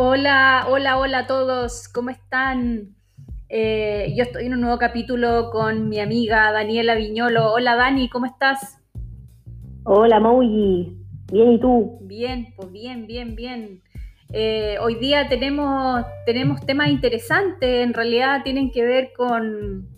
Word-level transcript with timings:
Hola, 0.00 0.66
hola, 0.70 0.96
hola 0.96 1.18
a 1.18 1.26
todos, 1.26 1.88
¿cómo 1.88 2.10
están? 2.10 2.94
Eh, 3.48 4.14
yo 4.16 4.22
estoy 4.22 4.46
en 4.46 4.54
un 4.54 4.60
nuevo 4.60 4.78
capítulo 4.78 5.50
con 5.50 5.88
mi 5.88 5.98
amiga 5.98 6.52
Daniela 6.52 6.94
Viñolo. 6.94 7.52
Hola 7.52 7.74
Dani, 7.74 8.08
¿cómo 8.08 8.26
estás? 8.26 8.78
Hola 9.82 10.20
Mauyi, 10.20 10.96
bien 11.32 11.50
y 11.50 11.58
tú? 11.58 11.98
Bien, 12.02 12.54
pues 12.56 12.70
bien, 12.70 13.08
bien, 13.08 13.34
bien. 13.34 13.82
Eh, 14.32 14.76
hoy 14.80 14.94
día 15.00 15.28
tenemos, 15.28 16.06
tenemos 16.24 16.64
temas 16.64 16.90
interesantes, 16.90 17.84
en 17.84 17.92
realidad 17.92 18.44
tienen 18.44 18.70
que 18.70 18.84
ver 18.84 19.10
con, 19.16 19.88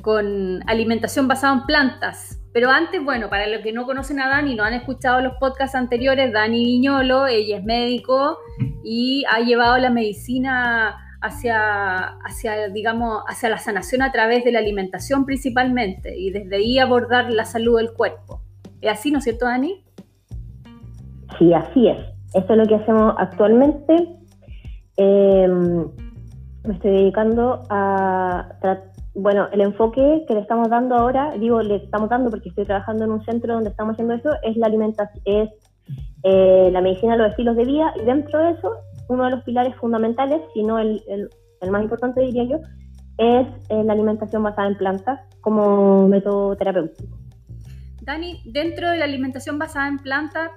con 0.00 0.62
alimentación 0.68 1.26
basada 1.26 1.54
en 1.54 1.66
plantas. 1.66 2.40
Pero 2.54 2.70
antes, 2.70 3.04
bueno, 3.04 3.28
para 3.28 3.48
los 3.48 3.62
que 3.62 3.72
no 3.72 3.84
conocen 3.84 4.20
a 4.20 4.28
Dani, 4.28 4.54
no 4.54 4.62
han 4.62 4.74
escuchado 4.74 5.20
los 5.20 5.32
podcasts 5.40 5.74
anteriores, 5.74 6.32
Dani 6.32 6.64
Viñolo, 6.64 7.26
ella 7.26 7.58
es 7.58 7.64
médico 7.64 8.38
y 8.84 9.24
ha 9.28 9.40
llevado 9.40 9.76
la 9.78 9.90
medicina 9.90 10.96
hacia, 11.20 12.16
hacia, 12.24 12.68
digamos, 12.68 13.24
hacia 13.26 13.48
la 13.48 13.58
sanación 13.58 14.02
a 14.02 14.12
través 14.12 14.44
de 14.44 14.52
la 14.52 14.60
alimentación 14.60 15.26
principalmente 15.26 16.16
y 16.16 16.30
desde 16.30 16.54
ahí 16.54 16.78
abordar 16.78 17.32
la 17.32 17.44
salud 17.44 17.78
del 17.78 17.92
cuerpo. 17.92 18.40
¿Es 18.80 18.92
así, 18.92 19.10
no 19.10 19.18
es 19.18 19.24
cierto, 19.24 19.46
Dani? 19.46 19.82
Sí, 21.36 21.52
así 21.52 21.88
es. 21.88 21.98
Eso 22.34 22.52
es 22.52 22.56
lo 22.56 22.66
que 22.66 22.76
hacemos 22.76 23.16
actualmente. 23.18 23.96
Eh, 24.96 25.48
me 25.48 26.72
estoy 26.72 26.90
dedicando 26.92 27.64
a 27.68 28.48
bueno, 29.14 29.48
el 29.52 29.60
enfoque 29.60 30.24
que 30.26 30.34
le 30.34 30.40
estamos 30.40 30.68
dando 30.68 30.96
ahora, 30.96 31.32
digo, 31.38 31.62
le 31.62 31.76
estamos 31.76 32.08
dando 32.08 32.30
porque 32.30 32.48
estoy 32.48 32.64
trabajando 32.64 33.04
en 33.04 33.12
un 33.12 33.24
centro 33.24 33.54
donde 33.54 33.70
estamos 33.70 33.92
haciendo 33.92 34.14
eso, 34.14 34.30
es 34.42 34.56
la 34.56 34.66
alimentación, 34.66 35.22
es 35.24 35.50
eh, 36.24 36.70
la 36.72 36.80
medicina 36.80 37.16
los 37.16 37.30
estilos 37.30 37.56
de 37.56 37.64
vida 37.64 37.92
y 38.00 38.04
dentro 38.04 38.38
de 38.40 38.52
eso, 38.52 38.72
uno 39.08 39.24
de 39.24 39.30
los 39.30 39.44
pilares 39.44 39.76
fundamentales, 39.76 40.40
si 40.52 40.62
no 40.62 40.78
el, 40.78 41.02
el, 41.06 41.30
más 41.70 41.82
importante 41.82 42.20
diría 42.20 42.44
yo, 42.44 42.56
es 43.18 43.46
eh, 43.68 43.84
la 43.84 43.92
alimentación 43.92 44.42
basada 44.42 44.68
en 44.68 44.76
plantas 44.76 45.20
como 45.40 46.08
método 46.08 46.56
terapéutico. 46.56 47.16
Dani, 48.02 48.42
dentro 48.44 48.90
de 48.90 48.98
la 48.98 49.04
alimentación 49.04 49.58
basada 49.58 49.88
en 49.88 49.98
plantas, 49.98 50.50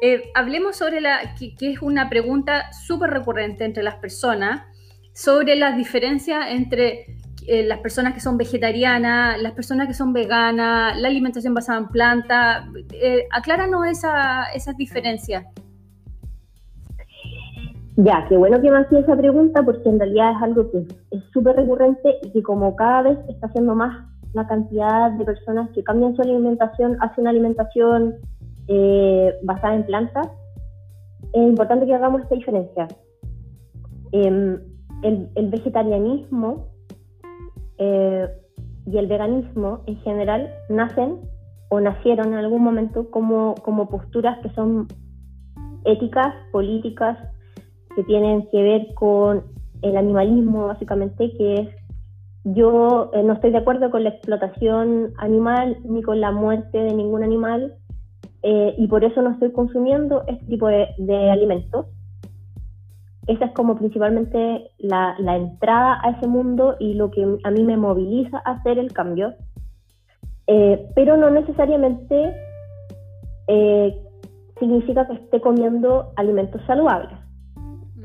eh, 0.00 0.30
hablemos 0.34 0.76
sobre 0.76 1.00
la, 1.00 1.34
que, 1.38 1.54
que 1.56 1.72
es 1.72 1.82
una 1.82 2.08
pregunta 2.08 2.72
súper 2.72 3.10
recurrente 3.10 3.64
entre 3.64 3.82
las 3.82 3.96
personas, 3.96 4.62
sobre 5.12 5.56
las 5.56 5.76
diferencias 5.76 6.50
entre 6.50 7.15
eh, 7.46 7.64
las 7.64 7.78
personas 7.78 8.12
que 8.14 8.20
son 8.20 8.36
vegetarianas, 8.36 9.40
las 9.40 9.52
personas 9.52 9.86
que 9.86 9.94
son 9.94 10.12
veganas, 10.12 10.98
la 10.98 11.08
alimentación 11.08 11.54
basada 11.54 11.78
en 11.78 11.88
planta. 11.88 12.68
Eh, 12.92 13.24
acláranos 13.30 13.86
esa, 13.86 14.44
esas 14.54 14.76
diferencias. 14.76 15.44
Ya, 17.96 18.26
qué 18.28 18.36
bueno 18.36 18.60
que 18.60 18.70
me 18.70 18.78
hacía 18.78 18.98
esa 18.98 19.16
pregunta 19.16 19.62
porque 19.62 19.88
en 19.88 19.98
realidad 19.98 20.32
es 20.36 20.42
algo 20.42 20.70
que 20.70 20.86
es 21.12 21.22
súper 21.32 21.56
recurrente 21.56 22.16
y 22.22 22.30
que 22.30 22.42
como 22.42 22.76
cada 22.76 23.02
vez 23.02 23.18
está 23.28 23.46
haciendo 23.46 23.74
más 23.74 24.06
la 24.34 24.46
cantidad 24.46 25.12
de 25.12 25.24
personas 25.24 25.70
que 25.70 25.82
cambian 25.82 26.14
su 26.14 26.22
alimentación 26.22 26.98
hacia 27.00 27.22
una 27.22 27.30
alimentación 27.30 28.16
eh, 28.68 29.32
basada 29.44 29.76
en 29.76 29.86
plantas, 29.86 30.28
es 31.32 31.42
importante 31.42 31.86
que 31.86 31.94
hagamos 31.94 32.22
esta 32.22 32.34
diferencia. 32.34 32.88
Em, 34.12 34.60
el, 35.02 35.28
el, 35.34 35.48
vegetarianismo 35.48 36.75
eh, 37.78 38.28
y 38.86 38.98
el 38.98 39.06
veganismo 39.06 39.82
en 39.86 39.96
general 39.98 40.50
nacen 40.68 41.20
o 41.68 41.80
nacieron 41.80 42.28
en 42.28 42.38
algún 42.38 42.62
momento 42.62 43.10
como, 43.10 43.54
como 43.56 43.88
posturas 43.88 44.38
que 44.38 44.50
son 44.50 44.86
éticas, 45.84 46.34
políticas, 46.52 47.18
que 47.94 48.04
tienen 48.04 48.48
que 48.50 48.62
ver 48.62 48.94
con 48.94 49.44
el 49.82 49.96
animalismo 49.96 50.66
básicamente, 50.66 51.32
que 51.36 51.54
es 51.54 51.68
yo 52.44 53.10
eh, 53.12 53.24
no 53.24 53.32
estoy 53.32 53.50
de 53.50 53.58
acuerdo 53.58 53.90
con 53.90 54.04
la 54.04 54.10
explotación 54.10 55.12
animal 55.18 55.78
ni 55.84 56.02
con 56.02 56.20
la 56.20 56.30
muerte 56.30 56.78
de 56.78 56.94
ningún 56.94 57.24
animal 57.24 57.74
eh, 58.42 58.74
y 58.78 58.86
por 58.86 59.02
eso 59.02 59.20
no 59.20 59.32
estoy 59.32 59.50
consumiendo 59.50 60.22
este 60.28 60.44
tipo 60.46 60.68
de, 60.68 60.86
de 60.98 61.30
alimentos 61.30 61.86
esa 63.26 63.46
es 63.46 63.52
como 63.52 63.76
principalmente 63.76 64.70
la, 64.78 65.16
entrada 65.18 66.00
a 66.02 66.10
ese 66.10 66.28
mundo 66.28 66.76
y 66.78 66.94
lo 66.94 67.10
que 67.10 67.26
a 67.42 67.50
mí 67.50 67.64
me 67.64 67.76
moviliza 67.76 68.40
a 68.44 68.52
hacer 68.52 68.78
el 68.78 68.92
cambio, 68.92 69.34
eh, 70.46 70.88
pero 70.94 71.16
no 71.16 71.30
necesariamente 71.30 72.32
eh, 73.48 74.00
significa 74.58 75.06
que 75.06 75.14
esté 75.14 75.40
comiendo 75.40 76.12
alimentos 76.16 76.62
saludables. 76.66 77.18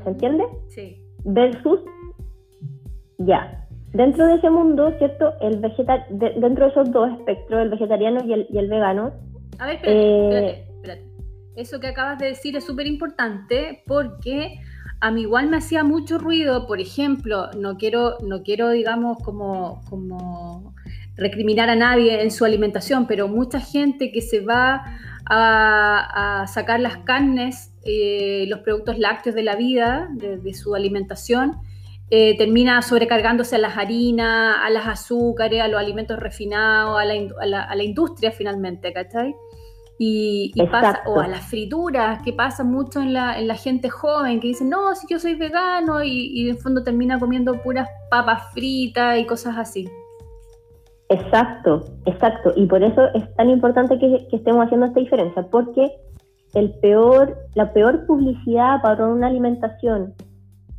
¿Se 0.02 0.10
entiende? 0.10 0.44
Sí. 0.68 1.00
Versus, 1.24 1.80
ya, 3.18 3.64
dentro 3.92 4.26
de 4.26 4.34
ese 4.34 4.50
mundo, 4.50 4.92
¿cierto? 4.98 5.34
El 5.40 5.60
dentro 5.60 6.64
de 6.64 6.70
esos 6.70 6.90
dos 6.90 7.10
espectros, 7.18 7.62
el 7.62 7.70
vegetariano 7.70 8.24
y 8.24 8.32
el, 8.32 8.46
y 8.50 8.58
el 8.58 8.68
vegano. 8.68 9.12
A 9.60 9.66
ver, 9.66 9.76
espérate, 9.76 10.48
eh, 10.48 10.66
espérate. 10.74 11.04
Eso 11.54 11.78
que 11.78 11.88
acabas 11.88 12.18
de 12.18 12.26
decir 12.26 12.56
es 12.56 12.64
súper 12.64 12.86
importante 12.86 13.82
porque 13.86 14.58
a 15.02 15.10
mí 15.10 15.22
igual 15.22 15.48
me 15.48 15.56
hacía 15.56 15.82
mucho 15.82 16.16
ruido, 16.16 16.68
por 16.68 16.80
ejemplo, 16.80 17.50
no 17.58 17.76
quiero, 17.76 18.18
no 18.24 18.44
quiero 18.44 18.70
digamos, 18.70 19.18
como, 19.18 19.82
como 19.90 20.74
recriminar 21.16 21.68
a 21.70 21.74
nadie 21.74 22.22
en 22.22 22.30
su 22.30 22.44
alimentación, 22.44 23.08
pero 23.08 23.26
mucha 23.26 23.58
gente 23.58 24.12
que 24.12 24.22
se 24.22 24.38
va 24.38 24.84
a, 25.28 26.46
sacar 26.46 26.78
las 26.78 26.98
carnes, 26.98 27.72
eh, 27.84 28.44
los 28.46 28.60
productos 28.60 28.96
lácteos 28.96 29.34
de 29.34 29.42
la 29.42 29.56
vida, 29.56 30.08
de, 30.12 30.54
su 30.54 30.76
alimentación, 30.76 31.56
eh, 32.10 32.38
termina 32.38 32.80
sobrecargándose 32.80 33.56
a 33.56 33.58
las 33.58 33.76
harinas, 33.76 34.58
a 34.62 34.70
las 34.70 34.86
azúcares, 34.86 35.62
a 35.62 35.66
los 35.66 35.80
alimentos 35.80 36.16
refinados, 36.20 37.00
a 37.00 37.04
la, 37.44 37.62
a 37.64 37.74
la 37.74 37.82
industria 37.82 38.30
finalmente, 38.30 38.92
¿cachai? 38.92 39.34
Y, 39.98 40.52
pasa, 40.70 41.02
o 41.06 41.20
a 41.20 41.28
las 41.28 41.46
frituras, 41.48 42.22
que 42.22 42.32
pasa 42.32 42.64
mucho 42.64 43.00
en 43.00 43.12
la, 43.12 43.38
en 43.38 43.46
la 43.46 43.54
gente 43.54 43.88
joven, 43.88 44.40
que 44.40 44.48
dice, 44.48 44.64
no, 44.64 44.94
si 44.96 45.06
yo 45.08 45.20
soy 45.20 45.34
vegano, 45.34 46.02
y, 46.02 46.32
y 46.34 46.50
en 46.50 46.58
fondo 46.58 46.82
termina 46.82 47.20
comiendo 47.20 47.52
puras 47.62 47.88
papas 48.10 48.52
fritas 48.52 49.18
y 49.18 49.26
cosas 49.26 49.56
así. 49.56 49.88
Exacto, 51.12 51.84
exacto. 52.06 52.52
Y 52.56 52.66
por 52.66 52.82
eso 52.82 53.02
es 53.14 53.34
tan 53.34 53.50
importante 53.50 53.98
que, 53.98 54.26
estemos 54.32 54.64
haciendo 54.64 54.86
esta 54.86 55.00
diferencia, 55.00 55.42
porque 55.50 55.90
el 56.54 56.70
peor, 56.80 57.36
la 57.54 57.72
peor 57.72 58.06
publicidad 58.06 58.80
para 58.80 59.06
una 59.06 59.26
alimentación 59.26 60.14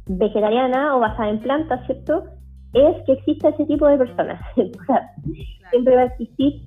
vegetariana 0.07 0.95
o 0.95 0.99
basada 0.99 1.29
en 1.29 1.39
plantas, 1.39 1.85
¿cierto? 1.85 2.23
Es 2.73 2.95
que 3.05 3.13
exista 3.13 3.49
ese 3.49 3.65
tipo 3.65 3.85
de 3.85 3.97
personas. 3.97 4.41
o 4.57 4.85
sea, 4.85 5.11
siempre 5.69 5.95
va 5.95 6.01
a 6.01 6.05
existir, 6.05 6.63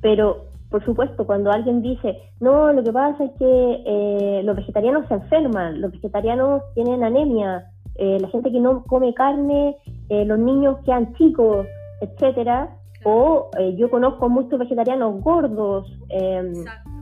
pero 0.00 0.46
por 0.72 0.84
supuesto, 0.84 1.26
cuando 1.26 1.52
alguien 1.52 1.82
dice, 1.82 2.18
no, 2.40 2.72
lo 2.72 2.82
que 2.82 2.92
pasa 2.92 3.24
es 3.24 3.30
que 3.38 3.82
eh, 3.86 4.42
los 4.42 4.56
vegetarianos 4.56 5.06
se 5.06 5.14
enferman, 5.14 5.80
los 5.82 5.92
vegetarianos 5.92 6.62
tienen 6.74 7.04
anemia, 7.04 7.66
eh, 7.96 8.18
la 8.18 8.28
gente 8.28 8.50
que 8.50 8.58
no 8.58 8.82
come 8.84 9.12
carne, 9.12 9.76
eh, 10.08 10.24
los 10.24 10.38
niños 10.38 10.78
quedan 10.86 11.12
chicos, 11.14 11.66
etcétera, 12.00 12.74
o 13.04 13.50
yo 13.76 13.90
conozco 13.90 14.28
muchos 14.28 14.60
vegetarianos 14.60 15.20
gordos 15.22 15.92
em, 16.08 16.52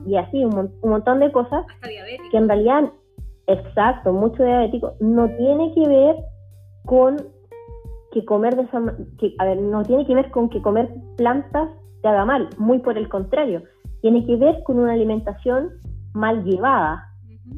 y 0.05 0.17
así, 0.17 0.43
un, 0.43 0.71
montón 0.83 1.19
de 1.19 1.31
cosas 1.31 1.63
que 2.31 2.37
en 2.37 2.47
realidad, 2.49 2.91
exacto, 3.45 4.11
mucho 4.11 4.43
diabético, 4.43 4.95
no 4.99 5.29
tiene 5.37 5.73
que 5.75 5.87
ver 5.87 6.15
con 6.85 7.17
que 8.11 8.25
comer 8.25 8.55
de 8.55 8.63
esa, 8.63 8.81
que, 9.19 9.33
a 9.37 9.45
ver, 9.45 9.61
no 9.61 9.83
tiene 9.83 10.05
que 10.05 10.15
ver 10.15 10.31
con 10.31 10.49
que 10.49 10.61
comer 10.61 10.89
plantas 11.17 11.69
te 12.01 12.07
haga 12.07 12.25
mal, 12.25 12.49
muy 12.57 12.79
por 12.79 12.97
el 12.97 13.09
contrario, 13.09 13.63
tiene 14.01 14.25
que 14.25 14.35
ver 14.35 14.63
con 14.63 14.79
una 14.79 14.93
alimentación 14.93 15.69
mal 16.13 16.43
llevada, 16.43 17.09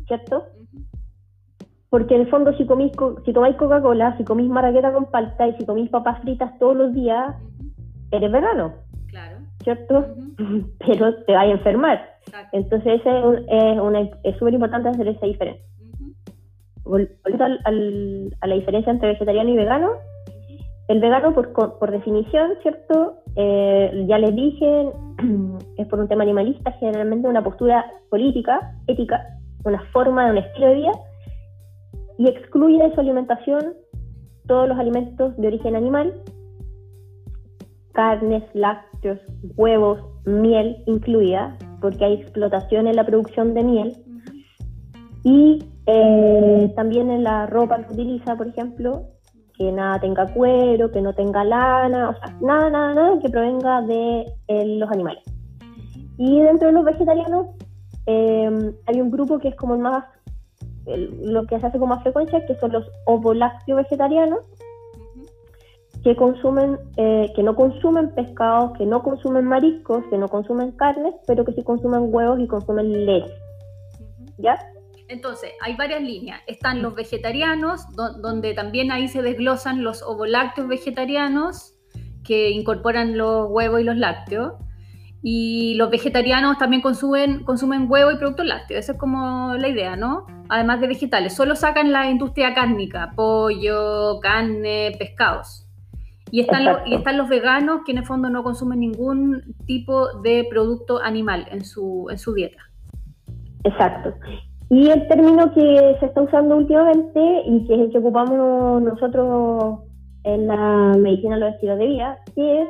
¿cierto? 0.07 0.45
Porque 1.89 2.15
en 2.15 2.21
el 2.21 2.29
fondo 2.29 2.55
si, 2.57 2.65
comís, 2.65 2.91
si 3.25 3.33
tomáis 3.33 3.55
Coca-Cola, 3.55 4.17
si 4.17 4.23
comís 4.23 4.49
marraqueta 4.49 4.91
con 4.91 5.11
palta 5.11 5.47
y 5.47 5.55
si 5.57 5.65
comís 5.65 5.89
papas 5.89 6.21
fritas 6.21 6.57
todos 6.59 6.75
los 6.75 6.93
días, 6.93 7.35
eres 8.11 8.31
vegano. 8.31 8.73
Claro. 9.07 9.37
¿Cierto? 9.63 10.07
Pero 10.79 11.15
te 11.25 11.33
vas 11.33 11.43
a 11.43 11.51
enfermar. 11.51 12.13
Entonces 12.51 13.01
es 14.23 14.37
súper 14.37 14.53
importante 14.53 14.89
hacer 14.89 15.07
esa 15.07 15.25
diferencia. 15.25 15.63
Volviendo 16.83 17.45
a 17.45 18.47
la 18.47 18.55
diferencia 18.55 18.91
entre 18.91 19.09
vegetariano 19.09 19.49
y 19.49 19.55
vegano, 19.55 19.91
el 20.87 20.99
vegano, 20.99 21.33
por, 21.33 21.53
por 21.53 21.91
definición, 21.91 22.51
¿cierto? 22.61 23.15
Eh, 23.35 24.05
ya 24.07 24.17
les 24.17 24.35
dije, 24.35 24.89
es 25.77 25.87
por 25.87 25.99
un 25.99 26.07
tema 26.07 26.23
animalista, 26.23 26.71
generalmente 26.73 27.27
una 27.27 27.43
postura 27.43 27.85
política, 28.09 28.73
ética, 28.87 29.21
una 29.63 29.81
forma 29.91 30.25
de 30.25 30.31
un 30.31 30.37
estilo 30.39 30.67
de 30.67 30.75
vida, 30.75 30.91
y 32.17 32.27
excluye 32.27 32.83
de 32.83 32.93
su 32.93 32.99
alimentación 32.99 33.73
todos 34.45 34.67
los 34.67 34.77
alimentos 34.77 35.35
de 35.37 35.47
origen 35.47 35.75
animal, 35.75 36.13
carnes, 37.93 38.43
lácteos, 38.53 39.19
huevos, 39.55 39.99
miel 40.25 40.83
incluida, 40.85 41.57
porque 41.81 42.03
hay 42.03 42.13
explotación 42.15 42.87
en 42.87 42.95
la 42.95 43.05
producción 43.05 43.53
de 43.53 43.63
miel, 43.63 43.97
y 45.23 45.59
Eh, 45.85 46.71
también 46.75 47.11
en 47.11 47.23
la 47.23 47.45
ropa 47.45 47.83
que 47.83 47.93
utiliza, 47.93 48.37
por 48.37 48.47
ejemplo, 48.47 49.03
que 49.57 49.71
nada 49.71 49.99
tenga 49.99 50.33
cuero, 50.33 50.91
que 50.91 51.01
no 51.01 51.13
tenga 51.13 51.43
lana, 51.43 52.09
o 52.09 52.13
sea, 52.13 52.37
nada, 52.41 52.69
nada, 52.69 52.93
nada 52.93 53.19
que 53.19 53.29
provenga 53.29 53.81
de 53.81 54.25
eh, 54.47 54.65
los 54.77 54.89
animales. 54.91 55.23
Y 56.17 56.41
dentro 56.41 56.67
de 56.67 56.73
los 56.73 56.85
vegetarianos 56.85 57.47
eh, 58.05 58.73
hay 58.85 59.01
un 59.01 59.11
grupo 59.11 59.39
que 59.39 59.49
es 59.49 59.55
como 59.55 59.75
el 59.75 59.81
más, 59.81 60.05
lo 60.85 61.45
que 61.45 61.59
se 61.59 61.65
hace 61.65 61.79
con 61.79 61.89
más 61.89 62.03
frecuencia, 62.03 62.45
que 62.45 62.55
son 62.55 62.71
los 62.71 62.85
ovolácteo 63.05 63.77
vegetarianos, 63.77 64.39
que 66.03 66.15
consumen, 66.15 66.77
eh, 66.97 67.31
que 67.33 67.43
no 67.43 67.55
consumen 67.55 68.13
pescados, 68.13 68.77
que 68.77 68.85
no 68.85 69.01
consumen 69.03 69.45
mariscos, 69.45 70.03
que 70.09 70.17
no 70.17 70.27
consumen 70.27 70.71
carnes, 70.71 71.13
pero 71.25 71.45
que 71.45 71.53
sí 71.53 71.63
consumen 71.63 72.13
huevos 72.13 72.39
y 72.39 72.47
consumen 72.47 73.05
leche. 73.05 73.31
¿Ya? 74.37 74.57
Entonces, 75.13 75.51
hay 75.61 75.75
varias 75.75 76.01
líneas. 76.01 76.41
Están 76.47 76.81
los 76.81 76.95
vegetarianos, 76.95 77.85
donde 77.95 78.55
también 78.55 78.91
ahí 78.91 79.07
se 79.07 79.21
desglosan 79.21 79.83
los 79.83 80.01
ovolácteos 80.01 80.67
vegetarianos, 80.67 81.75
que 82.23 82.49
incorporan 82.49 83.15
los 83.15 83.47
huevos 83.47 83.81
y 83.81 83.83
los 83.83 83.95
lácteos. 83.95 84.53
Y 85.21 85.75
los 85.75 85.91
vegetarianos 85.91 86.57
también 86.57 86.81
consumen, 86.81 87.43
consumen 87.43 87.85
huevo 87.87 88.11
y 88.11 88.17
productos 88.17 88.47
lácteos. 88.47 88.79
Esa 88.79 88.93
es 88.93 88.97
como 88.97 89.53
la 89.53 89.67
idea, 89.67 89.95
¿no? 89.95 90.25
Además 90.49 90.81
de 90.81 90.87
vegetales. 90.87 91.35
Solo 91.35 91.55
sacan 91.55 91.91
la 91.91 92.09
industria 92.09 92.55
cárnica, 92.55 93.11
pollo, 93.15 94.19
carne, 94.19 94.95
pescados. 94.97 95.67
Y 96.31 96.41
están, 96.41 96.87
y 96.87 96.95
están 96.95 97.17
los 97.17 97.29
veganos 97.29 97.81
que 97.85 97.91
en 97.91 97.99
el 97.99 98.05
fondo 98.05 98.31
no 98.31 98.41
consumen 98.41 98.79
ningún 98.79 99.55
tipo 99.67 100.21
de 100.21 100.47
producto 100.49 100.99
animal 101.03 101.47
en 101.51 101.63
su, 101.63 102.07
en 102.09 102.17
su 102.17 102.33
dieta. 102.33 102.63
Exacto. 103.63 104.15
Y 104.73 104.89
el 104.89 105.07
término 105.07 105.53
que 105.53 105.97
se 105.99 106.07
está 106.07 106.23
usando 106.23 106.57
últimamente 106.57 107.43
y 107.45 107.63
que 107.67 107.75
es 107.75 107.79
el 107.79 107.91
que 107.91 107.99
ocupamos 107.99 108.81
nosotros 108.81 109.81
en 110.23 110.47
la 110.47 110.95
medicina 110.97 111.35
de 111.35 111.41
los 111.41 111.53
estilos 111.53 111.77
de 111.77 111.85
vida, 111.85 112.17
que 112.33 112.63
es 112.63 112.67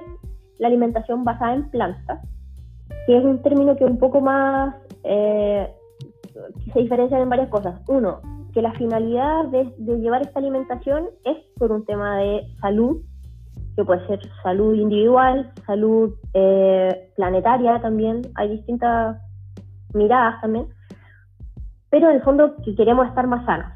la 0.57 0.67
alimentación 0.67 1.23
basada 1.23 1.53
en 1.53 1.69
plantas, 1.69 2.19
que 3.07 3.17
es 3.17 3.23
un 3.23 3.41
término 3.41 3.77
que 3.77 3.85
un 3.85 3.97
poco 3.99 4.19
más 4.19 4.75
eh, 5.05 5.73
se 6.73 6.79
diferencia 6.81 7.17
en 7.17 7.29
varias 7.29 7.47
cosas. 7.47 7.79
Uno, 7.87 8.19
que 8.53 8.61
la 8.61 8.73
finalidad 8.73 9.45
de, 9.45 9.73
llevar 9.77 10.23
esta 10.23 10.39
alimentación 10.39 11.05
es 11.23 11.37
por 11.57 11.71
un 11.71 11.85
tema 11.85 12.17
de 12.17 12.45
salud, 12.59 12.97
que 13.77 13.85
puede 13.85 14.05
ser 14.07 14.19
salud 14.43 14.75
individual, 14.75 15.53
salud 15.65 16.15
eh, 16.33 17.11
planetaria 17.15 17.79
también, 17.79 18.23
hay 18.35 18.49
distintas 18.49 19.21
miradas 19.93 20.41
también, 20.41 20.67
pero 21.93 22.09
en 22.09 22.15
el 22.15 22.23
fondo 22.23 22.55
que 22.65 22.73
queremos 22.73 23.07
estar 23.07 23.27
más 23.27 23.45
sanos. 23.45 23.67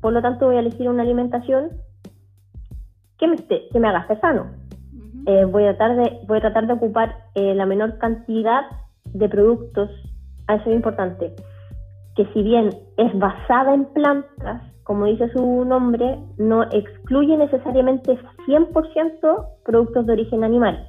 Por 0.00 0.12
lo 0.12 0.22
tanto, 0.22 0.46
voy 0.46 0.54
a 0.54 0.60
elegir 0.60 0.88
una 0.88 1.02
alimentación 1.02 1.70
que 3.18 3.26
me, 3.26 3.36
que 3.36 3.80
me 3.80 3.88
haga 3.88 4.02
estar 4.02 4.20
sano. 4.20 4.46
Eh, 5.26 5.44
voy, 5.44 5.64
a 5.64 5.76
tratar 5.76 5.96
de, 5.96 6.20
voy 6.28 6.38
a 6.38 6.42
tratar 6.42 6.68
de 6.68 6.74
ocupar 6.74 7.16
eh, 7.34 7.52
la 7.52 7.66
menor 7.66 7.98
cantidad 7.98 8.62
de 9.06 9.28
productos, 9.28 9.90
a 10.46 10.54
eso 10.54 10.70
es 10.70 10.76
importante, 10.76 11.34
que 12.14 12.26
si 12.26 12.44
bien 12.44 12.70
es 12.96 13.18
basada 13.18 13.74
en 13.74 13.86
plantas, 13.86 14.62
como 14.84 15.06
dice 15.06 15.28
su 15.32 15.64
nombre, 15.64 16.20
no 16.38 16.62
excluye 16.70 17.36
necesariamente 17.36 18.16
100% 18.46 19.48
productos 19.64 20.06
de 20.06 20.12
origen 20.12 20.44
animal. 20.44 20.86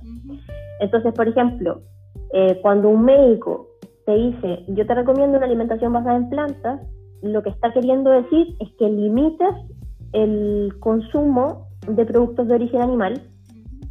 Entonces, 0.79 1.15
por 1.15 1.27
ejemplo, 1.27 1.81
eh, 2.31 2.59
cuando 2.61 2.89
un 2.89 3.05
médico 3.05 3.69
te 4.05 4.15
dice, 4.15 4.63
yo 4.67 4.85
te 4.85 4.93
recomiendo 4.93 5.37
una 5.37 5.47
alimentación 5.47 5.93
basada 5.93 6.17
en 6.17 6.29
plantas, 6.29 6.81
lo 7.21 7.41
que 7.41 7.49
está 7.49 7.73
queriendo 7.73 8.11
decir 8.11 8.55
es 8.59 8.69
que 8.77 8.87
limites 8.87 9.55
el 10.13 10.73
consumo 10.79 11.67
de 11.87 12.05
productos 12.05 12.47
de 12.47 12.55
origen 12.55 12.81
animal. 12.81 13.21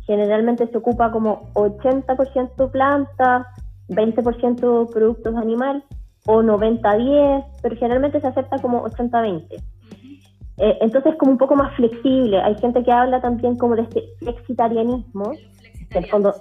Generalmente 0.07 0.69
se 0.69 0.79
ocupa 0.79 1.11
como 1.11 1.53
80% 1.55 2.71
plantas, 2.71 3.47
20% 3.89 4.93
productos 4.93 5.37
animales 5.37 5.83
o 6.27 6.43
90-10, 6.43 7.45
pero 7.63 7.77
generalmente 7.77 8.21
se 8.21 8.27
acepta 8.27 8.59
como 8.59 8.85
80-20. 8.85 9.47
Eh, 10.57 10.79
entonces 10.81 11.13
es 11.13 11.19
como 11.19 11.33
un 11.33 11.39
poco 11.39 11.57
más 11.57 11.75
flexible. 11.75 12.41
Hay 12.41 12.55
gente 12.57 12.83
que 12.85 12.93
habla 12.93 13.21
también 13.21 13.57
como 13.57 13.75
de 13.75 13.83
este 13.83 14.05
flexitarianismo, 14.19 15.33
fondo, 16.11 16.35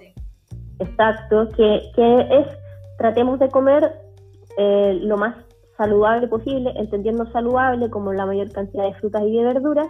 exacto, 0.80 1.50
que, 1.56 1.82
que 1.96 2.16
es 2.22 2.63
tratemos 3.04 3.38
de 3.38 3.50
comer 3.50 4.00
eh, 4.58 4.98
lo 5.02 5.18
más 5.18 5.36
saludable 5.76 6.26
posible, 6.30 6.72
entendiendo 6.78 7.30
saludable 7.34 7.90
como 7.90 8.14
la 8.14 8.26
mayor 8.26 8.50
cantidad 8.54 8.86
de 8.86 8.94
frutas 8.94 9.24
y 9.24 9.36
de 9.36 9.44
verduras, 9.44 9.88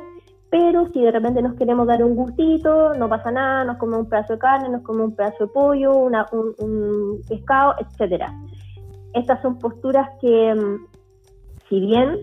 pero 0.49 0.87
si 0.87 0.99
de 0.99 1.11
repente 1.11 1.43
nos 1.43 1.53
queremos 1.53 1.85
dar 1.85 2.03
un 2.03 2.15
gustito, 2.15 2.95
no 2.95 3.07
pasa 3.09 3.29
nada, 3.29 3.65
nos 3.65 3.77
comemos 3.77 4.05
un 4.05 4.09
pedazo 4.09 4.33
de 4.33 4.39
carne, 4.39 4.67
nos 4.67 4.81
comemos 4.81 5.09
un 5.09 5.15
pedazo 5.15 5.45
de 5.45 5.51
pollo, 5.53 5.95
un, 5.95 7.21
pescado, 7.29 7.75
etcétera. 7.79 8.33
Estas 9.13 9.39
son 9.43 9.59
posturas 9.59 10.09
que, 10.19 10.55
mm, 10.55 10.87
si 11.69 11.81
bien 11.81 12.17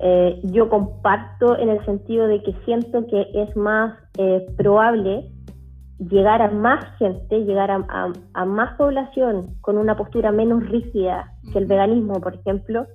eh, 0.00 0.40
yo 0.42 0.68
comparto 0.68 1.56
en 1.56 1.68
el 1.68 1.84
sentido 1.84 2.26
de 2.26 2.42
que 2.42 2.56
siento 2.64 3.06
que 3.06 3.28
es 3.34 3.56
más 3.56 3.94
eh, 4.18 4.44
probable 4.56 5.30
llegar 5.98 6.42
a 6.42 6.50
más 6.50 6.84
gente, 6.98 7.44
llegar 7.44 7.70
a, 7.70 8.44
más 8.44 8.76
población 8.76 9.46
con 9.60 9.78
una 9.78 9.96
postura 9.96 10.32
menos 10.32 10.68
rígida 10.68 11.32
que 11.52 11.58
el 11.58 11.66
veganismo, 11.66 12.20
por 12.20 12.34
ejemplo, 12.34 12.86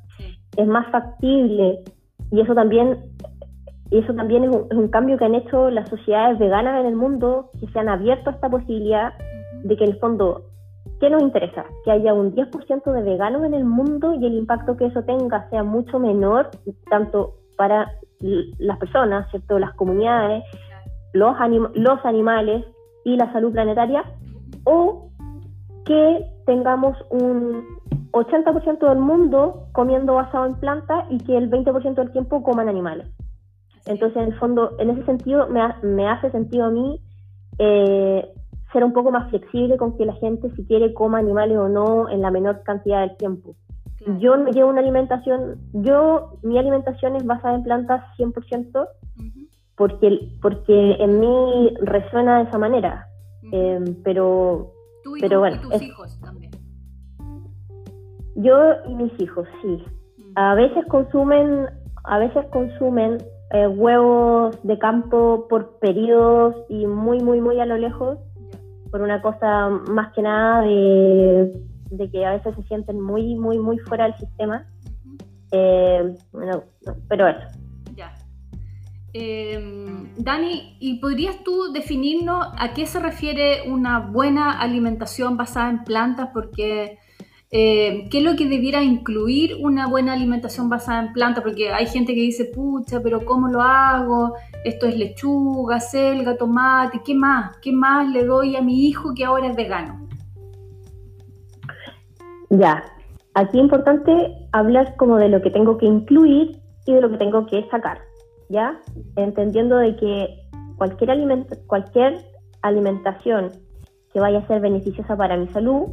es 0.57 0.67
más 0.67 0.87
factible. 0.91 1.83
Y 2.31 2.41
eso 2.41 2.53
también 2.53 2.97
y 3.91 3.97
eso 3.99 4.13
también 4.13 4.43
es 4.43 4.51
un, 4.51 4.87
cambio 4.89 5.17
que 5.17 5.25
han 5.25 5.33
hecho 5.33 5.71
las 5.71 5.89
sociedades 5.89 6.37
veganas 6.37 6.79
en 6.79 6.85
el 6.85 6.95
mundo, 6.95 7.49
que 7.59 7.67
se 7.67 7.79
han 7.79 7.89
abierto 7.89 8.29
a 8.29 8.33
esta 8.33 8.47
posibilidad 8.47 9.13
de 9.63 9.75
que 9.75 9.83
en 9.83 9.91
el 9.91 9.99
fondo, 9.99 10.43
¿qué 10.99 11.09
nos 11.09 11.23
interesa? 11.23 11.65
Que 11.83 11.91
haya 11.91 12.13
un 12.13 12.35
10% 12.35 12.91
de 12.91 13.01
veganos 13.01 13.43
en 13.45 13.55
el 13.55 13.65
mundo 13.65 14.13
y 14.13 14.27
el 14.27 14.35
impacto 14.35 14.77
que 14.77 14.85
eso 14.85 15.01
tenga 15.03 15.49
sea 15.49 15.63
mucho 15.63 15.97
menor, 15.97 16.51
tanto 16.91 17.33
para 17.57 17.91
las 18.19 18.77
personas, 18.77 19.27
¿cierto? 19.31 19.57
las 19.57 19.73
comunidades, 19.73 20.43
los, 21.13 21.35
los 21.73 22.05
animales 22.05 22.65
y 23.05 23.15
la 23.15 23.31
salud 23.31 23.51
planetaria, 23.51 24.03
o 24.63 25.09
que 25.85 26.25
tengamos 26.45 26.97
un 27.09 27.63
80% 28.11 28.87
del 28.87 28.99
mundo 28.99 29.67
comiendo 29.71 30.15
basado 30.15 30.45
en 30.45 30.55
plantas 30.55 31.05
y 31.09 31.19
que 31.19 31.37
el 31.37 31.49
20% 31.49 31.95
del 31.95 32.11
tiempo 32.11 32.43
coman 32.43 32.69
animales. 32.69 33.07
Entonces, 33.85 34.17
en 34.17 34.33
el 34.33 34.39
fondo, 34.39 34.75
en 34.79 34.89
ese 34.91 35.05
sentido, 35.05 35.47
me, 35.47 35.61
me 35.83 36.07
hace 36.07 36.31
sentido 36.31 36.65
a 36.65 36.69
mí 36.69 37.01
eh, 37.57 38.31
ser 38.71 38.83
un 38.83 38.93
poco 38.93 39.11
más 39.11 39.29
flexible 39.29 39.77
con 39.77 39.97
que 39.97 40.05
la 40.05 40.13
gente, 40.13 40.49
si 40.55 40.65
quiere, 40.65 40.93
coma 40.93 41.19
animales 41.19 41.57
o 41.57 41.69
no 41.69 42.09
en 42.09 42.21
la 42.21 42.31
menor 42.31 42.61
cantidad 42.63 43.01
del 43.01 43.17
tiempo. 43.17 43.55
Yo 44.19 44.37
no 44.37 44.49
llevo 44.51 44.69
una 44.69 44.79
alimentación, 44.79 45.57
yo, 45.73 46.37
mi 46.41 46.57
alimentación 46.57 47.15
es 47.15 47.25
basada 47.25 47.55
en 47.55 47.63
plantas 47.63 48.03
100%, 48.17 48.87
porque, 49.79 50.29
porque 50.41 50.97
en 50.99 51.21
mí 51.21 51.73
resuena 51.81 52.39
de 52.39 52.49
esa 52.49 52.57
manera. 52.57 53.07
Em, 53.53 53.95
pero, 54.03 54.73
pero 55.21 55.39
bueno. 55.39 55.55
Y 55.55 55.59
tus 55.61 55.81
hijos 55.81 56.19
también. 56.19 56.51
Yo 58.35 58.57
y 58.85 58.93
mis 58.93 59.19
hijos, 59.21 59.47
sí. 59.61 59.85
A 60.35 60.53
veces 60.53 60.85
consumen, 60.87 61.67
a 62.03 62.19
veces 62.19 62.45
consumen 62.51 63.19
eh, 63.51 63.67
huevos 63.67 64.61
de 64.63 64.77
campo 64.77 65.47
por 65.49 65.79
periodos 65.79 66.55
y 66.67 66.85
muy, 66.85 67.21
muy, 67.21 67.39
muy 67.39 67.61
a 67.61 67.65
lo 67.65 67.77
lejos, 67.77 68.17
por 68.91 69.01
una 69.01 69.21
cosa 69.21 69.69
más 69.69 70.13
que 70.13 70.21
nada 70.21 70.61
de, 70.61 71.53
que 72.11 72.25
a 72.25 72.31
veces 72.31 72.53
se 72.55 72.63
sienten 72.63 72.99
muy, 72.99 73.35
muy, 73.35 73.57
muy 73.59 73.77
fuera 73.79 74.05
del 74.05 74.17
sistema. 74.17 74.67
Eh, 75.51 76.15
bueno, 76.33 76.63
pero 77.07 77.29
eso. 77.29 77.58
Em, 79.13 80.15
Dani, 80.17 80.77
¿y 80.79 80.99
podrías 80.99 81.43
tú 81.43 81.71
definirnos 81.73 82.47
a 82.57 82.73
qué 82.73 82.85
se 82.85 82.99
refiere 82.99 83.69
una 83.69 83.99
buena 83.99 84.59
alimentación 84.59 85.37
basada 85.37 85.69
en 85.69 85.83
plantas? 85.83 86.29
Porque 86.33 86.99
eh, 87.51 88.07
¿Qué 88.11 88.19
es 88.19 88.23
lo 88.23 88.35
que 88.35 88.45
debiera 88.47 88.83
incluir 88.83 89.57
una 89.59 89.87
buena 89.87 90.13
alimentación 90.13 90.69
basada 90.69 91.07
en 91.07 91.13
plantas? 91.13 91.43
Porque 91.43 91.71
hay 91.71 91.87
gente 91.87 92.13
que 92.13 92.21
dice, 92.21 92.45
pucha, 92.45 93.01
pero 93.01 93.25
¿cómo 93.25 93.47
lo 93.47 93.61
hago? 93.61 94.35
Esto 94.63 94.85
es 94.85 94.95
lechuga, 94.95 95.79
selga, 95.79 96.37
tomate, 96.37 97.01
¿qué 97.03 97.15
más? 97.15 97.57
¿Qué 97.57 97.71
más 97.71 98.07
le 98.07 98.23
doy 98.25 98.55
a 98.55 98.61
mi 98.61 98.87
hijo 98.87 99.15
que 99.15 99.25
ahora 99.25 99.47
es 99.47 99.55
vegano? 99.55 100.07
Ya, 102.51 102.83
aquí 103.33 103.57
es 103.57 103.63
importante 103.63 104.47
hablar 104.51 104.95
como 104.97 105.17
de 105.17 105.29
lo 105.29 105.41
que 105.41 105.49
tengo 105.49 105.77
que 105.77 105.87
incluir 105.87 106.59
y 106.85 106.93
de 106.93 107.01
lo 107.01 107.09
que 107.09 107.17
tengo 107.17 107.47
que 107.47 107.67
sacar, 107.69 107.99
¿ya? 108.49 108.79
Entendiendo 109.15 109.77
de 109.77 109.95
que 109.95 110.49
cualquier, 110.77 111.45
cualquier 111.67 112.25
alimentación 112.61 113.51
que 114.11 114.19
vaya 114.19 114.39
a 114.39 114.47
ser 114.47 114.59
beneficiosa 114.61 115.15
para 115.15 115.37
mi 115.37 115.47
salud 115.49 115.89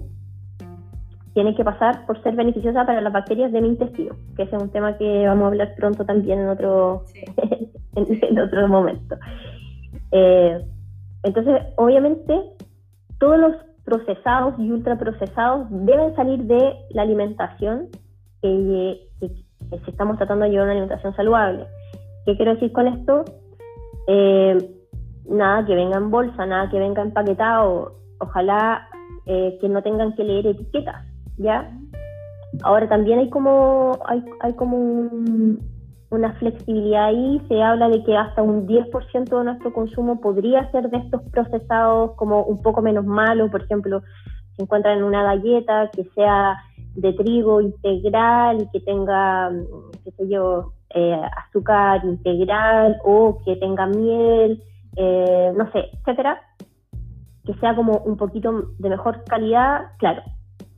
tiene 1.34 1.54
que 1.54 1.64
pasar 1.64 2.06
por 2.06 2.22
ser 2.22 2.34
beneficiosa 2.34 2.86
para 2.86 3.02
las 3.02 3.12
bacterias 3.12 3.52
de 3.52 3.60
mi 3.60 3.68
intestino, 3.68 4.16
que 4.36 4.44
ese 4.44 4.56
es 4.56 4.62
un 4.62 4.70
tema 4.70 4.96
que 4.96 5.26
vamos 5.26 5.44
a 5.44 5.48
hablar 5.48 5.75
pronto 5.76 6.06
también 6.06 6.40
en 6.40 6.48
otro, 6.48 7.04
en, 7.94 8.38
otro 8.38 8.68
momento. 8.68 9.16
Eh, 10.12 10.64
entonces, 11.25 11.60
obviamente, 11.76 12.40
todos 13.18 13.38
los 13.38 13.54
procesados 13.84 14.54
y 14.58 14.70
ultraprocesados 14.70 15.66
deben 15.70 16.14
salir 16.16 16.42
de 16.44 16.75
la 16.90 17.02
alimentación 17.02 17.88
que, 18.40 19.08
si 19.20 19.90
estamos 19.90 20.16
tratando 20.16 20.44
de 20.44 20.52
llevar 20.52 20.68
una 20.68 20.72
alimentación 20.72 21.14
saludable. 21.16 21.66
¿Qué 22.26 22.37
quiero 22.37 22.54
decir 22.54 22.73
con 22.73 22.88
esto? 22.88 23.25
Eh, 24.09 24.59
nada 25.28 25.64
que 25.64 25.75
venga 25.75 25.97
en 25.97 26.11
bolsa, 26.11 26.45
nada 26.45 26.68
que 26.71 26.78
venga 26.78 27.02
empaquetado, 27.02 27.95
ojalá 28.18 28.88
eh, 29.26 29.56
que 29.61 29.68
no 29.68 29.83
tengan 29.83 30.14
que 30.14 30.25
leer 30.25 30.47
etiquetas 30.47 31.04
¿ya? 31.38 31.71
Ahora 32.62 32.88
también 32.88 33.18
hay 33.18 33.30
como, 33.30 33.99
hay, 34.06 34.25
hay 34.40 34.54
como 34.54 35.11
una 36.11 36.33
flexibilidad 36.35 37.06
ahí, 37.06 37.42
se 37.49 37.62
habla 37.62 37.88
de 37.88 38.02
que 38.04 38.16
hasta 38.16 38.42
un 38.42 38.66
10% 38.66 39.38
de 39.38 39.45
nuestro 39.45 39.73
consumo 39.73 40.21
podría 40.21 40.71
ser 40.71 40.88
de 40.90 40.99
estos 40.99 41.23
procesados 41.30 42.12
como 42.12 42.42
un 42.45 42.62
poco 42.62 42.80
menos 42.83 43.04
malo, 43.04 43.50
por 43.50 43.62
ejemplo, 43.62 44.02
se 44.56 44.62
encuentran 44.62 44.99
en 44.99 45.04
una 45.04 45.23
galleta 45.23 45.90
que 45.92 46.04
sea 46.14 46.56
de 46.96 47.12
trigo 47.12 47.60
integral 47.60 48.62
y 48.62 48.70
que 48.70 48.80
tenga, 48.80 49.50
qué 50.04 50.10
sé 50.12 50.28
yo, 50.28 50.72
eh, 50.94 51.20
azúcar 51.46 52.04
integral 52.04 52.96
o 53.04 53.38
que 53.44 53.56
tenga 53.56 53.86
miel, 53.86 54.62
eh, 54.96 55.52
no 55.56 55.70
sé, 55.72 55.90
etcétera, 56.00 56.40
que 57.44 57.54
sea 57.54 57.76
como 57.76 57.98
un 57.98 58.16
poquito 58.16 58.70
de 58.78 58.88
mejor 58.88 59.22
calidad, 59.24 59.92
claro, 59.98 60.22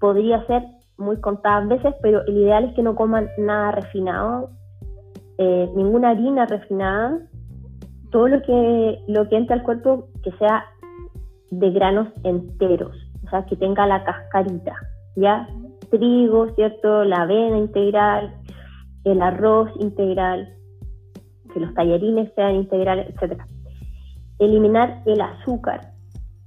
podría 0.00 0.44
ser 0.46 0.64
muy 0.96 1.20
contadas 1.20 1.68
veces, 1.68 1.94
pero 2.02 2.26
el 2.26 2.36
ideal 2.36 2.64
es 2.64 2.74
que 2.74 2.82
no 2.82 2.96
coman 2.96 3.28
nada 3.38 3.72
refinado, 3.72 4.50
eh, 5.38 5.70
ninguna 5.76 6.10
harina 6.10 6.46
refinada, 6.46 7.20
todo 8.10 8.28
lo 8.28 8.42
que, 8.42 8.98
lo 9.06 9.28
que 9.28 9.36
entre 9.36 9.54
al 9.54 9.62
cuerpo 9.62 10.08
que 10.24 10.32
sea 10.32 10.64
de 11.50 11.70
granos 11.70 12.08
enteros, 12.24 12.96
o 13.24 13.30
sea, 13.30 13.44
que 13.46 13.56
tenga 13.56 13.86
la 13.86 14.02
cascarita, 14.02 14.74
¿ya? 15.16 15.48
Trigo, 15.90 16.54
¿cierto? 16.54 17.04
La 17.04 17.22
avena 17.22 17.58
integral, 17.58 18.34
el 19.04 19.22
arroz 19.22 19.70
integral, 19.78 20.54
que 21.52 21.60
los 21.60 21.74
tallarines 21.74 22.32
sean 22.34 22.56
integrales, 22.56 23.08
etc. 23.08 23.40
Eliminar 24.38 25.02
el 25.06 25.20
azúcar 25.20 25.92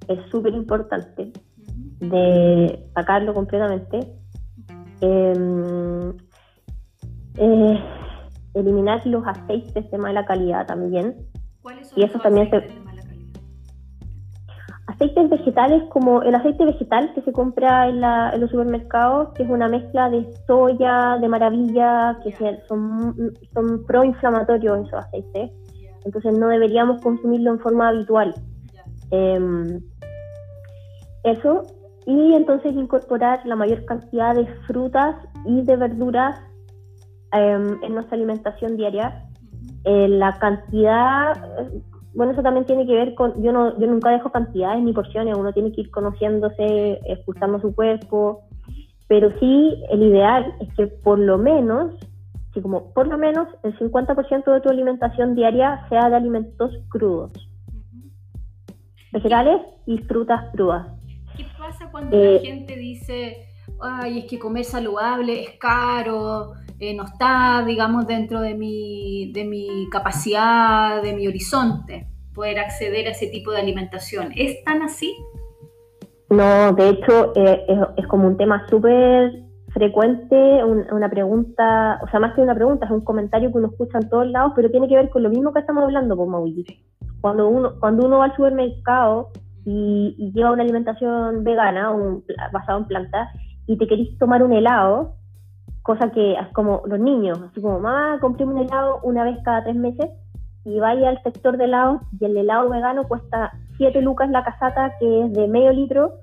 es 0.07 0.19
súper 0.29 0.53
importante 0.53 1.31
de 1.99 2.89
sacarlo 2.93 3.33
completamente. 3.33 3.99
Em, 5.01 6.13
eh, 7.37 7.79
eliminar 8.53 9.05
los 9.07 9.25
aceites 9.25 9.89
de 9.89 9.97
mala 9.97 10.25
calidad 10.25 10.67
también. 10.67 11.15
¿Cuáles 11.61 11.89
son 11.89 11.99
y 11.99 12.03
eso 12.03 12.19
también 12.19 12.49
calidad? 12.49 12.90
Aceites 15.01 15.31
vegetales 15.31 15.83
como 15.89 16.21
el 16.21 16.35
aceite 16.35 16.63
vegetal 16.63 17.11
que 17.15 17.23
se 17.23 17.31
compra 17.31 17.87
en, 17.89 18.01
los 18.39 18.51
supermercados, 18.51 19.29
que 19.33 19.41
es 19.41 19.49
una 19.49 19.67
mezcla 19.67 20.11
de 20.11 20.31
soya, 20.45 21.17
de 21.19 21.27
maravilla, 21.27 22.19
que 22.23 22.31
son, 22.67 23.15
son 23.51 23.83
proinflamatorios 23.87 24.85
esos 24.85 24.99
aceites. 24.99 25.49
Entonces 26.05 26.37
no 26.37 26.49
deberíamos 26.49 27.01
consumirlo 27.01 27.49
en 27.49 27.59
forma 27.59 27.87
habitual. 27.89 28.35
Em, 29.09 29.79
eso, 31.23 31.63
y 32.05 32.35
entonces 32.35 32.73
incorporar 32.73 33.43
la 33.45 33.55
mayor 33.55 33.83
cantidad 33.85 34.35
de 34.35 34.45
frutas 34.67 35.15
y 35.45 35.63
de 35.63 35.77
verduras 35.77 36.39
em, 37.31 37.83
en 37.83 37.95
nuestra 37.95 38.17
alimentación 38.17 38.77
diaria. 38.77 39.25
Eh, 39.83 40.07
la 40.09 40.37
cantidad, 40.37 41.33
bueno, 42.13 42.33
eso 42.33 42.41
también 42.41 42.65
tiene 42.65 42.85
que 42.85 42.93
ver 42.93 43.15
con, 43.15 43.41
yo, 43.41 43.51
no, 43.51 43.77
yo 43.79 43.87
nunca 43.87 44.09
dejo 44.09 44.31
cantidades 44.31 44.83
ni 44.83 44.93
porciones, 44.93 45.37
uno 45.37 45.53
tiene 45.53 45.71
que 45.71 45.81
ir 45.81 45.91
conociéndose, 45.91 46.99
escuchando 47.05 47.59
su 47.61 47.73
cuerpo, 47.73 48.43
pero 49.07 49.29
sí 49.39 49.81
el 49.89 50.03
ideal 50.03 50.53
es 50.59 50.73
que 50.75 50.87
por 50.87 51.19
lo 51.19 51.37
menos, 51.37 51.93
sí, 52.53 52.61
como 52.61 52.93
por 52.93 53.07
lo 53.07 53.17
menos 53.17 53.47
el 53.63 53.77
50% 53.77 54.53
de 54.53 54.61
tu 54.61 54.69
alimentación 54.69 55.35
diaria 55.35 55.85
sea 55.89 56.09
de 56.09 56.15
alimentos 56.15 56.71
crudos, 56.89 57.31
vegetales 59.13 59.61
y 59.85 59.97
frutas 59.99 60.51
crudas. 60.53 60.87
¿Qué 61.37 61.45
pasa 61.57 61.89
cuando 61.91 62.17
la 62.17 62.23
eh, 62.23 62.39
gente 62.39 62.75
dice, 62.75 63.47
ay, 63.81 64.19
es 64.19 64.25
que 64.25 64.37
comer 64.37 64.65
saludable 64.65 65.43
es 65.43 65.57
caro, 65.59 66.53
eh, 66.81 66.95
no 66.95 67.05
está, 67.05 67.63
digamos, 67.63 68.07
dentro 68.07 68.41
de 68.41 68.55
mi, 68.55 69.31
de 69.33 69.45
mi 69.45 69.87
capacidad, 69.91 70.99
de 71.03 71.13
mi 71.13 71.27
horizonte, 71.27 72.07
poder 72.33 72.57
acceder 72.57 73.07
a 73.07 73.11
ese 73.11 73.27
tipo 73.27 73.51
de 73.51 73.59
alimentación? 73.59 74.31
¿Es 74.35 74.63
tan 74.63 74.81
así? 74.81 75.15
No, 76.31 76.71
de 76.73 76.89
hecho, 76.89 77.33
eh, 77.35 77.67
es, 77.97 78.07
como 78.07 78.27
un 78.27 78.35
tema 78.35 78.65
súper 78.67 79.43
frecuente, 79.73 80.63
una 80.63 81.07
pregunta, 81.07 81.99
o 82.03 82.09
sea, 82.09 82.19
más 82.19 82.33
que 82.33 82.41
una 82.41 82.55
pregunta, 82.55 82.87
es 82.87 82.91
un 82.91 83.05
comentario 83.05 83.51
que 83.51 83.59
uno 83.59 83.67
escucha 83.67 83.99
en 83.99 84.09
todos 84.09 84.25
lados, 84.25 84.53
pero 84.55 84.71
tiene 84.71 84.87
que 84.87 84.95
ver 84.95 85.11
con 85.11 85.21
lo 85.21 85.29
mismo 85.29 85.53
que 85.53 85.59
estamos 85.59 85.83
hablando, 85.83 86.17
por 86.17 86.27
Mauricio. 86.27 86.75
Cuando 87.21 87.47
uno, 87.47 87.73
cuando 87.79 88.07
uno 88.07 88.17
va 88.17 88.25
al 88.25 88.35
supermercado 88.35 89.29
y, 89.65 90.31
lleva 90.33 90.51
una 90.51 90.63
alimentación 90.63 91.43
vegana, 91.43 91.91
un, 91.91 92.23
basada 92.51 92.79
en 92.79 92.85
plantas, 92.85 93.29
y 93.67 93.77
te 93.77 93.85
querís 93.85 94.17
tomar 94.17 94.41
un 94.41 94.53
helado, 94.53 95.20
cosa 95.83 96.11
que 96.11 96.35
como 96.53 96.81
los 96.85 96.99
niños, 96.99 97.41
así 97.41 97.61
como, 97.61 97.79
mamá, 97.79 98.19
compré 98.19 98.45
un 98.45 98.57
helado 98.57 98.99
una 99.03 99.23
vez 99.23 99.37
cada 99.43 99.63
tres 99.63 99.75
meses, 99.75 100.09
y 100.63 100.79
vaya 100.79 101.09
al 101.09 101.21
sector 101.23 101.57
de 101.57 101.65
helados, 101.65 102.01
y 102.19 102.25
el 102.25 102.37
helado 102.37 102.69
vegano 102.69 103.07
cuesta 103.07 103.51
7 103.77 104.01
lucas 104.01 104.29
la 104.29 104.43
casata, 104.43 104.93
que 104.99 105.25
es 105.25 105.33
de 105.33 105.47
medio 105.47 105.71
litro, 105.71 106.13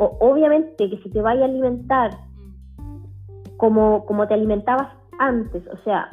o, 0.00 0.16
obviamente 0.20 0.90
que 0.90 0.98
si 0.98 1.10
te 1.10 1.22
vaya 1.22 1.42
a 1.42 1.44
alimentar 1.44 2.10
como, 3.56 4.04
como 4.06 4.26
te 4.26 4.34
alimentabas 4.34 4.88
antes, 5.18 5.62
o 5.68 5.76
sea, 5.84 6.08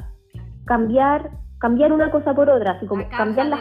cambiar 0.64 1.30
cambiar 1.58 1.92
una 1.92 2.10
cosa 2.10 2.34
por 2.34 2.50
otra, 2.50 2.72
así 2.72 2.86
como 2.86 3.08
cambiar 3.08 3.46
las, 3.46 3.60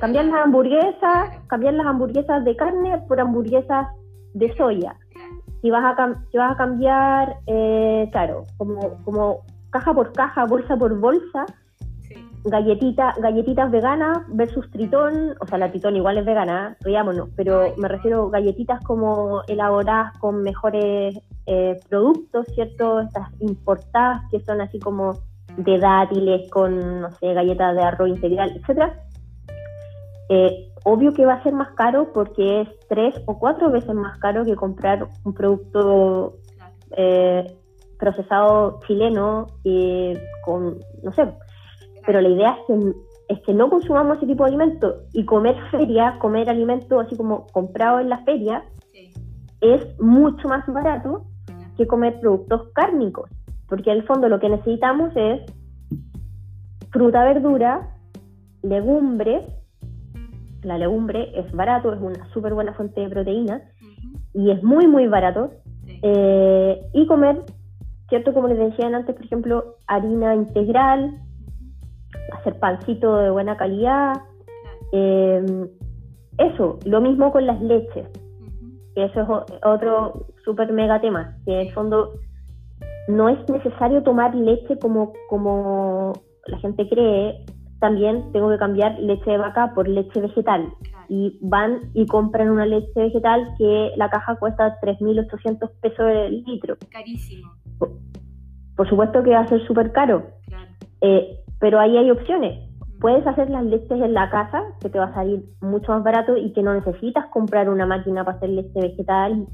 cambiar 0.00 0.24
las 0.24 0.36
hamburguesas, 0.36 1.38
cambiar 1.48 1.74
las 1.74 1.86
hamburguesas 1.86 2.44
de 2.44 2.56
carne 2.56 2.98
por 3.08 3.20
hamburguesas 3.20 3.88
de 4.32 4.56
soya. 4.56 4.96
Si 5.64 5.70
vas 5.70 5.82
a, 5.82 6.14
si 6.30 6.36
vas 6.36 6.52
a 6.52 6.56
cambiar, 6.56 7.38
eh, 7.46 8.06
claro, 8.12 8.44
como, 8.58 9.02
como 9.02 9.46
caja 9.70 9.94
por 9.94 10.12
caja, 10.12 10.44
bolsa 10.44 10.76
por 10.76 11.00
bolsa, 11.00 11.46
galletita, 12.44 13.14
galletitas 13.16 13.70
veganas 13.70 14.18
versus 14.28 14.70
tritón, 14.70 15.34
o 15.40 15.46
sea, 15.46 15.56
la 15.56 15.70
tritón 15.70 15.96
igual 15.96 16.18
es 16.18 16.26
vegana, 16.26 16.76
riámonos, 16.82 17.30
pero 17.34 17.74
me 17.78 17.88
refiero 17.88 18.26
a 18.26 18.30
galletitas 18.32 18.84
como 18.84 19.40
elaboradas 19.48 20.12
con 20.18 20.42
mejores 20.42 21.18
eh, 21.46 21.80
productos, 21.88 22.44
¿cierto? 22.54 23.00
Estas 23.00 23.30
importadas 23.40 24.20
que 24.30 24.40
son 24.40 24.60
así 24.60 24.78
como 24.78 25.18
de 25.56 25.78
dátiles 25.78 26.50
con, 26.50 27.00
no 27.00 27.10
sé, 27.12 27.32
galletas 27.32 27.74
de 27.74 27.82
arroz 27.82 28.10
integral, 28.10 28.52
etcétera, 28.54 29.00
eh, 30.28 30.73
obvio 30.84 31.12
que 31.12 31.26
va 31.26 31.34
a 31.34 31.42
ser 31.42 31.52
más 31.52 31.72
caro 31.74 32.12
porque 32.12 32.62
es 32.62 32.68
tres 32.88 33.14
o 33.26 33.38
cuatro 33.38 33.70
veces 33.70 33.94
más 33.94 34.18
caro 34.18 34.44
que 34.44 34.54
comprar 34.54 35.08
un 35.24 35.34
producto 35.34 36.36
eh, 36.96 37.56
procesado 37.98 38.80
chileno 38.86 39.48
eh, 39.64 40.22
con, 40.44 40.78
no 41.02 41.12
sé, 41.12 41.26
pero 42.06 42.20
la 42.20 42.28
idea 42.28 42.50
es 42.50 42.66
que, 42.66 42.92
es 43.28 43.40
que 43.40 43.54
no 43.54 43.68
consumamos 43.70 44.18
ese 44.18 44.26
tipo 44.26 44.44
de 44.44 44.50
alimentos 44.50 44.94
y 45.12 45.24
comer 45.24 45.56
feria, 45.70 46.18
comer 46.20 46.48
alimentos 46.48 47.04
así 47.04 47.16
como 47.16 47.46
comprado 47.48 48.00
en 48.00 48.08
la 48.08 48.18
feria, 48.24 48.64
es 49.60 49.98
mucho 49.98 50.48
más 50.48 50.66
barato 50.66 51.24
que 51.76 51.86
comer 51.86 52.20
productos 52.20 52.68
cárnicos 52.74 53.30
porque 53.68 53.90
en 53.90 53.98
el 53.98 54.06
fondo 54.06 54.28
lo 54.28 54.40
que 54.40 54.48
necesitamos 54.48 55.10
es 55.16 55.40
fruta, 56.90 57.24
verdura, 57.24 57.96
legumbres, 58.62 59.44
la 60.64 60.78
legumbre 60.78 61.30
es 61.38 61.50
barato, 61.52 61.92
es 61.92 62.00
una 62.00 62.28
súper 62.32 62.54
buena 62.54 62.74
fuente 62.74 63.00
de 63.00 63.08
proteína 63.08 63.62
y 64.32 64.50
es 64.50 64.62
muy, 64.62 64.86
muy 64.86 65.06
barato. 65.06 65.50
Eh, 66.02 66.80
y 66.92 67.06
comer, 67.06 67.42
¿cierto? 68.08 68.32
Como 68.34 68.48
les 68.48 68.58
decían 68.58 68.94
antes, 68.94 69.14
por 69.14 69.24
ejemplo, 69.24 69.76
harina 69.86 70.34
integral, 70.34 71.18
hacer 72.32 72.58
pancito 72.58 73.16
de 73.16 73.30
buena 73.30 73.56
calidad. 73.56 74.14
Em, 74.92 75.68
eso, 76.38 76.78
lo 76.84 77.00
mismo 77.00 77.32
con 77.32 77.46
las 77.46 77.60
leches, 77.60 78.08
que 78.94 79.04
eso 79.04 79.20
es 79.20 79.28
otro 79.64 80.26
súper 80.44 80.72
mega 80.72 81.00
tema, 81.00 81.36
que 81.44 81.52
en 81.52 81.66
el 81.68 81.72
fondo 81.72 82.12
no 83.08 83.28
es 83.28 83.38
necesario 83.48 84.02
tomar 84.02 84.34
leche 84.34 84.78
como, 84.78 85.12
como 85.28 86.12
la 86.46 86.58
gente 86.58 86.88
cree. 86.88 87.44
También 87.84 88.32
tengo 88.32 88.48
que 88.48 88.56
cambiar 88.56 88.98
leche 88.98 89.32
de 89.32 89.36
vaca 89.36 89.74
por 89.74 89.86
leche 89.86 90.18
vegetal. 90.18 90.72
Y 91.10 91.38
van 91.42 91.90
y 91.92 92.06
compran 92.06 92.48
una 92.48 92.64
leche 92.64 92.88
vegetal 92.96 93.46
que 93.58 93.92
la 93.98 94.08
caja 94.08 94.36
cuesta 94.36 94.80
3.800 94.80 95.70
pesos 95.82 96.06
el 96.08 96.42
litro. 96.44 96.78
Carísimo. 96.90 97.52
Por, 97.78 98.88
supuesto 98.88 99.22
que 99.22 99.32
va 99.32 99.40
a 99.40 99.48
ser 99.48 99.60
súper 99.66 99.92
caro. 99.92 100.30
Eh, 101.02 101.40
pero 101.60 101.78
ahí 101.78 101.98
hay 101.98 102.10
opciones. 102.10 102.58
Mm. 102.80 103.00
Puedes 103.00 103.26
hacer 103.26 103.50
las 103.50 103.64
leches 103.66 104.00
en 104.00 104.14
la 104.14 104.30
casa, 104.30 104.62
que 104.80 104.88
te 104.88 104.98
va 104.98 105.08
a 105.08 105.14
salir 105.14 105.44
mucho 105.60 105.92
más 105.92 106.02
barato 106.02 106.38
y 106.38 106.54
que 106.54 106.62
no 106.62 106.72
necesitas 106.72 107.26
comprar 107.26 107.68
una 107.68 107.84
máquina 107.84 108.24
para 108.24 108.38
hacer 108.38 108.48
leche 108.48 108.80
vegetal. 108.80 109.46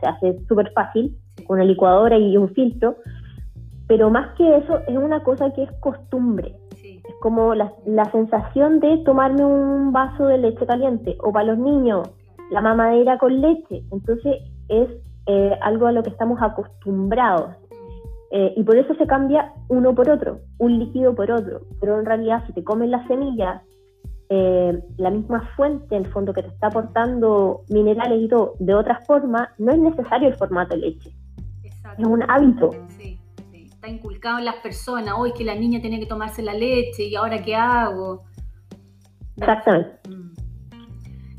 Se 0.00 0.06
hace 0.06 0.38
súper 0.46 0.70
fácil, 0.74 1.18
con 1.44 1.56
una 1.56 1.64
licuadora 1.64 2.16
y 2.16 2.36
un 2.36 2.50
filtro. 2.50 2.98
Pero 3.88 4.10
más 4.10 4.28
que 4.36 4.58
eso, 4.58 4.78
es 4.86 4.96
una 4.96 5.24
cosa 5.24 5.52
que 5.52 5.64
es 5.64 5.72
costumbre 5.80 6.54
como 7.24 7.54
la, 7.54 7.72
sensación 8.12 8.80
de 8.80 8.98
tomarme 8.98 9.46
un 9.46 9.92
vaso 9.92 10.26
de 10.26 10.36
leche 10.36 10.66
caliente 10.66 11.16
o 11.22 11.32
para 11.32 11.46
los 11.46 11.58
niños 11.58 12.10
la 12.50 12.60
mamadera 12.60 13.16
con 13.16 13.40
leche. 13.40 13.82
Entonces 13.90 14.42
es 14.68 14.90
eh, 15.24 15.52
algo 15.62 15.86
a 15.86 15.92
lo 15.92 16.02
que 16.02 16.10
estamos 16.10 16.38
acostumbrados. 16.42 17.56
Eh, 18.30 18.52
y 18.58 18.62
por 18.62 18.76
eso 18.76 18.94
se 18.96 19.06
cambia 19.06 19.54
uno 19.68 19.94
por 19.94 20.10
otro, 20.10 20.40
un 20.58 20.78
líquido 20.78 21.14
por 21.14 21.30
otro. 21.30 21.62
Pero 21.80 21.98
en 21.98 22.04
realidad 22.04 22.44
si 22.46 22.52
te 22.52 22.62
comes 22.62 22.90
las 22.90 23.06
semillas, 23.06 23.62
eh, 24.28 24.78
la 24.98 25.08
misma 25.08 25.48
fuente 25.56 25.96
en 25.96 26.04
el 26.04 26.12
fondo 26.12 26.34
que 26.34 26.42
te 26.42 26.48
está 26.48 26.66
aportando 26.66 27.62
minerales 27.70 28.20
y 28.20 28.28
todo 28.28 28.52
de 28.58 28.74
otra 28.74 29.00
forma, 29.06 29.48
no 29.56 29.72
es 29.72 29.78
necesario 29.78 30.28
el 30.28 30.34
formato 30.34 30.74
de 30.74 30.82
leche. 30.82 31.10
Es 31.96 32.04
un 32.04 32.22
hábito 32.30 32.68
inculcado 33.88 34.38
en 34.38 34.44
las 34.44 34.56
personas, 34.56 35.14
hoy 35.16 35.32
que 35.32 35.44
la 35.44 35.54
niña 35.54 35.80
tiene 35.80 36.00
que 36.00 36.06
tomarse 36.06 36.42
la 36.42 36.54
leche 36.54 37.04
y 37.04 37.14
ahora 37.14 37.42
qué 37.42 37.54
hago. 37.54 38.24
Exactamente. 39.36 40.08
Mm. 40.08 40.34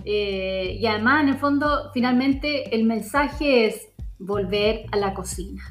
Eh, 0.05 0.77
y 0.79 0.85
además, 0.85 1.23
en 1.23 1.29
el 1.29 1.35
fondo, 1.35 1.91
finalmente 1.93 2.75
el 2.75 2.83
mensaje 2.83 3.65
es 3.65 3.89
volver 4.19 4.85
a 4.91 4.97
la 4.97 5.13
cocina. 5.13 5.61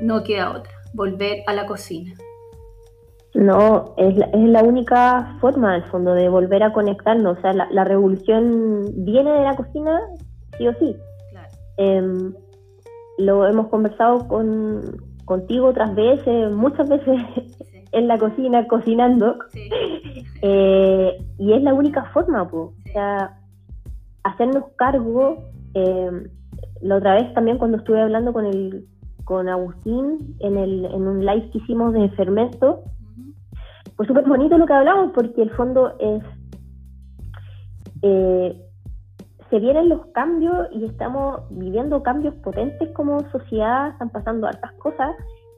No 0.00 0.24
queda 0.24 0.50
otra, 0.50 0.72
volver 0.94 1.42
a 1.46 1.52
la 1.52 1.66
cocina. 1.66 2.14
No, 3.34 3.94
es 3.96 4.16
la, 4.16 4.26
es 4.26 4.48
la 4.48 4.62
única 4.62 5.36
forma, 5.40 5.76
en 5.76 5.82
el 5.82 5.90
fondo, 5.90 6.14
de 6.14 6.28
volver 6.28 6.62
a 6.62 6.72
conectarnos. 6.72 7.38
O 7.38 7.40
sea, 7.40 7.52
la, 7.52 7.84
revolución 7.84 8.84
viene 9.04 9.30
de 9.30 9.42
la 9.42 9.56
cocina, 9.56 10.00
sí 10.58 10.68
o 10.68 10.74
sí. 10.74 10.96
Claro. 11.30 11.48
Em, 11.78 12.34
lo 13.18 13.46
hemos 13.46 13.68
conversado 13.68 14.26
con, 14.28 14.82
contigo 15.32 15.68
otras 15.68 15.94
veces, 15.94 16.52
muchas 16.52 16.88
veces 16.88 17.16
en 17.92 18.08
la 18.08 18.18
cocina 18.18 18.66
cocinando. 18.68 19.38
Eh, 20.44 21.24
y 21.38 21.52
es 21.52 21.62
la 21.62 21.72
única 21.72 22.06
forma, 22.06 22.42
o 22.42 22.72
sea, 22.92 23.38
hacernos 24.24 24.64
cargo. 24.74 25.44
Eh, 25.72 26.10
la 26.80 26.96
otra 26.96 27.14
vez 27.14 27.32
también 27.32 27.58
cuando 27.58 27.76
estuve 27.76 28.02
hablando 28.02 28.32
con 28.32 28.46
el 28.46 28.84
con 29.22 29.48
Agustín 29.48 30.34
en, 30.40 30.56
el, 30.56 30.84
en 30.86 31.06
un 31.06 31.24
live 31.24 31.48
que 31.52 31.58
hicimos 31.58 31.92
de 31.92 32.08
fermento, 32.10 32.82
fue 33.94 34.04
súper 34.04 34.26
bonito 34.26 34.58
lo 34.58 34.66
que 34.66 34.72
hablamos 34.72 35.12
porque 35.14 35.42
el 35.42 35.50
fondo 35.50 35.94
es 36.00 36.24
eh, 38.02 38.61
se 39.52 39.60
vienen 39.60 39.90
los 39.90 40.06
cambios 40.14 40.66
y 40.72 40.86
estamos 40.86 41.42
viviendo 41.50 42.02
cambios 42.02 42.34
potentes 42.36 42.88
como 42.92 43.20
sociedad, 43.30 43.90
están 43.90 44.08
pasando 44.08 44.46
hartas 44.46 44.72
cosas 44.78 45.14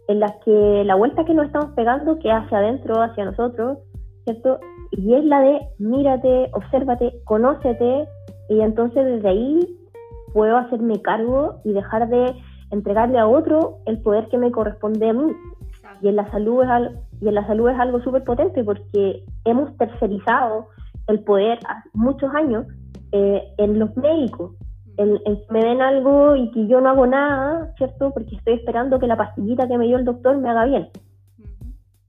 en 0.08 0.18
las 0.18 0.32
que 0.44 0.82
la 0.84 0.96
vuelta 0.96 1.24
que 1.24 1.32
nos 1.32 1.46
estamos 1.46 1.70
pegando 1.76 2.18
que 2.18 2.32
hacia 2.32 2.58
adentro, 2.58 3.00
hacia 3.00 3.24
nosotros, 3.24 3.78
¿cierto? 4.24 4.58
Y 4.90 5.14
es 5.14 5.24
la 5.24 5.40
de 5.42 5.60
mírate, 5.78 6.50
obsérvate, 6.54 7.20
conócete 7.24 8.08
y 8.48 8.62
entonces 8.62 9.04
desde 9.04 9.28
ahí 9.28 9.60
puedo 10.32 10.56
hacerme 10.56 11.00
cargo 11.00 11.60
y 11.64 11.72
dejar 11.72 12.08
de 12.08 12.34
entregarle 12.72 13.20
a 13.20 13.28
otro 13.28 13.78
el 13.86 14.02
poder 14.02 14.26
que 14.28 14.38
me 14.38 14.50
corresponde 14.50 15.08
a 15.08 15.12
mí. 15.12 15.32
Y 16.02 16.08
en 16.08 16.16
la 16.16 16.28
salud 16.32 16.64
es 16.64 16.68
y 17.20 17.28
en 17.28 17.34
la 17.36 17.46
salud 17.46 17.70
es 17.70 17.78
algo 17.78 18.02
súper 18.02 18.24
potente 18.24 18.64
porque 18.64 19.24
hemos 19.44 19.74
tercerizado 19.76 20.66
el 21.06 21.20
poder 21.20 21.60
hace 21.68 21.88
muchos 21.92 22.34
años 22.34 22.66
eh, 23.16 23.54
en 23.58 23.78
los 23.78 23.96
médicos, 23.96 24.56
en, 24.96 25.20
que 25.24 25.46
me 25.48 25.64
den 25.64 25.80
algo 25.80 26.34
y 26.34 26.50
que 26.50 26.66
yo 26.66 26.80
no 26.80 26.88
hago 26.90 27.06
nada, 27.06 27.72
¿cierto? 27.78 28.10
Porque 28.12 28.34
estoy 28.34 28.54
esperando 28.54 28.98
que 28.98 29.06
la 29.06 29.16
pastillita 29.16 29.68
que 29.68 29.78
me 29.78 29.86
dio 29.86 29.98
el 29.98 30.04
doctor 30.04 30.36
me 30.36 30.50
haga 30.50 30.64
bien. 30.64 30.88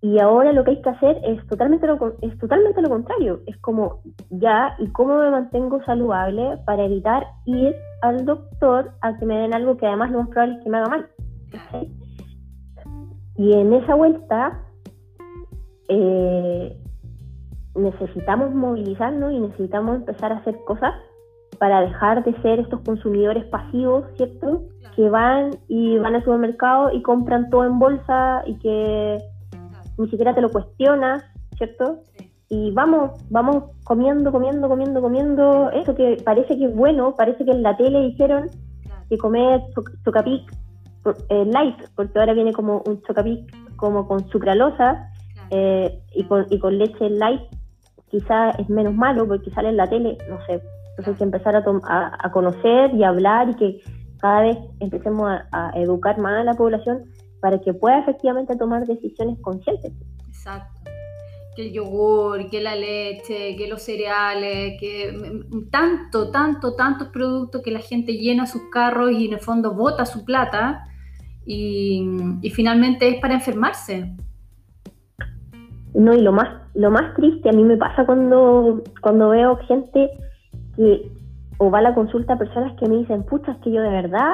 Y 0.02 0.20
ahora 0.20 0.52
lo 0.52 0.64
que 0.64 0.72
hay 0.72 0.82
que 0.82 0.90
hacer 0.90 1.22
es 1.24 1.46
totalmente 1.48 1.86
lo, 1.86 2.16
es 2.22 2.36
totalmente 2.40 2.82
lo 2.82 2.90
contrario. 2.90 3.42
Es 3.46 3.56
como, 3.58 4.02
ya, 4.32 4.76
¿y 4.80 4.88
cómo 4.88 5.20
me 5.20 5.30
mantengo 5.30 5.80
saludable 5.84 6.58
para 6.66 6.86
evitar 6.86 7.28
ir 7.46 7.76
al 8.02 8.26
doctor 8.26 8.90
a 9.02 9.16
que 9.20 9.28
me 9.28 9.38
den 9.38 9.54
algo 9.54 9.78
que 9.78 9.86
además 9.86 10.10
lo 10.10 10.24
más 10.24 10.30
probable 10.30 10.56
es 10.56 10.64
que 10.64 10.70
me 10.72 10.78
haga 10.78 10.90
mal? 10.90 11.10
Y 13.38 13.54
en 13.54 13.74
esa 13.74 13.94
vuelta, 13.94 14.60
eh, 15.88 16.76
necesitamos 17.76 18.54
movilizarnos 18.54 19.34
y 19.34 19.40
necesitamos 19.40 19.98
empezar 19.98 20.32
a 20.32 20.38
hacer 20.38 20.58
cosas 20.66 20.94
para 21.60 21.82
dejar 21.82 22.24
de 22.24 22.34
ser 22.42 22.60
estos 22.60 22.82
consumidores 22.82 23.46
pasivos, 23.46 24.06
¿cierto? 24.18 24.64
Que 24.96 25.10
van 25.10 25.52
y 25.68 25.98
van 25.98 26.16
al 26.16 26.24
supermercado 26.24 26.92
y 26.92 27.02
compran 27.02 27.50
todo 27.50 27.66
en 27.66 27.80
bolsa 27.80 28.44
y 28.46 28.56
que 28.60 29.20
ni 29.98 30.10
siquiera 30.10 30.34
te 30.34 30.42
lo 30.42 30.50
cuestionas, 30.50 31.24
¿cierto? 31.58 32.00
Y 32.50 32.72
vamos, 32.72 33.12
vamos 33.30 33.64
comiendo, 33.84 34.32
comiendo, 34.32 34.68
comiendo, 34.70 35.02
comiendo 35.02 35.72
eso 35.72 35.96
que 35.96 36.22
parece 36.24 36.58
que 36.58 36.66
es 36.66 36.76
bueno, 36.76 37.16
parece 37.16 37.44
que 37.44 37.52
en 37.52 37.64
la 37.64 37.76
tele 37.76 38.02
dijeron 38.02 38.50
que 39.10 39.18
comer 39.18 39.62
chocapic 40.04 40.52
eh, 41.30 41.46
light, 41.46 41.78
porque 41.96 42.20
ahora 42.20 42.34
viene 42.34 42.54
como 42.54 42.84
un 42.86 43.02
chocapic 43.04 43.54
como 43.76 44.08
con 44.08 44.28
sucralosa 44.30 45.10
eh, 45.50 46.02
y, 46.14 46.24
con, 46.26 46.46
y 46.50 46.60
con 46.60 46.78
leche 46.78 47.10
light 47.10 47.42
quizá 48.16 48.52
es 48.52 48.70
menos 48.70 48.94
malo 48.94 49.28
porque 49.28 49.52
sale 49.52 49.70
en 49.70 49.78
la 49.78 49.88
tele, 49.88 50.18
no 50.30 50.40
sé. 50.46 50.62
Entonces 50.92 51.18
que 51.18 51.24
empezar 51.26 51.56
a, 51.56 51.64
a, 52.20 52.32
conocer 52.32 52.94
y 52.94 53.04
hablar 53.04 53.50
y 53.50 53.56
que 53.56 53.82
cada 54.20 54.42
vez 54.42 54.58
empecemos 54.80 55.30
a, 55.52 55.72
educar 55.76 56.18
más 56.18 56.40
a 56.40 56.44
la 56.44 56.54
población 56.54 57.04
para 57.42 57.60
que 57.60 57.74
pueda 57.74 58.00
efectivamente 58.00 58.56
tomar 58.56 58.86
decisiones 58.86 59.38
conscientes. 59.42 59.92
Exacto. 60.30 60.90
Que 61.58 61.68
el 61.68 61.74
yogur, 61.74 62.50
que 62.50 62.62
la 62.62 62.76
leche, 62.76 63.58
que 63.58 63.68
los 63.68 63.82
cereales, 63.82 64.80
que 64.80 65.44
tanto, 65.70 66.32
tanto, 66.32 66.76
tantos 66.76 67.10
productos 67.10 67.62
que 67.62 67.72
la 67.72 67.80
gente 67.80 68.14
llena 68.14 68.46
sus 68.46 68.62
carros 68.72 69.12
y 69.12 69.28
en 69.28 69.34
el 69.34 69.40
fondo 69.40 69.74
bota 69.74 70.06
su 70.06 70.24
plata 70.24 70.86
y, 71.46 72.06
y 72.42 72.50
finalmente 72.52 73.10
es 73.10 73.20
para 73.20 73.34
enfermarse. 73.34 74.16
No, 75.94 76.14
y 76.14 76.22
lo 76.22 76.32
más, 76.32 76.65
lo 76.76 76.92
más 76.92 77.14
triste 77.16 77.50
a 77.50 77.54
mí 77.54 77.64
me 77.64 77.78
pasa 77.78 78.06
cuando, 78.06 78.84
cuando 79.02 79.30
veo 79.30 79.58
gente 79.68 80.10
que 80.76 81.10
o 81.58 81.72
va 81.72 81.80
a 81.80 81.84
la 81.84 81.96
consulta 81.96 82.34
a 82.34 82.38
personas 82.38 82.78
que 82.78 82.88
me 82.88 82.98
dicen, 82.98 83.24
pucha, 83.24 83.54
es 83.54 83.58
que 83.60 83.72
yo 83.72 83.82
de 83.82 83.90
verdad, 83.90 84.34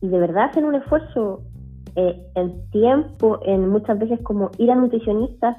y 0.00 0.08
de 0.08 0.18
verdad 0.18 0.44
hacen 0.44 0.64
un 0.64 0.74
esfuerzo 0.74 1.42
eh, 1.96 2.18
en 2.34 2.70
tiempo, 2.70 3.40
en 3.44 3.68
muchas 3.68 3.98
veces 3.98 4.20
como 4.22 4.50
ir 4.58 4.70
a 4.70 4.74
nutricionistas, 4.74 5.56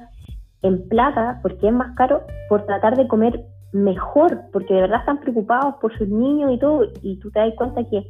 en 0.62 0.88
plata, 0.88 1.38
porque 1.42 1.68
es 1.68 1.72
más 1.72 1.94
caro, 1.94 2.22
por 2.48 2.66
tratar 2.66 2.96
de 2.96 3.06
comer 3.06 3.44
mejor, 3.72 4.40
porque 4.52 4.74
de 4.74 4.80
verdad 4.80 5.00
están 5.00 5.20
preocupados 5.20 5.76
por 5.80 5.96
sus 5.96 6.08
niños 6.08 6.50
y 6.52 6.58
todo, 6.58 6.84
y 7.02 7.18
tú 7.20 7.30
te 7.30 7.38
das 7.38 7.54
cuenta 7.54 7.84
que 7.84 8.04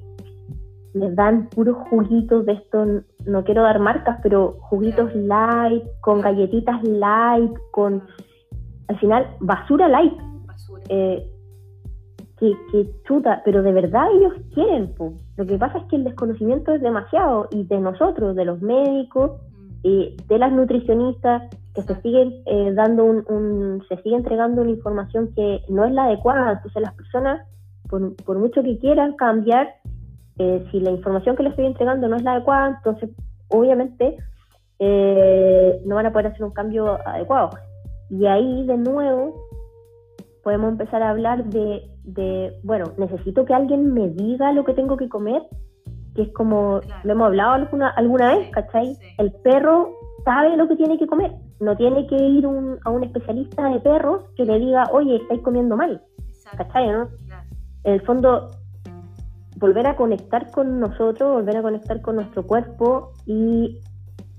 les 0.94 1.14
dan 1.14 1.48
puros 1.50 1.76
juguitos 1.90 2.46
de 2.46 2.52
esto, 2.52 2.86
no 3.26 3.44
quiero 3.44 3.62
dar 3.62 3.78
marcas, 3.81 4.18
pero 4.22 4.57
juguitos 4.61 5.14
light, 5.14 5.85
con 6.00 6.20
galletitas 6.20 6.83
light, 6.85 7.52
con 7.72 8.02
al 8.88 8.98
final 8.98 9.26
basura 9.40 9.88
light. 9.88 10.14
Eh, 10.88 11.31
que, 12.38 12.88
chuta, 13.07 13.42
pero 13.44 13.62
de 13.62 13.72
verdad 13.72 14.07
ellos 14.14 14.33
quieren. 14.54 14.94
Lo 15.37 15.46
que 15.46 15.59
pasa 15.59 15.78
es 15.78 15.85
que 15.87 15.96
el 15.96 16.04
desconocimiento 16.04 16.72
es 16.72 16.81
demasiado 16.81 17.48
y 17.50 17.64
de 17.64 17.81
nosotros, 17.81 18.37
de 18.37 18.44
los 18.44 18.62
médicos, 18.62 19.33
y 19.83 20.16
de 20.28 20.38
las 20.38 20.52
nutricionistas, 20.52 21.42
que 21.74 21.83
se 21.83 22.00
siguen 22.00 22.42
eh, 22.46 22.72
dando 22.74 23.04
un, 23.04 23.85
se 23.88 23.96
sigue 24.02 24.16
entregando 24.16 24.62
una 24.62 24.70
información 24.70 25.33
que 25.35 25.62
no 25.68 25.85
es 25.85 25.92
la 25.92 26.04
adecuada. 26.04 26.52
Entonces 26.52 26.83
las 26.83 26.94
personas, 26.94 27.46
por, 27.88 28.16
por 28.16 28.38
mucho 28.38 28.62
que 28.62 28.78
quieran 28.78 29.14
cambiar, 29.14 29.74
eh, 30.38 30.64
si 30.70 30.81
la 30.81 30.90
información 30.90 31.37
que 31.37 31.42
le 31.42 31.51
estoy 31.51 31.66
entregando 31.66 32.09
no 32.09 32.16
es 32.16 32.22
la 32.22 32.33
adecuada, 32.33 32.77
entonces 32.77 33.11
obviamente 33.48 34.16
eh, 34.79 35.81
no 35.85 35.96
van 35.96 36.07
a 36.07 36.12
poder 36.12 36.29
hacer 36.29 36.44
un 36.44 36.53
cambio 36.53 36.98
adecuado. 37.07 37.51
Y 38.11 38.27
ahí 38.27 38.66
de 38.66 38.77
nuevo 38.77 39.48
podemos 40.42 40.70
empezar 40.70 41.03
a 41.03 41.11
hablar 41.11 41.44
de, 41.44 42.61
bueno, 42.62 42.87
necesito 42.96 43.44
que 43.44 43.55
alguien 43.55 43.92
me 43.92 44.09
diga 44.09 44.53
lo 44.53 44.64
que 44.64 44.74
tengo 44.74 44.96
que 44.96 45.09
comer, 45.09 45.42
que 46.14 46.22
es 46.22 46.33
como 46.33 46.81
lo 47.05 47.12
hemos 47.12 47.27
hablado 47.27 47.53
alguna, 47.53 47.90
alguna 47.90 48.35
vez, 48.35 48.48
¿cachai? 48.51 48.96
El 49.18 49.33
perro 49.42 49.90
sabe 50.24 50.57
lo 50.57 50.68
que 50.68 50.77
tiene 50.77 50.98
que 50.98 51.07
comer. 51.07 51.33
No 51.61 51.77
tiene 51.77 52.07
que 52.07 52.16
ir 52.16 52.46
a 52.46 52.90
un 52.90 53.05
especialista 53.05 53.68
de 53.68 53.81
perros 53.81 54.24
que 54.37 54.44
le 54.44 54.59
diga, 54.59 54.88
oye, 54.92 55.16
estáis 55.16 55.42
comiendo 55.42 55.77
mal. 55.77 56.01
¿Cachai, 56.57 56.88
no? 56.88 57.09
En 57.85 57.94
el 57.94 58.01
fondo, 58.03 58.51
volver 59.58 59.86
a 59.86 59.96
conectar 59.96 60.50
con 60.50 60.78
nosotros, 60.78 61.34
volver 61.34 61.56
a 61.56 61.62
conectar 61.62 62.00
con 62.00 62.16
nuestro 62.16 62.46
cuerpo 62.46 63.12
y 63.26 63.80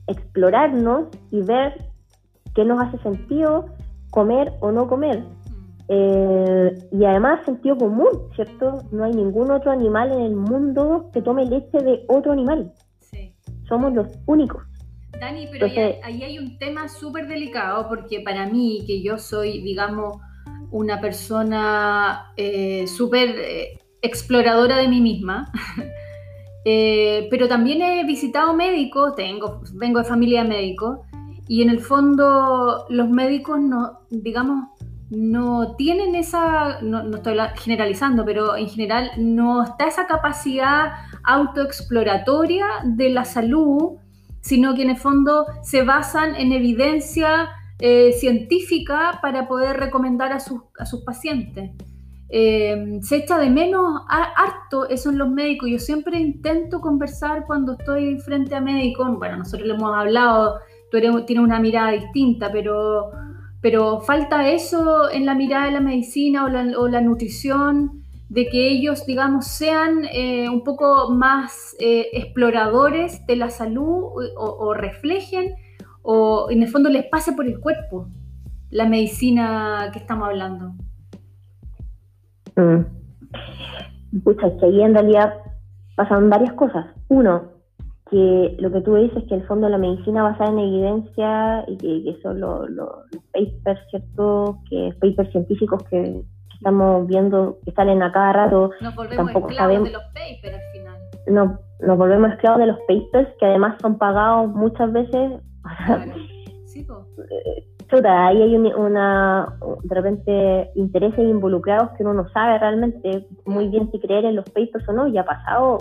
explorarnos 0.07 1.07
y 1.31 1.41
ver 1.41 1.85
qué 2.55 2.63
nos 2.65 2.81
hace 2.81 2.97
sentido 2.99 3.65
comer 4.11 4.53
o 4.61 4.71
no 4.71 4.87
comer. 4.87 5.23
Eh, 5.89 6.87
y 6.91 7.03
además 7.03 7.43
sentido 7.45 7.77
común, 7.77 8.09
¿cierto? 8.35 8.77
No 8.91 9.03
hay 9.03 9.13
ningún 9.13 9.51
otro 9.51 9.71
animal 9.71 10.11
en 10.11 10.21
el 10.21 10.35
mundo 10.35 11.09
que 11.13 11.21
tome 11.21 11.45
leche 11.45 11.79
de 11.79 12.05
otro 12.07 12.31
animal. 12.31 12.71
Sí. 12.99 13.35
Somos 13.67 13.93
los 13.93 14.07
únicos. 14.25 14.63
Dani, 15.19 15.47
pero 15.51 15.65
ahí, 15.65 16.23
hay 16.23 16.39
un 16.39 16.57
tema 16.59 16.87
súper 16.87 17.27
delicado 17.27 17.89
porque 17.89 18.21
para 18.21 18.45
mí, 18.45 18.83
que 18.87 19.01
yo 19.01 19.17
soy, 19.17 19.61
digamos, 19.61 20.17
una 20.71 21.01
persona 21.01 22.31
eh, 22.37 22.85
súper 22.87 23.29
eh, 23.37 23.79
exploradora 24.01 24.77
de 24.77 24.87
mí 24.87 25.01
misma, 25.01 25.51
pero 26.63 27.47
también 27.47 27.81
he 27.81 28.03
visitado 28.05 28.53
médicos, 28.53 29.15
tengo, 29.15 29.61
vengo 29.73 29.99
de 29.99 30.05
familia 30.05 30.43
de 30.43 30.49
médicos, 30.49 30.99
y 31.47 31.63
en 31.63 31.69
el 31.69 31.79
fondo 31.79 32.85
los 32.89 33.09
médicos 33.09 33.59
no, 33.59 34.01
digamos, 34.11 34.69
no 35.09 35.75
tienen 35.75 36.13
esa, 36.15 36.81
no, 36.81 37.15
estoy 37.15 37.37
generalizando, 37.55 38.23
pero 38.23 38.55
en 38.55 38.69
general 38.69 39.11
no 39.17 39.63
está 39.63 39.87
esa 39.87 40.05
capacidad 40.05 40.91
autoexploratoria 41.23 42.65
de 42.83 43.09
la 43.09 43.25
salud, 43.25 43.97
sino 44.41 44.75
que 44.75 44.83
en 44.83 44.91
el 44.91 44.97
fondo 44.97 45.47
se 45.63 45.83
basan 45.83 46.35
en 46.35 46.51
evidencia 46.51 47.49
eh, 47.79 48.11
científica 48.13 49.19
para 49.21 49.47
poder 49.47 49.77
recomendar 49.77 50.31
a 50.31 50.39
sus, 50.39 50.61
a 50.77 50.85
sus 50.85 51.01
pacientes. 51.01 51.71
Eh, 52.31 52.99
se 53.01 53.17
echa 53.17 53.39
de 53.39 53.49
menos 53.49 54.01
harto 54.07 54.87
eso 54.87 55.09
en 55.09 55.17
los 55.17 55.29
médicos. 55.29 55.69
Yo 55.69 55.79
siempre 55.79 56.19
intento 56.19 56.79
conversar 56.79 57.45
cuando 57.45 57.73
estoy 57.73 58.19
frente 58.19 58.55
a 58.55 58.61
médicos. 58.61 59.17
Bueno, 59.17 59.37
nosotros 59.37 59.67
le 59.67 59.73
hemos 59.73 59.95
hablado, 59.95 60.59
tú 60.91 60.99
tienes 61.25 61.43
una 61.43 61.59
mirada 61.59 61.91
distinta, 61.91 62.51
pero 62.51 63.11
pero 63.61 63.99
falta 64.01 64.49
eso 64.49 65.09
en 65.11 65.25
la 65.25 65.35
mirada 65.35 65.65
de 65.65 65.71
la 65.71 65.81
medicina 65.81 66.45
o 66.45 66.49
la, 66.87 67.01
nutrición, 67.01 68.03
de 68.29 68.47
que 68.47 68.69
ellos, 68.69 69.05
digamos, 69.05 69.47
sean 69.47 70.05
eh, 70.13 70.47
un 70.49 70.63
poco 70.63 71.09
más 71.09 71.75
eh, 71.79 72.07
exploradores 72.13 73.25
de 73.25 73.35
la 73.35 73.49
salud 73.49 74.13
o, 74.37 74.73
reflejen 74.73 75.55
o 76.03 76.47
en 76.49 76.63
el 76.63 76.69
fondo 76.69 76.89
les 76.89 77.05
pase 77.05 77.33
por 77.33 77.45
el 77.47 77.59
cuerpo 77.59 78.07
la 78.69 78.87
medicina 78.87 79.89
que 79.91 79.99
estamos 79.99 80.29
hablando. 80.29 80.73
Mm. 82.59 84.19
que 84.59 84.65
ahí 84.65 84.81
en 84.81 84.93
realidad 84.93 85.33
pasan 85.95 86.29
varias 86.29 86.53
cosas. 86.53 86.85
Uno, 87.09 87.43
que 88.09 88.55
lo 88.59 88.71
que 88.71 88.81
tú 88.81 88.95
dices 88.95 89.17
es 89.17 89.29
que 89.29 89.35
el 89.35 89.47
fondo 89.47 89.67
de 89.67 89.71
la 89.71 89.77
medicina 89.77 90.23
basada 90.23 90.49
en 90.49 90.59
evidencia 90.59 91.63
y 91.67 91.77
que, 91.77 92.21
son 92.21 92.39
los 92.39 92.59
papers, 93.33 93.81
¿cierto? 93.89 94.59
Que 94.69 94.93
papers 94.99 95.31
científicos 95.31 95.83
que, 95.89 96.23
estamos 96.59 97.07
viendo 97.07 97.57
que 97.65 97.71
salen 97.71 98.03
a 98.03 98.11
cada 98.11 98.33
rato. 98.33 98.71
Nos 98.81 98.95
volvemos 98.95 99.25
tampoco 99.25 99.49
esclavos 99.49 99.83
de 99.83 99.91
los 99.91 100.03
papers 100.03 100.55
al 100.55 100.71
final. 100.73 100.97
No, 101.27 101.59
nos 101.79 101.97
volvemos 101.97 102.31
esclavos 102.31 102.59
de 102.59 102.67
los 102.67 102.79
papers 102.79 103.29
que 103.39 103.45
además 103.45 103.77
son 103.81 103.97
pagados 103.97 104.49
muchas 104.49 104.91
veces. 104.91 105.41
sí, 106.65 106.85
eh, 107.91 108.07
ahí 108.07 108.41
hay 108.41 108.55
una, 108.55 109.57
de 109.83 109.95
repente 109.95 110.71
intereses 110.75 111.19
involucrados 111.19 111.91
que 111.97 112.03
uno 112.03 112.13
no 112.13 112.29
sabe 112.29 112.59
realmente 112.59 113.27
muy 113.45 113.67
bien 113.69 113.89
si 113.91 113.99
creer 113.99 114.25
en 114.25 114.35
los 114.35 114.45
papers 114.45 114.87
o 114.87 114.93
no, 114.93 115.07
y 115.07 115.17
ha 115.17 115.25
pasado 115.25 115.77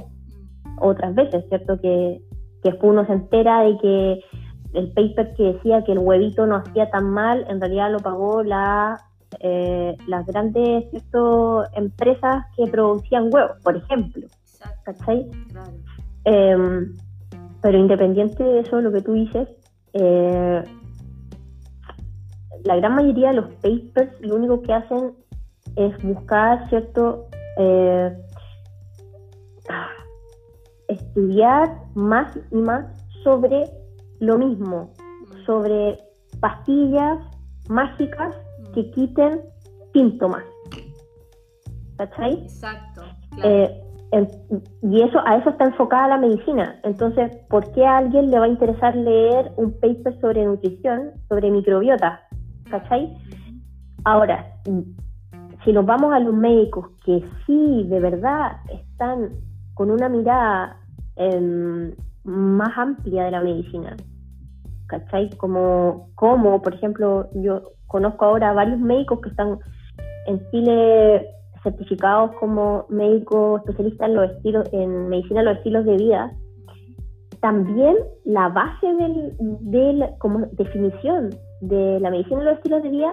otras 0.81 1.15
veces, 1.15 1.45
¿cierto? 1.49 1.81
Que, 1.81 2.21
que 2.63 2.71
después 2.71 2.93
uno 2.93 3.07
se 3.07 3.13
entera 3.13 3.63
de 3.63 3.79
que 3.79 4.21
el 4.75 4.93
paper 4.93 5.35
que 5.35 5.43
decía 5.55 5.85
que 5.85 5.93
el 5.93 5.99
huevito 5.99 6.47
no 6.47 6.57
hacía 6.57 6.91
tan 6.91 7.11
mal, 7.11 7.45
en 7.49 7.61
realidad 7.61 7.91
lo 7.91 7.99
pagó 7.99 8.43
la, 8.43 8.99
eh, 9.41 9.97
las 10.07 10.27
grandes 10.27 10.85
empresas 11.75 12.45
que 12.57 12.67
producían 12.71 13.31
huevos, 13.33 13.57
por 13.63 13.77
ejemplo. 13.77 14.27
¿Cachai? 14.85 15.31
Em, 16.25 16.97
pero 17.63 17.79
independiente 17.79 18.43
de 18.43 18.61
eso, 18.61 18.81
lo 18.81 18.93
que 18.93 19.03
tú 19.03 19.13
dices, 19.13 19.49
eh, 19.93 20.63
la 22.65 22.77
gran 22.77 22.95
mayoría 22.95 23.29
de 23.29 23.35
los 23.35 23.51
papers 23.57 24.21
lo 24.21 24.37
único 24.37 24.63
que 24.63 24.73
hacen 24.73 25.13
es 25.77 26.03
buscar, 26.03 26.69
¿cierto? 26.69 27.29
Eh, 27.59 28.17
estudiar 30.89 31.71
más 31.95 32.39
y 32.51 32.57
más 32.57 32.87
sobre 33.23 33.71
lo 34.21 34.39
mismo, 34.39 34.93
mm. 34.99 35.45
sobre 35.45 35.99
pastillas 36.41 37.19
mágicas 37.69 38.35
mm. 38.35 38.73
que 38.73 38.91
quiten 38.91 39.41
síntomas. 39.93 40.45
¿Cachai? 41.97 42.45
Exacto. 42.45 43.03
Eh, 43.43 43.83
y 44.83 45.03
eso, 45.03 45.19
a 45.27 45.37
eso 45.37 45.51
está 45.51 45.65
enfocada 45.65 46.09
la 46.09 46.17
medicina. 46.17 46.81
Entonces, 46.83 47.31
¿por 47.51 47.71
qué 47.73 47.85
a 47.85 47.99
alguien 47.99 48.31
le 48.31 48.39
va 48.39 48.47
a 48.47 48.49
interesar 48.49 48.97
leer 48.97 49.53
un 49.57 49.73
paper 49.73 50.19
sobre 50.21 50.45
nutrición, 50.45 51.13
sobre 51.29 51.51
microbiota? 51.51 52.23
¿Cachai? 52.71 53.17
Ahora, 54.05 54.47
si 55.65 55.73
nos 55.73 55.87
vamos 55.87 56.13
a 56.13 56.21
los 56.21 56.35
médicos 56.35 56.91
que 57.05 57.25
sí, 57.47 57.85
de 57.89 58.01
verdad, 58.01 58.59
están 58.73 59.31
con 59.75 59.91
una 59.91 60.09
mirada 60.09 60.77
em, 61.17 61.93
más 62.25 62.77
amplia 62.77 63.25
de 63.25 63.31
la 63.31 63.41
medicina. 63.41 63.97
¿Cachai? 64.87 65.31
Como, 65.37 66.11
como, 66.15 66.63
por 66.63 66.75
ejemplo, 66.75 67.29
yo 67.35 67.63
conozco 67.87 68.25
ahora 68.25 68.53
varios 68.53 68.79
médicos 68.79 69.21
que 69.21 69.31
están 69.31 69.59
en 70.27 70.41
Chile 70.51 71.27
certificados 71.63 72.33
como 72.39 72.87
médicos 72.89 73.61
especialistas 73.63 74.09
en 74.09 74.15
los 74.15 74.31
estilos, 74.31 74.69
en 74.73 75.09
medicina 75.09 75.41
de 75.41 75.47
los 75.47 75.57
estilos 75.59 75.85
de 75.85 75.97
vida. 75.97 76.33
También 77.41 77.97
la 78.25 78.49
base 78.49 78.87
del, 78.87 79.33
del, 79.61 80.05
como 80.19 80.41
definición 80.53 81.31
de 81.61 82.01
la 82.01 82.11
medicina 82.11 82.39
de 82.41 82.45
los 82.45 82.57
estilos 82.57 82.83
de 82.83 82.91
vida 82.91 83.13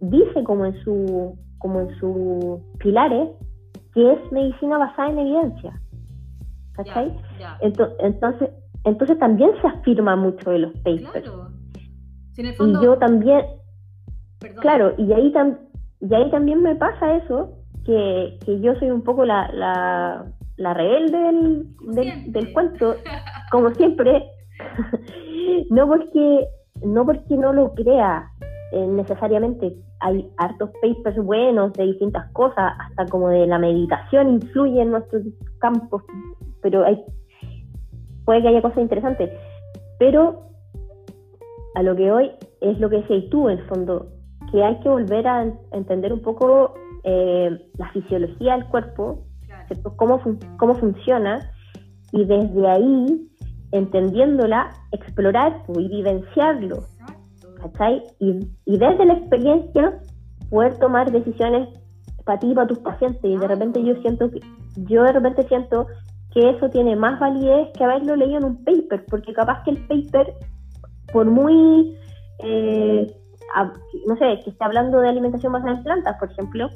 dice 0.00 0.44
como 0.44 0.66
en 0.66 0.74
su 0.82 1.36
como 1.58 1.80
en 1.80 1.98
sus 1.98 2.60
pilares 2.78 3.30
que 3.94 4.12
es 4.12 4.32
medicina 4.32 4.78
basada 4.78 5.10
en 5.10 5.18
evidencia. 5.20 5.80
¿Cachai? 6.72 7.16
Entonces, 7.60 8.50
entonces, 8.84 9.18
también 9.18 9.50
se 9.62 9.66
afirma 9.66 10.16
mucho 10.16 10.50
de 10.50 10.58
los 10.58 10.72
papers. 10.78 11.30
Y 12.36 12.72
yo 12.82 12.98
también, 12.98 13.46
claro, 14.60 14.92
y 14.98 15.12
ahí, 15.12 15.32
y 16.00 16.14
ahí 16.14 16.30
también 16.30 16.62
me 16.62 16.74
pasa 16.74 17.16
eso, 17.16 17.52
que, 17.84 18.38
yo 18.60 18.74
soy 18.74 18.90
un 18.90 19.02
poco 19.02 19.24
la, 19.24 19.48
la, 19.52 20.26
la 20.56 20.74
rebelde 20.74 21.18
del, 21.18 22.32
del, 22.32 22.52
cuento, 22.52 22.96
como 23.50 23.72
siempre, 23.74 24.24
no 25.70 25.86
porque 25.86 26.48
no 26.82 27.04
porque 27.04 27.36
no 27.36 27.52
lo 27.52 27.74
crea 27.74 28.30
eh, 28.74 28.86
necesariamente 28.88 29.76
hay 30.00 30.28
hartos 30.36 30.70
papers 30.82 31.16
buenos 31.24 31.72
de 31.74 31.86
distintas 31.86 32.28
cosas, 32.32 32.72
hasta 32.78 33.06
como 33.06 33.28
de 33.28 33.46
la 33.46 33.58
meditación 33.58 34.30
influye 34.30 34.82
en 34.82 34.90
nuestros 34.90 35.22
campos, 35.60 36.02
pero 36.60 36.84
hay, 36.84 37.00
puede 38.24 38.42
que 38.42 38.48
haya 38.48 38.62
cosas 38.62 38.78
interesantes. 38.78 39.30
Pero 40.00 40.48
a 41.76 41.84
lo 41.84 41.94
que 41.94 42.10
hoy 42.10 42.32
es 42.60 42.78
lo 42.80 42.90
que 42.90 42.96
decías 42.96 43.30
tú, 43.30 43.48
en 43.48 43.60
el 43.60 43.64
fondo, 43.66 44.08
que 44.50 44.64
hay 44.64 44.78
que 44.80 44.88
volver 44.88 45.24
a 45.28 45.46
entender 45.70 46.12
un 46.12 46.22
poco 46.22 46.74
eh, 47.04 47.56
la 47.78 47.90
fisiología 47.92 48.56
del 48.56 48.66
cuerpo, 48.66 49.24
Cómo, 49.96 50.20
cómo 50.58 50.74
funciona, 50.74 51.50
y 52.12 52.24
desde 52.24 52.68
ahí, 52.68 53.30
entendiéndola, 53.74 54.70
explorar 54.92 55.62
y 55.76 55.88
vivenciarlo 55.88 56.84
y, 58.18 58.78
desde 58.78 59.04
la 59.04 59.14
experiencia 59.14 60.00
poder 60.50 60.78
tomar 60.78 61.10
decisiones 61.10 61.68
para 62.24 62.38
ti 62.38 62.50
y 62.50 62.54
para 62.54 62.66
tus 62.66 62.78
pacientes. 62.78 63.24
Y 63.24 63.36
de 63.36 63.48
repente 63.48 63.82
yo 63.82 63.94
siento 63.96 64.30
que, 64.30 64.40
yo 64.76 65.02
de 65.02 65.12
repente 65.12 65.46
siento 65.48 65.86
que 66.32 66.50
eso 66.50 66.68
tiene 66.68 66.96
más 66.96 67.18
validez 67.18 67.68
que 67.76 67.84
haberlo 67.84 68.16
leído 68.16 68.38
en 68.38 68.44
un 68.44 68.64
paper, 68.64 69.04
porque 69.06 69.32
capaz 69.32 69.62
que 69.64 69.70
el 69.70 69.86
paper, 69.86 70.34
por 71.12 71.26
muy, 71.26 71.96
eh, 72.40 73.14
no 74.06 74.16
sé, 74.16 74.40
que 74.44 74.50
esté 74.50 74.64
hablando 74.64 75.00
de 75.00 75.08
alimentación 75.08 75.52
basada 75.52 75.76
en 75.76 75.84
plantas, 75.84 76.16
por 76.18 76.30
ejemplo, 76.30 76.70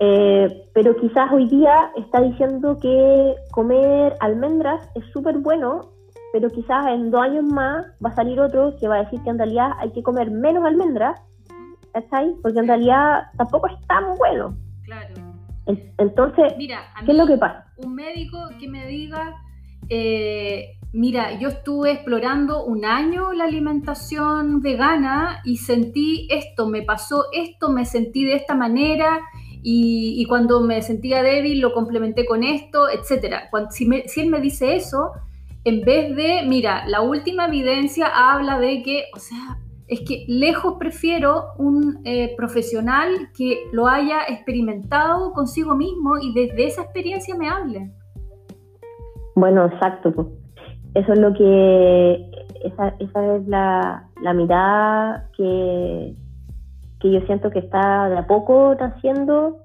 eh, 0.00 0.68
pero 0.74 0.96
quizás 0.96 1.30
hoy 1.32 1.48
día 1.48 1.92
está 1.96 2.20
diciendo 2.20 2.78
que 2.80 3.34
comer 3.52 4.16
almendras 4.20 4.88
es 4.94 5.04
súper 5.12 5.38
bueno 5.38 5.92
pero 6.32 6.50
quizás 6.50 6.86
en 6.86 7.10
dos 7.10 7.22
años 7.22 7.44
más 7.44 7.86
va 8.04 8.08
a 8.08 8.14
salir 8.14 8.40
otro 8.40 8.74
que 8.80 8.88
va 8.88 8.96
a 8.96 9.04
decir 9.04 9.20
que 9.22 9.30
en 9.30 9.38
realidad 9.38 9.72
hay 9.78 9.92
que 9.92 10.02
comer 10.02 10.30
menos 10.30 10.64
almendras, 10.64 11.20
¿cachai? 11.92 12.34
Porque 12.42 12.58
en 12.58 12.66
realidad 12.66 13.24
tampoco 13.36 13.68
es 13.68 13.86
tan 13.86 14.16
bueno. 14.16 14.56
Claro. 14.84 15.14
Entonces, 15.98 16.54
Mira, 16.56 16.90
a 16.96 17.04
¿qué 17.04 17.12
es 17.12 17.18
lo 17.18 17.26
que 17.26 17.36
pasa? 17.36 17.66
Un 17.76 17.94
médico 17.94 18.38
que 18.58 18.66
me 18.66 18.86
diga, 18.86 19.36
eh, 19.90 20.78
mira, 20.92 21.38
yo 21.38 21.48
estuve 21.48 21.92
explorando 21.92 22.64
un 22.64 22.84
año 22.84 23.32
la 23.32 23.44
alimentación 23.44 24.60
vegana 24.60 25.40
y 25.44 25.58
sentí 25.58 26.26
esto, 26.30 26.66
me 26.66 26.82
pasó 26.82 27.26
esto, 27.32 27.68
me 27.68 27.84
sentí 27.84 28.24
de 28.24 28.36
esta 28.36 28.54
manera 28.54 29.20
y, 29.62 30.20
y 30.20 30.24
cuando 30.26 30.60
me 30.60 30.82
sentía 30.82 31.22
débil 31.22 31.60
lo 31.60 31.72
complementé 31.72 32.26
con 32.26 32.42
esto, 32.42 32.88
etcétera. 32.88 33.48
Cuando, 33.50 33.70
si, 33.70 33.86
me, 33.86 34.08
si 34.08 34.20
él 34.20 34.28
me 34.28 34.40
dice 34.40 34.74
eso, 34.74 35.12
en 35.64 35.82
vez 35.82 36.16
de, 36.16 36.42
mira, 36.46 36.84
la 36.88 37.00
última 37.00 37.46
evidencia 37.46 38.06
habla 38.06 38.58
de 38.58 38.82
que, 38.82 39.04
o 39.14 39.18
sea, 39.18 39.58
es 39.86 40.00
que 40.00 40.24
lejos 40.26 40.74
prefiero 40.78 41.48
un 41.58 42.00
eh, 42.04 42.34
profesional 42.36 43.30
que 43.36 43.58
lo 43.72 43.86
haya 43.86 44.22
experimentado 44.28 45.32
consigo 45.32 45.76
mismo 45.76 46.18
y 46.18 46.32
desde 46.34 46.66
esa 46.66 46.82
experiencia 46.82 47.36
me 47.36 47.48
hable. 47.48 47.92
Bueno, 49.34 49.66
exacto. 49.66 50.32
Eso 50.94 51.12
es 51.12 51.18
lo 51.18 51.32
que, 51.34 52.30
esa, 52.64 52.88
esa 52.98 53.36
es 53.36 53.46
la, 53.46 54.08
la 54.22 54.34
mirada 54.34 55.30
que, 55.36 56.14
que 57.02 57.10
yo 57.10 57.20
siento 57.22 57.50
que 57.50 57.58
está 57.58 58.08
de 58.08 58.16
a 58.16 58.26
poco 58.26 58.74
naciendo 58.78 59.58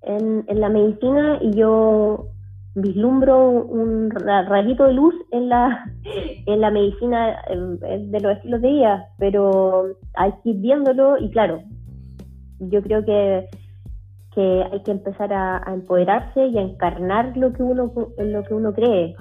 en, 0.00 0.44
en 0.48 0.60
la 0.60 0.70
medicina 0.70 1.38
y 1.40 1.52
yo 1.52 2.32
vislumbro 2.74 3.50
un 3.50 4.10
rayito 4.10 4.84
de 4.84 4.94
luz 4.94 5.14
en 5.30 5.48
la, 5.48 5.84
en 6.46 6.60
la 6.60 6.70
medicina 6.70 7.42
de 7.48 8.20
los 8.20 8.36
estilos 8.36 8.62
de 8.62 8.68
vida, 8.68 9.08
pero 9.18 9.96
hay 10.14 10.32
que 10.42 10.50
ir 10.50 10.56
viéndolo 10.56 11.18
y 11.18 11.30
claro, 11.30 11.62
yo 12.58 12.82
creo 12.82 13.04
que, 13.04 13.48
que 14.34 14.64
hay 14.72 14.82
que 14.82 14.90
empezar 14.90 15.32
a, 15.32 15.62
empoderarse 15.72 16.46
y 16.46 16.58
a 16.58 16.62
encarnar 16.62 17.36
lo 17.36 17.52
que 17.52 17.62
uno 17.62 17.92
lo 18.16 18.44
que 18.44 18.54
uno 18.54 18.72
cree. 18.72 19.14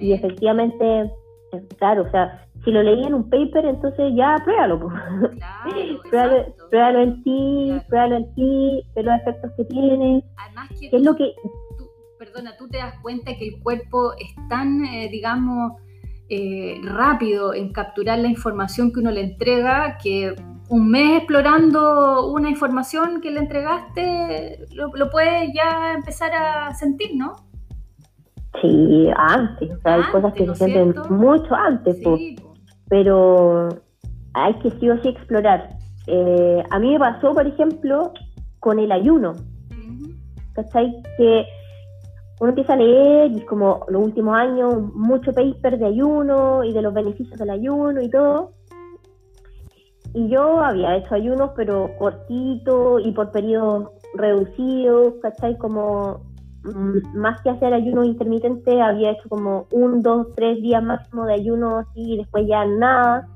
Y 0.00 0.12
efectivamente, 0.12 1.12
claro, 1.78 2.02
o 2.02 2.10
sea, 2.10 2.46
si 2.64 2.70
lo 2.70 2.82
leí 2.82 3.04
en 3.04 3.14
un 3.14 3.28
paper, 3.28 3.64
entonces 3.64 4.12
ya 4.14 4.36
pruébalo. 4.44 4.88
Claro, 6.10 6.54
pruébalo, 6.70 7.00
en 7.00 7.22
ti, 7.22 7.80
pruébalo 7.88 8.16
en 8.16 8.34
ti, 8.34 8.82
ve 8.94 9.02
los 9.02 9.20
efectos 9.20 9.50
que 9.56 9.64
tiene. 9.64 10.24
Además 10.36 10.68
que 10.78 10.90
¿Qué 10.90 10.96
es 10.96 11.02
lo 11.02 11.14
que 11.16 11.34
perdona, 12.20 12.54
tú 12.58 12.68
te 12.68 12.76
das 12.76 12.94
cuenta 13.00 13.34
que 13.34 13.48
el 13.48 13.62
cuerpo 13.62 14.12
es 14.12 14.28
tan, 14.50 14.84
eh, 14.84 15.08
digamos, 15.10 15.72
eh, 16.28 16.78
rápido 16.84 17.54
en 17.54 17.72
capturar 17.72 18.18
la 18.18 18.28
información 18.28 18.92
que 18.92 19.00
uno 19.00 19.10
le 19.10 19.22
entrega 19.22 19.96
que 19.96 20.36
un 20.68 20.90
mes 20.90 21.16
explorando 21.16 22.30
una 22.30 22.50
información 22.50 23.20
que 23.22 23.30
le 23.30 23.40
entregaste, 23.40 24.66
lo, 24.74 25.10
puedes 25.10 25.50
ya 25.54 25.94
empezar 25.94 26.30
a 26.32 26.74
sentir, 26.74 27.16
¿no? 27.16 27.36
Sí, 28.60 29.10
antes, 29.16 29.70
o 29.70 29.80
sea, 29.80 29.94
hay 29.94 30.02
cosas 30.10 30.34
que 30.34 30.46
se 30.46 30.54
sienten 30.56 30.94
mucho 31.08 31.54
antes, 31.54 31.96
pero 32.88 33.68
hay 34.34 34.54
que 34.54 34.70
sí 34.72 34.90
o 34.90 35.00
sí 35.02 35.08
explorar. 35.08 35.68
Eh, 36.06 36.62
a 36.68 36.78
mí 36.78 36.92
me 36.92 36.98
pasó, 36.98 37.32
por 37.32 37.46
ejemplo, 37.46 38.12
con 38.58 38.78
el 38.78 38.90
ayuno, 38.90 39.34
¿cachai? 40.54 41.02
Que 41.16 41.46
uno 42.40 42.48
empieza 42.50 42.72
a 42.72 42.76
leer 42.76 43.32
y 43.32 43.40
como 43.42 43.84
los 43.88 44.02
últimos 44.02 44.36
años 44.36 44.94
mucho 44.94 45.32
paper 45.32 45.78
de 45.78 45.86
ayuno 45.86 46.64
y 46.64 46.72
de 46.72 46.82
los 46.82 46.92
beneficios 46.92 47.38
del 47.38 47.50
ayuno 47.50 48.00
y 48.00 48.10
todo. 48.10 48.52
Y 50.12 50.28
yo 50.28 50.60
había 50.60 50.96
hecho 50.96 51.14
ayunos, 51.14 51.50
pero 51.54 51.90
cortito 51.98 52.98
y 52.98 53.12
por 53.12 53.30
periodos 53.30 53.90
reducidos, 54.14 55.14
¿cachai? 55.22 55.56
Como 55.58 56.29
más 57.14 57.40
que 57.42 57.50
hacer 57.50 57.72
ayuno 57.72 58.04
intermitente, 58.04 58.80
había 58.82 59.12
hecho 59.12 59.28
como 59.28 59.66
un, 59.70 60.02
dos, 60.02 60.28
tres 60.36 60.60
días 60.60 60.82
máximo 60.82 61.24
de 61.24 61.34
ayuno 61.34 61.78
así 61.78 62.14
y 62.14 62.16
después 62.18 62.46
ya 62.46 62.64
nada. 62.66 63.28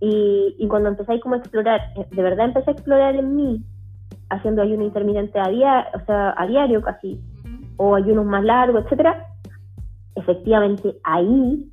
Y, 0.00 0.56
y 0.58 0.68
cuando 0.68 0.88
empecé 0.90 1.20
como 1.20 1.36
a 1.36 1.38
explorar, 1.38 1.80
de 2.10 2.22
verdad 2.22 2.46
empecé 2.46 2.70
a 2.70 2.72
explorar 2.74 3.14
en 3.16 3.36
mí, 3.36 3.62
haciendo 4.30 4.62
ayuno 4.62 4.84
intermitente 4.84 5.38
a, 5.38 5.48
día, 5.48 5.86
o 5.94 6.04
sea, 6.04 6.34
a 6.36 6.46
diario 6.46 6.82
casi, 6.82 7.20
o 7.76 7.94
ayunos 7.94 8.26
más 8.26 8.44
largos, 8.44 8.84
etcétera, 8.84 9.26
efectivamente 10.16 10.96
ahí 11.04 11.70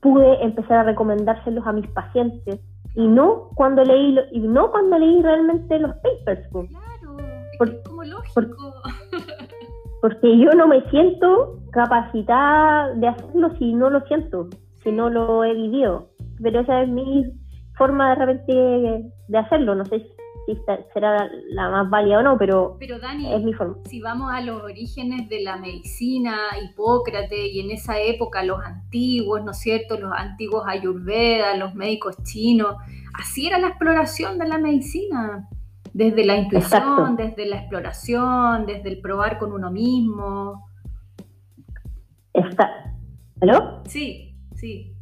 pude 0.00 0.42
empezar 0.42 0.78
a 0.78 0.82
recomendárselos 0.84 1.66
a 1.66 1.72
mis 1.72 1.86
pacientes 1.88 2.60
y 2.94 3.06
no 3.06 3.50
cuando 3.54 3.84
leí 3.84 4.16
y 4.32 4.40
no 4.40 4.70
cuando 4.70 4.98
leí 4.98 5.22
realmente 5.22 5.78
los 5.78 5.94
papers. 5.96 6.48
Claro, 6.50 7.16
es 7.60 7.88
como 7.88 8.04
lógico. 8.04 8.42
porque 10.00 10.38
yo 10.38 10.50
no 10.52 10.68
me 10.68 10.88
siento 10.90 11.60
capacitada 11.72 12.94
de 12.94 13.08
hacerlo 13.08 13.50
si 13.58 13.72
no 13.74 13.90
lo 13.90 14.00
siento, 14.06 14.48
si 14.82 14.92
no 14.92 15.10
lo 15.10 15.44
he 15.44 15.54
vivido. 15.54 16.10
Pero 16.42 16.60
esa 16.60 16.82
es 16.82 16.88
mi 16.88 17.24
forma 17.76 18.10
de 18.10 18.14
repente 18.14 19.12
de 19.28 19.38
hacerlo. 19.38 19.74
No 19.74 19.84
sé 19.84 20.06
será 20.92 21.28
la 21.50 21.68
más 21.68 21.90
válida 21.90 22.18
o 22.18 22.22
no, 22.22 22.38
pero, 22.38 22.78
es 22.80 23.42
mi 23.42 23.52
forma. 23.52 23.76
Si 23.84 24.00
vamos 24.00 24.32
a 24.32 24.40
los 24.40 24.62
orígenes 24.62 25.28
de 25.28 25.42
la 25.42 25.56
medicina, 25.56 26.36
Hipócrates 26.62 27.52
y 27.52 27.60
en 27.60 27.70
esa 27.70 28.00
época 28.00 28.42
los 28.42 28.60
antiguos, 28.60 29.44
¿no 29.44 29.50
es 29.52 29.58
cierto? 29.58 29.98
Los 29.98 30.12
antiguos 30.12 30.64
ayurvedas, 30.66 31.58
los 31.58 31.74
médicos 31.74 32.16
chinos, 32.24 32.76
así 33.14 33.46
era 33.46 33.58
la 33.58 33.68
exploración 33.68 34.38
de 34.38 34.48
la 34.48 34.58
medicina. 34.58 35.48
Desde 35.98 36.24
la 36.24 36.36
intuición, 36.36 37.16
desde 37.16 37.44
la 37.46 37.56
exploración, 37.56 38.66
desde 38.66 38.88
el 38.88 39.00
probar 39.00 39.36
con 39.36 39.52
uno 39.52 39.68
mismo. 39.68 40.68
Está. 42.32 42.94
¿Aló? 43.40 43.82
Sí, 43.84 44.36
sí. 44.54 44.94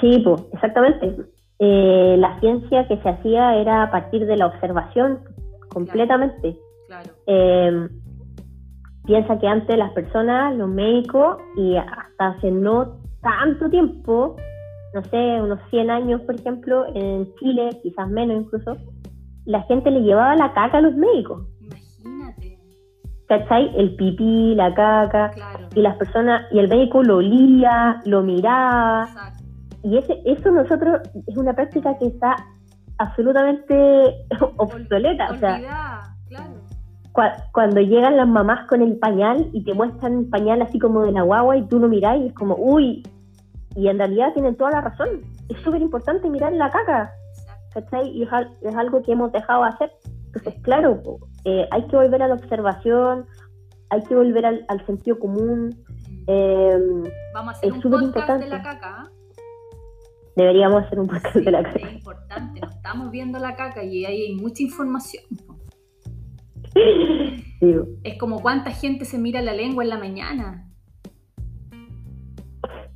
Sí, 0.00 0.22
pues, 0.24 0.42
exactamente. 0.54 1.14
Eh, 1.58 2.16
la 2.18 2.40
ciencia 2.40 2.88
que 2.88 2.96
se 2.96 3.08
hacía 3.10 3.56
era 3.56 3.82
a 3.82 3.90
partir 3.90 4.24
de 4.24 4.38
la 4.38 4.46
observación 4.46 5.20
completamente. 5.68 6.58
Em, 7.26 7.90
piensa 9.04 9.38
que 9.38 9.46
antes 9.46 9.76
las 9.76 9.92
personas, 9.92 10.56
los 10.56 10.70
médicos, 10.70 11.36
y 11.58 11.76
hasta 11.76 12.28
hace 12.28 12.50
no 12.50 13.00
tanto 13.20 13.68
tiempo, 13.68 14.34
no 14.94 15.04
sé, 15.04 15.42
unos 15.42 15.60
100 15.68 15.90
años, 15.90 16.22
por 16.22 16.36
ejemplo, 16.36 16.86
en 16.94 17.34
Chile, 17.34 17.68
quizás 17.82 18.08
menos 18.08 18.44
incluso, 18.44 18.78
la 19.46 19.62
gente 19.62 19.90
le 19.90 20.02
llevaba 20.02 20.36
la 20.36 20.52
caca 20.52 20.78
a 20.78 20.80
los 20.80 20.94
médicos. 20.94 21.46
Imagínate. 21.60 22.58
¿Cachai? 23.28 23.72
El 23.76 23.96
pipí, 23.96 24.54
la 24.54 24.74
caca, 24.74 25.30
y 25.74 25.80
las 25.80 25.96
personas, 25.96 26.46
y 26.52 26.58
el 26.58 26.68
médico 26.68 27.02
lo 27.02 27.18
olía, 27.18 28.00
lo 28.04 28.22
miraba, 28.22 29.08
y 29.84 29.98
ese, 29.98 30.18
eso 30.24 30.50
nosotros 30.50 31.00
es 31.26 31.36
una 31.36 31.52
práctica 31.52 31.96
que 31.98 32.06
está 32.06 32.36
absolutamente 32.98 34.26
obsoleta. 34.56 35.30
o 35.30 35.34
sea, 35.36 36.02
cuando 37.52 37.80
llegan 37.80 38.16
las 38.16 38.26
mamás 38.26 38.66
con 38.66 38.80
el 38.80 38.96
pañal 38.96 39.50
y 39.52 39.62
te 39.62 39.74
muestran 39.74 40.20
el 40.20 40.28
pañal 40.30 40.62
así 40.62 40.78
como 40.78 41.02
de 41.02 41.12
la 41.12 41.22
guagua 41.22 41.58
y 41.58 41.68
tú 41.68 41.78
lo 41.78 41.88
mirás 41.88 42.18
y 42.18 42.28
es 42.28 42.32
como, 42.32 42.56
uy, 42.56 43.02
y 43.76 43.88
en 43.88 43.98
realidad 43.98 44.32
tienen 44.32 44.56
toda 44.56 44.70
la 44.70 44.80
razón. 44.80 45.20
Es 45.50 45.58
súper 45.58 45.82
importante 45.82 46.30
mirar 46.30 46.52
la 46.54 46.70
caca, 46.70 47.12
¿cachai? 47.74 48.08
Y 48.10 48.22
es, 48.22 48.76
algo 48.76 49.02
que 49.02 49.12
hemos 49.12 49.32
dejado 49.32 49.64
de 49.64 49.68
hacer. 49.68 49.92
Entonces, 50.26 50.54
claro, 50.62 51.02
eh, 51.44 51.66
hay 51.70 51.86
que 51.88 51.96
volver 51.96 52.22
a 52.22 52.28
la 52.28 52.34
observación, 52.34 53.26
hay 53.90 54.02
que 54.04 54.14
volver 54.14 54.46
al, 54.46 54.86
sentido 54.86 55.18
común. 55.18 55.76
Eh, 56.26 56.78
Vamos 57.34 57.54
a 57.54 57.58
hacer 57.58 57.68
es 57.68 57.84
un 57.84 57.90
podcast 57.90 58.04
importante. 58.04 58.44
de 58.44 58.50
la 58.50 58.62
caca. 58.62 59.10
Deberíamos 60.36 60.84
hacer 60.84 60.98
un 60.98 61.06
podcast 61.06 61.36
de 61.36 61.50
la 61.50 61.62
caca. 61.62 61.78
Es 61.78 61.92
importante, 61.92 62.60
nos 62.60 62.74
estamos 62.74 63.10
viendo 63.10 63.38
la 63.38 63.54
caca 63.56 63.84
y 63.84 64.04
ahí 64.04 64.22
hay 64.22 64.34
mucha 64.36 64.62
información. 64.62 65.24
Es 68.02 68.18
como 68.18 68.40
cuánta 68.40 68.70
gente 68.70 69.04
se 69.04 69.18
mira 69.18 69.40
la 69.40 69.52
lengua 69.52 69.84
en 69.84 69.90
la 69.90 69.98
mañana. 69.98 70.70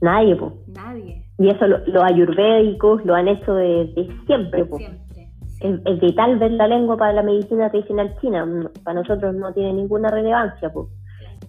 Nadie, 0.01 0.37
pues. 0.37 0.53
Nadie. 0.67 1.28
Y 1.39 1.49
eso 1.51 1.67
los 1.67 2.03
ayurvédicos 2.03 3.05
lo 3.05 3.15
han 3.15 3.29
hecho 3.29 3.55
desde 3.55 4.09
siempre, 4.27 4.65
pues. 4.65 4.83
Siempre. 4.83 5.29
Es, 5.61 6.01
vital 6.01 6.39
ver 6.39 6.53
la 6.53 6.69
lengua 6.69 6.97
para 6.97 7.13
la 7.13 7.23
medicina 7.23 7.71
tradicional 7.71 8.17
china. 8.21 8.47
Para 8.85 9.01
nosotros 9.01 9.35
no 9.35 9.53
tiene 9.53 9.73
ninguna 9.73 10.09
relevancia, 10.09 10.71
pues. 10.73 10.89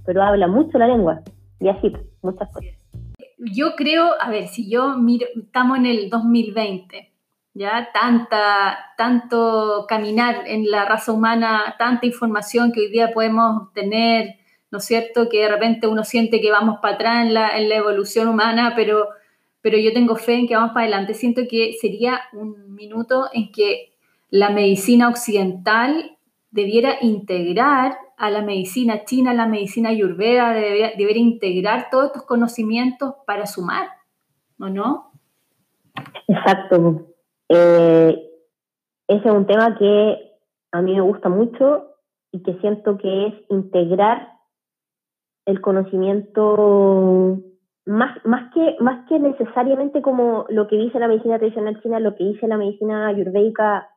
Pero 0.06 0.24
habla 0.24 0.48
mucho 0.48 0.78
la 0.78 0.88
lengua. 0.88 1.22
Y 1.60 1.70
así, 1.70 1.92
muchas 2.22 2.50
cosas 2.50 2.80
yo 3.40 3.76
creo, 3.76 4.10
a 4.20 4.30
ver, 4.30 4.48
si 4.48 4.70
yo 4.70 4.98
miro, 4.98 5.26
estamos 5.42 5.78
en 5.78 5.86
el 5.86 6.10
2020, 6.10 7.12
ya 7.54 7.90
tanta, 7.94 8.78
tanto 8.98 9.86
caminar 9.88 10.44
en 10.46 10.70
la 10.70 10.86
raza 10.86 11.14
humana, 11.14 11.76
tanta 11.80 12.06
información 12.06 12.72
que 12.72 12.82
hoy 12.82 12.92
día 12.92 13.12
podemos 13.14 13.72
tener 13.74 14.36
¿no 14.72 14.78
es 14.78 14.86
cierto? 14.86 15.30
Que 15.30 15.40
de 15.42 15.50
repente 15.50 15.88
uno 15.88 16.04
siente 16.04 16.40
que 16.42 16.52
vamos 16.52 16.78
para 16.80 16.94
atrás 16.94 17.26
en 17.26 17.34
la, 17.34 17.58
en 17.58 17.70
la 17.70 17.76
evolución 17.76 18.28
humana, 18.28 18.74
pero, 18.76 19.08
pero 19.62 19.78
yo 19.78 19.94
tengo 19.94 20.16
fe 20.16 20.36
en 20.36 20.48
que 20.48 20.56
vamos 20.56 20.72
para 20.74 20.86
adelante. 20.86 21.14
Siento 21.14 21.42
que 21.50 21.74
sería 21.80 22.20
un 22.34 22.74
minuto 22.74 23.26
en 23.34 23.52
que 23.52 23.94
la 24.30 24.50
medicina 24.50 25.10
occidental 25.10 26.18
debiera 26.52 26.98
integrar 27.02 27.98
a 28.18 28.30
la 28.30 28.42
medicina 28.42 29.06
china, 29.06 29.32
a 29.32 29.34
la 29.34 29.48
medicina 29.48 29.90
ayurveda, 29.90 30.52
debería, 30.52 31.18
integrar 31.18 31.90
todos 31.90 32.08
estos 32.08 32.24
conocimientos 32.24 33.16
para 33.26 33.46
sumar, 33.46 33.88
¿o 34.60 34.68
no? 34.68 35.12
Exacto. 36.28 37.08
Eh, 37.48 38.30
ese 39.08 39.28
es 39.28 39.34
un 39.34 39.48
tema 39.48 39.78
que 39.78 40.18
a 40.72 40.82
mí 40.82 40.94
me 40.94 41.02
gusta 41.02 41.30
mucho 41.30 41.96
y 42.32 42.44
que 42.44 42.54
siento 42.60 42.98
que 42.98 43.28
es 43.28 43.34
integrar 43.50 44.34
el 45.46 45.62
conocimiento 45.62 47.40
más, 47.90 48.24
más, 48.24 48.54
que, 48.54 48.76
más 48.80 49.08
que 49.08 49.18
necesariamente 49.18 50.04
como 50.04 50.46
lo 50.50 50.68
que 50.68 50.76
dice 50.76 51.00
la 51.00 51.08
medicina 51.08 51.40
tradicional 51.40 51.82
china, 51.82 52.00
lo 52.00 52.16
que 52.16 52.24
dice 52.24 52.48
la 52.48 52.58
medicina 52.58 53.08
ayurvédica 53.08 53.90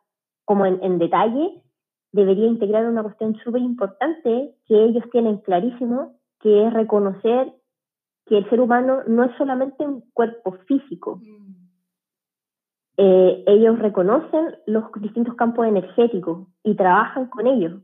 como 0.47 0.65
en, 0.65 0.83
en 0.83 0.99
detalle, 0.99 1.63
debería 2.11 2.47
integrar 2.47 2.87
una 2.87 3.03
cuestión 3.03 3.37
súper 3.45 3.61
importante 3.61 4.55
que 4.67 4.85
ellos 4.85 5.05
tienen 5.13 5.39
clarísimo, 5.39 6.19
que 6.41 6.67
es 6.67 6.73
reconocer 6.73 7.53
que 8.25 8.39
el 8.39 8.49
ser 8.49 8.61
humano 8.61 9.01
no 9.07 9.25
es 9.25 9.37
solamente 9.37 9.87
un 9.87 10.03
cuerpo 10.15 10.53
físico. 10.67 11.17
Mm. 11.17 11.53
Eh, 12.97 13.45
ellos 13.47 13.79
reconocen 13.79 14.57
los 14.67 14.85
distintos 15.01 15.35
campos 15.35 15.67
energéticos 15.67 16.49
y 16.63 16.77
trabajan 16.77 17.27
con 17.27 17.47
ellos. 17.47 17.83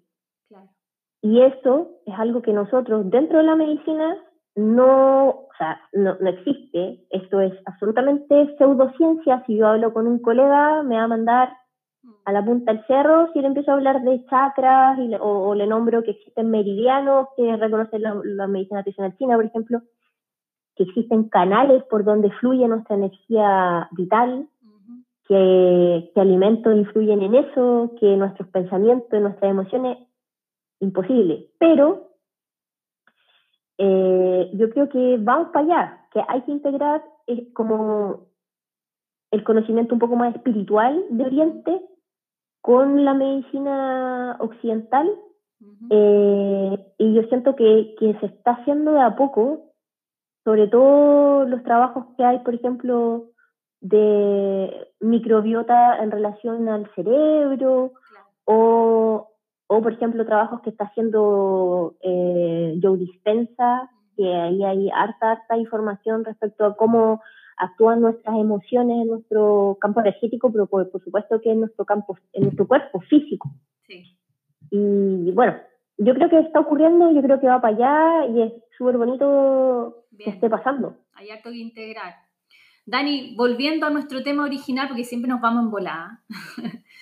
Y 1.21 1.42
eso 1.42 1.90
es 2.07 2.14
algo 2.18 2.40
que 2.40 2.53
nosotros 2.53 3.11
dentro 3.11 3.38
de 3.38 3.44
la 3.44 3.57
medicina 3.57 4.16
no, 4.59 5.29
o 5.29 5.49
sea, 5.57 5.81
no, 5.92 6.16
no, 6.21 6.31
existe. 6.31 7.07
Esto 7.11 7.40
es 7.40 7.53
absolutamente 7.64 8.57
pseudociencia. 8.59 9.44
Si 9.47 9.57
yo 9.57 9.68
hablo 9.68 9.92
con 9.92 10.09
un 10.09 10.18
colega, 10.18 10.83
me 10.83 10.97
va 10.97 11.05
a 11.05 11.09
mandar 11.09 11.57
a 12.25 12.33
la 12.33 12.44
punta 12.44 12.73
del 12.73 12.85
cerro 12.87 13.33
si 13.33 13.40
le 13.40 13.47
empiezo 13.47 13.71
a 13.71 13.75
hablar 13.75 14.03
de 14.03 14.25
chakras 14.27 14.99
o, 15.21 15.55
le 15.55 15.66
nombro 15.68 16.03
que 16.03 16.11
existen 16.11 16.51
meridianos 16.51 17.29
que 17.37 17.57
reconoce 17.57 18.01
la, 18.01 18.47
medicina 18.49 18.83
tradicional 18.83 19.16
china, 19.16 19.37
por 19.37 19.44
ejemplo, 19.44 19.83
que 20.75 20.83
existen 20.83 21.29
canales 21.29 21.85
por 21.85 22.03
donde 22.03 22.33
fluye 22.33 22.66
nuestra 22.66 22.97
energía 22.97 23.88
vital, 23.92 24.49
que, 25.29 26.11
que 26.12 26.21
alimentos 26.21 26.75
influyen 26.75 27.23
en 27.23 27.35
eso, 27.37 27.92
que 28.01 28.16
nuestros 28.16 28.49
pensamientos, 28.49 29.21
nuestras 29.21 29.53
emociones, 29.53 29.99
imposible. 30.81 31.47
Pero 31.61 32.08
eh, 33.79 34.51
yo 34.55 34.71
creo 34.71 34.88
que 34.88 35.17
vamos 35.21 35.49
para 35.53 35.64
allá, 35.64 36.07
que 36.12 36.21
hay 36.27 36.43
que 36.43 36.53
integrar 36.53 37.05
eh, 37.27 37.53
como 37.53 38.27
el 39.31 39.45
conocimiento 39.45 39.95
un 39.95 40.01
poco 40.01 40.17
más 40.17 40.35
espiritual 40.35 41.05
de 41.11 41.25
Oriente 41.25 41.83
con 42.61 43.05
la 43.05 43.14
medicina 43.14 44.37
occidental. 44.41 45.09
Eh, 45.91 46.93
y 46.99 47.14
yo 47.14 47.23
siento 47.25 47.57
que, 47.57 47.95
que, 47.99 48.19
se 48.21 48.27
está 48.27 48.53
haciendo 48.53 48.93
de 48.93 49.01
a 49.01 49.17
poco, 49.17 49.73
sobre 50.45 50.69
todo 50.69 51.45
los 51.45 51.62
trabajos 51.64 52.07
que 52.17 52.25
hay, 52.25 52.38
por 52.41 52.55
ejemplo, 52.55 53.31
de 53.81 54.88
microbiota 55.01 56.03
en 56.03 56.11
relación 56.11 56.69
al 56.69 56.88
cerebro, 56.95 57.93
o, 58.45 59.28
o, 59.68 59.83
por 59.83 59.92
ejemplo 59.92 60.26
trabajos 60.26 60.61
que 60.62 60.70
está 60.70 60.85
haciendo 60.85 61.96
eh, 62.02 62.78
Joe 62.83 62.98
Dispensa, 62.98 63.90
que 64.16 64.35
ahí 64.35 64.64
hay 64.64 64.90
harta, 64.90 65.33
harta 65.33 65.57
información 65.57 66.24
respecto 66.24 66.64
a 66.64 66.76
cómo 66.76 67.22
actúan 67.57 68.00
nuestras 68.00 68.37
emociones 68.37 69.02
en 69.02 69.09
nuestro 69.09 69.76
campo 69.81 70.00
energético, 70.00 70.50
pero 70.50 70.66
por, 70.66 70.90
supuesto 71.02 71.40
que 71.40 71.52
en 71.52 71.61
nuestro 71.61 71.85
campo, 71.85 72.16
en 72.33 72.44
nuestro 72.44 72.66
cuerpo 72.66 73.00
físico. 73.00 73.50
Y 74.70 75.31
bueno, 75.33 75.57
yo 75.96 76.14
creo 76.14 76.28
que 76.28 76.38
está 76.40 76.61
ocurriendo, 76.61 77.11
yo 77.12 77.22
creo 77.22 77.40
que 77.40 77.46
va 77.46 77.61
para 77.61 77.74
allá 77.74 78.26
y 78.26 78.42
es 78.42 78.52
súper 78.76 78.98
bonito 78.98 80.04
que 80.16 80.31
esté 80.31 80.50
pasando. 80.50 80.96
Hay 81.14 81.31
harto 81.31 81.50
que 81.50 81.57
integrar. 81.57 82.28
Dani, 82.88 83.35
volviendo 83.37 83.87
a 83.87 83.90
nuestro 83.90 84.22
tema 84.22 84.44
original, 84.44 84.88
porque 84.88 85.05
siempre 85.05 85.29
nos 85.29 85.40
vamos 85.40 85.64
en 85.64 85.70
volada. 85.70 86.22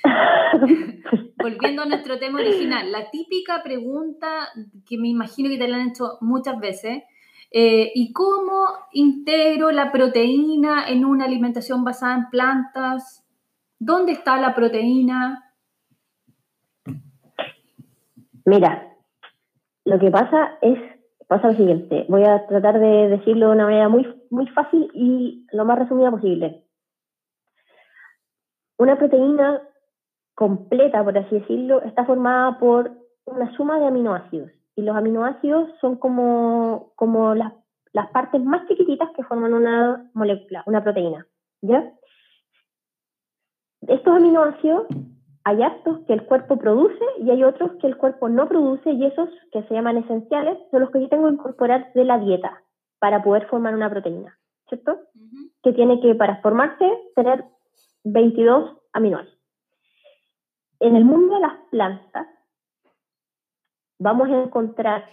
volviendo 1.39 1.83
a 1.83 1.87
nuestro 1.87 2.19
tema 2.19 2.41
original, 2.41 2.91
la 2.91 3.11
típica 3.11 3.63
pregunta 3.63 4.49
que 4.85 4.99
me 4.99 5.09
imagino 5.09 5.49
que 5.49 5.59
te 5.59 5.69
la 5.69 5.77
han 5.77 5.91
hecho 5.91 6.19
muchas 6.21 6.59
veces, 6.59 7.05
eh, 7.53 7.93
¿Y 7.95 8.13
cómo 8.13 8.67
integro 8.93 9.71
la 9.71 9.93
proteína 9.93 10.89
en 10.89 11.05
una 11.05 11.25
alimentación 11.25 11.85
basada 11.85 12.15
en 12.15 12.29
plantas? 12.29 13.25
¿Dónde 13.79 14.13
está 14.13 14.37
la 14.41 14.55
proteína? 14.55 15.55
Mira, 18.45 18.93
lo 19.85 19.99
que 19.99 20.11
pasa 20.11 20.59
es, 20.61 20.79
pasa 21.29 21.49
lo 21.49 21.57
siguiente, 21.57 22.05
voy 22.09 22.25
a 22.25 22.47
tratar 22.47 22.79
de 22.79 23.09
decirlo 23.09 23.49
de 23.49 23.55
una 23.55 23.65
manera 23.65 23.89
muy, 23.89 24.07
muy 24.31 24.47
fácil 24.49 24.91
y 24.95 25.47
lo 25.53 25.65
más 25.65 25.79
resumida 25.79 26.11
posible. 26.11 26.65
Una 28.79 28.97
proteína 28.97 29.63
completa, 30.35 31.03
por 31.03 31.17
así 31.17 31.41
decirlo, 31.41 31.83
está 31.83 32.05
formada 32.05 32.59
por 32.59 32.93
una 33.25 33.51
suma 33.57 33.79
de 33.81 33.87
aminoácidos 33.87 34.51
y 34.77 34.83
los 34.83 34.95
aminoácidos 34.95 35.71
son 35.81 35.97
como, 35.97 36.93
como 36.97 37.35
las, 37.35 37.53
las 37.93 38.11
partes 38.11 38.43
más 38.45 38.67
chiquititas 38.69 39.11
que 39.17 39.25
forman 39.25 39.55
una 39.55 40.11
molécula, 40.13 40.63
una 40.67 40.85
proteína. 40.85 41.27
¿ya? 41.63 41.93
Estos 43.89 44.17
aminoácidos 44.17 44.87
hay 45.45 45.63
actos 45.63 46.01
que 46.07 46.13
el 46.13 46.27
cuerpo 46.27 46.59
produce 46.59 47.05
y 47.21 47.31
hay 47.31 47.45
otros 47.45 47.73
que 47.81 47.87
el 47.87 47.97
cuerpo 47.97 48.29
no 48.29 48.49
produce 48.49 48.91
y 48.91 49.07
esos 49.07 49.31
que 49.53 49.63
se 49.63 49.75
llaman 49.75 49.97
esenciales 49.97 50.59
son 50.71 50.81
los 50.81 50.91
que 50.91 51.01
yo 51.01 51.09
tengo 51.09 51.29
que 51.29 51.35
incorporar 51.35 51.93
de 51.95 52.05
la 52.05 52.19
dieta 52.19 52.63
para 52.99 53.23
poder 53.23 53.47
formar 53.49 53.75
una 53.75 53.91
proteína, 53.91 54.39
¿cierto? 54.69 54.99
Que 55.63 55.73
tiene 55.73 56.01
que, 56.01 56.15
para 56.15 56.41
formarse, 56.41 56.87
tener 57.15 57.45
22 58.05 58.77
aminoácidos. 58.93 59.37
En 60.81 60.97
el 60.97 61.05
mundo 61.05 61.35
de 61.35 61.41
las 61.41 61.57
plantas, 61.71 62.27
vamos 63.99 64.29
a 64.29 64.43
encontrar 64.43 65.05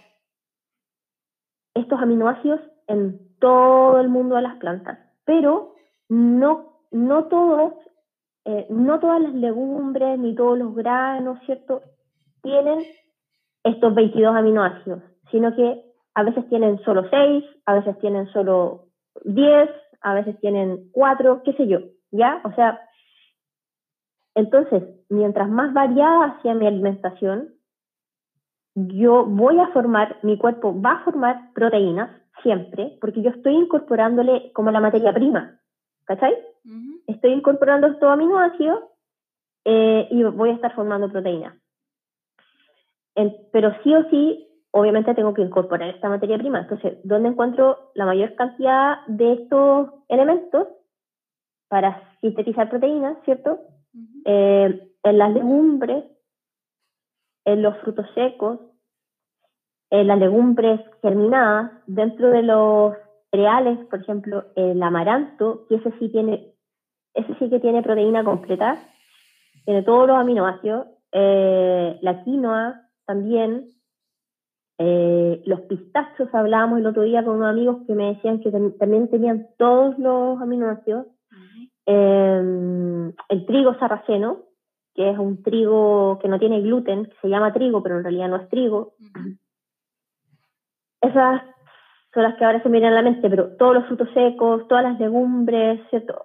estos 1.74 2.00
aminoácidos 2.00 2.60
en 2.86 3.36
todo 3.38 3.98
el 4.00 4.08
mundo 4.08 4.36
de 4.36 4.42
las 4.42 4.56
plantas, 4.56 4.98
pero 5.24 5.74
no, 6.08 6.80
no 6.90 7.24
todos, 7.24 7.74
eh, 8.44 8.66
no 8.70 9.00
todas 9.00 9.20
las 9.20 9.34
legumbres 9.34 10.18
ni 10.18 10.34
todos 10.34 10.58
los 10.58 10.74
granos, 10.74 11.38
¿cierto? 11.46 11.82
Tienen 12.42 12.84
estos 13.64 13.94
22 13.94 14.36
aminoácidos, 14.36 15.02
sino 15.30 15.54
que 15.56 15.93
a 16.14 16.22
veces 16.22 16.48
tienen 16.48 16.78
solo 16.84 17.08
6, 17.10 17.44
a 17.66 17.74
veces 17.74 17.98
tienen 17.98 18.26
solo 18.28 18.86
10, 19.24 19.70
a 20.00 20.14
veces 20.14 20.38
tienen 20.40 20.90
4, 20.92 21.42
qué 21.44 21.52
sé 21.54 21.66
yo, 21.66 21.80
¿ya? 22.10 22.40
O 22.44 22.52
sea, 22.52 22.80
entonces, 24.34 24.82
mientras 25.08 25.48
más 25.48 25.72
variada 25.72 26.40
sea 26.42 26.54
mi 26.54 26.66
alimentación, 26.66 27.54
yo 28.74 29.24
voy 29.24 29.58
a 29.60 29.68
formar, 29.68 30.18
mi 30.22 30.36
cuerpo 30.36 30.80
va 30.80 30.92
a 30.92 31.04
formar 31.04 31.52
proteínas 31.54 32.10
siempre, 32.42 32.98
porque 33.00 33.22
yo 33.22 33.30
estoy 33.30 33.54
incorporándole 33.54 34.52
como 34.52 34.70
la 34.70 34.80
materia 34.80 35.12
prima, 35.12 35.60
¿cachai? 36.04 36.34
Estoy 37.06 37.32
incorporando 37.32 37.86
estos 37.86 38.08
aminoácidos 38.08 38.80
eh, 39.64 40.08
y 40.10 40.22
voy 40.24 40.50
a 40.50 40.54
estar 40.54 40.74
formando 40.74 41.10
proteínas. 41.10 41.56
pero 43.52 43.72
sí 43.82 43.94
o 43.94 44.10
sí, 44.10 44.48
obviamente 44.76 45.14
tengo 45.14 45.32
que 45.34 45.42
incorporar 45.42 45.88
esta 45.88 46.08
materia 46.08 46.36
prima. 46.36 46.58
Entonces, 46.58 46.98
¿dónde 47.04 47.28
encuentro 47.28 47.92
la 47.94 48.06
mayor 48.06 48.34
cantidad 48.34 49.06
de 49.06 49.34
estos 49.34 49.90
elementos 50.08 50.66
para 51.68 52.02
sintetizar 52.20 52.68
proteínas, 52.68 53.16
¿cierto? 53.24 53.60
Eh, 54.24 54.90
en 55.04 55.18
las 55.18 55.32
legumbres, 55.32 56.04
en 57.44 57.62
los 57.62 57.76
frutos 57.78 58.06
secos, 58.16 58.58
en 59.90 60.08
las 60.08 60.18
legumbres 60.18 60.80
germinadas, 61.00 61.70
dentro 61.86 62.30
de 62.30 62.42
los 62.42 62.94
cereales, 63.30 63.78
por 63.86 64.00
ejemplo, 64.00 64.46
el 64.56 64.82
amaranto, 64.82 65.66
que 65.68 65.76
ese 65.76 65.92
sí 66.00 66.08
tiene, 66.08 66.52
ese 67.14 67.32
sí 67.38 67.48
que 67.48 67.60
tiene 67.60 67.84
proteína 67.84 68.24
completa, 68.24 68.76
tiene 69.64 69.84
todos 69.84 70.08
los 70.08 70.16
aminoácidos, 70.16 70.88
eh, 71.12 71.96
la 72.02 72.24
quinoa 72.24 72.88
también, 73.06 73.73
eh, 74.78 75.42
los 75.46 75.60
pistachos, 75.62 76.28
hablábamos 76.32 76.80
el 76.80 76.86
otro 76.86 77.02
día 77.02 77.24
con 77.24 77.36
unos 77.36 77.50
amigos 77.50 77.78
que 77.86 77.94
me 77.94 78.14
decían 78.14 78.40
que 78.40 78.50
también 78.50 79.08
tenían 79.08 79.46
todos 79.56 79.96
los 79.98 80.40
aminoácidos, 80.40 81.06
em, 81.86 83.12
el 83.28 83.46
trigo 83.46 83.74
sarraceno, 83.78 84.38
que 84.94 85.10
es 85.10 85.18
un 85.18 85.42
trigo 85.42 86.18
que 86.20 86.28
no 86.28 86.38
tiene 86.38 86.60
gluten, 86.60 87.06
que 87.06 87.16
se 87.22 87.28
llama 87.28 87.52
trigo, 87.52 87.82
pero 87.82 87.98
en 87.98 88.04
realidad 88.04 88.28
no 88.28 88.36
es 88.36 88.48
trigo. 88.48 88.94
esas 91.00 91.42
son 92.14 92.22
las 92.22 92.36
que 92.36 92.44
ahora 92.44 92.62
se 92.62 92.68
miran 92.68 92.92
a 92.92 92.96
la 92.96 93.02
mente, 93.02 93.28
pero 93.28 93.56
todos 93.56 93.74
los 93.74 93.86
frutos 93.86 94.08
secos, 94.14 94.66
todas 94.68 94.84
las 94.84 94.98
legumbres, 94.98 95.80
¿cierto? 95.90 96.24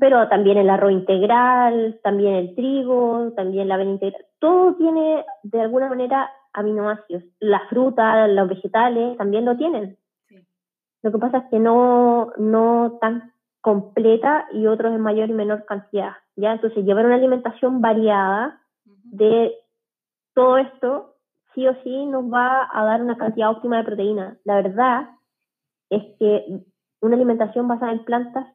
Pero 0.00 0.28
también 0.28 0.56
el 0.56 0.70
arroz 0.70 0.92
integral, 0.92 2.00
también 2.02 2.34
el 2.34 2.54
trigo, 2.54 3.32
también 3.36 3.68
la 3.68 3.74
avena 3.74 3.90
integral, 3.90 4.24
todo 4.38 4.74
tiene 4.76 5.24
de 5.42 5.60
alguna 5.60 5.88
manera 5.88 6.30
aminoácidos. 6.54 7.24
Las 7.40 7.68
frutas, 7.68 8.30
los 8.30 8.48
vegetales 8.48 9.18
también 9.18 9.44
lo 9.44 9.56
tienen. 9.56 9.98
Lo 11.02 11.12
que 11.12 11.18
pasa 11.18 11.38
es 11.38 11.44
que 11.50 11.58
no, 11.58 12.32
no 12.38 12.96
tan 13.00 13.34
completa 13.60 14.46
y 14.52 14.66
otros 14.66 14.94
en 14.94 15.00
mayor 15.00 15.28
y 15.28 15.34
menor 15.34 15.64
cantidad. 15.66 16.12
¿ya? 16.36 16.52
Entonces, 16.52 16.84
llevar 16.84 17.04
una 17.04 17.16
alimentación 17.16 17.80
variada 17.80 18.60
de 18.84 19.54
todo 20.34 20.58
esto, 20.58 21.14
sí 21.54 21.66
o 21.66 21.74
sí, 21.82 22.06
nos 22.06 22.24
va 22.24 22.68
a 22.72 22.84
dar 22.84 23.02
una 23.02 23.16
cantidad 23.16 23.50
óptima 23.50 23.78
de 23.78 23.84
proteína. 23.84 24.38
La 24.44 24.56
verdad 24.56 25.10
es 25.90 26.02
que 26.18 26.62
una 27.00 27.16
alimentación 27.16 27.68
basada 27.68 27.92
en 27.92 28.04
plantas, 28.04 28.46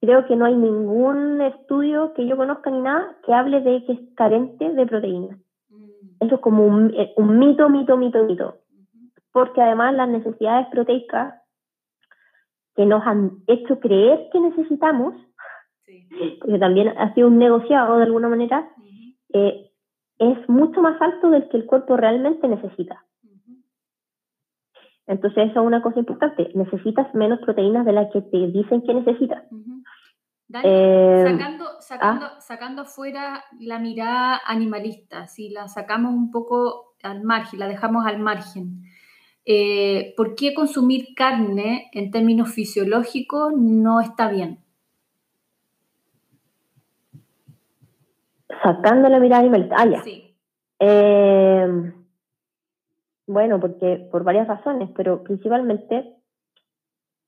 creo 0.00 0.26
que 0.26 0.36
no 0.36 0.46
hay 0.46 0.56
ningún 0.56 1.40
estudio 1.40 2.12
que 2.14 2.26
yo 2.26 2.36
conozca 2.36 2.70
ni 2.70 2.80
nada 2.80 3.16
que 3.24 3.32
hable 3.32 3.60
de 3.60 3.84
que 3.84 3.92
es 3.92 4.00
carente 4.14 4.72
de 4.72 4.86
proteína. 4.86 5.38
Eso 6.22 6.36
es 6.36 6.40
como 6.40 6.64
un, 6.64 6.94
eh, 6.94 7.12
un 7.16 7.38
mito, 7.38 7.68
mito, 7.68 7.96
mito, 7.96 8.24
mito. 8.24 8.58
Porque 9.32 9.60
además 9.60 9.94
las 9.94 10.08
necesidades 10.08 10.68
proteicas 10.68 11.34
que 12.76 12.86
nos 12.86 13.04
han 13.04 13.38
hecho 13.48 13.80
creer 13.80 14.28
que 14.32 14.40
necesitamos, 14.40 15.14
porque 16.40 16.58
también 16.58 16.88
ha 16.96 17.12
sido 17.14 17.26
un 17.26 17.38
negociado 17.38 17.96
de 17.96 18.04
alguna 18.04 18.28
manera, 18.28 18.70
eh, 19.32 19.70
es 20.18 20.48
mucho 20.48 20.80
más 20.80 21.00
alto 21.02 21.30
del 21.30 21.48
que 21.48 21.56
el 21.56 21.66
cuerpo 21.66 21.96
realmente 21.96 22.46
necesita. 22.46 23.04
Entonces, 25.08 25.50
eso 25.50 25.60
es 25.60 25.66
una 25.66 25.82
cosa 25.82 25.98
importante. 25.98 26.50
Necesitas 26.54 27.12
menos 27.14 27.40
proteínas 27.40 27.84
de 27.84 27.92
las 27.92 28.12
que 28.12 28.22
te 28.22 28.46
dicen 28.46 28.82
que 28.82 28.94
necesitas. 28.94 29.42
Eh, 30.62 31.24
sacando, 31.26 31.64
sacando, 31.80 32.26
¿ah? 32.26 32.40
sacando 32.40 32.84
fuera 32.84 33.44
la 33.58 33.78
mirada 33.78 34.40
animalista, 34.46 35.26
si 35.26 35.50
la 35.50 35.68
sacamos 35.68 36.12
un 36.12 36.30
poco 36.30 36.94
al 37.02 37.22
margen, 37.22 37.58
la 37.58 37.68
dejamos 37.68 38.06
al 38.06 38.18
margen, 38.18 38.82
eh, 39.44 40.14
¿por 40.16 40.34
qué 40.34 40.54
consumir 40.54 41.14
carne 41.16 41.90
en 41.92 42.10
términos 42.10 42.52
fisiológicos 42.52 43.52
no 43.56 44.00
está 44.00 44.28
bien? 44.28 44.60
Sacando 48.62 49.08
la 49.08 49.18
mirada 49.18 49.40
animalista. 49.40 49.76
Ah, 49.78 50.02
Sí. 50.04 50.34
Eh, 50.78 51.92
bueno, 53.26 53.60
porque 53.60 54.08
por 54.10 54.24
varias 54.24 54.48
razones, 54.48 54.90
pero 54.94 55.22
principalmente 55.22 56.16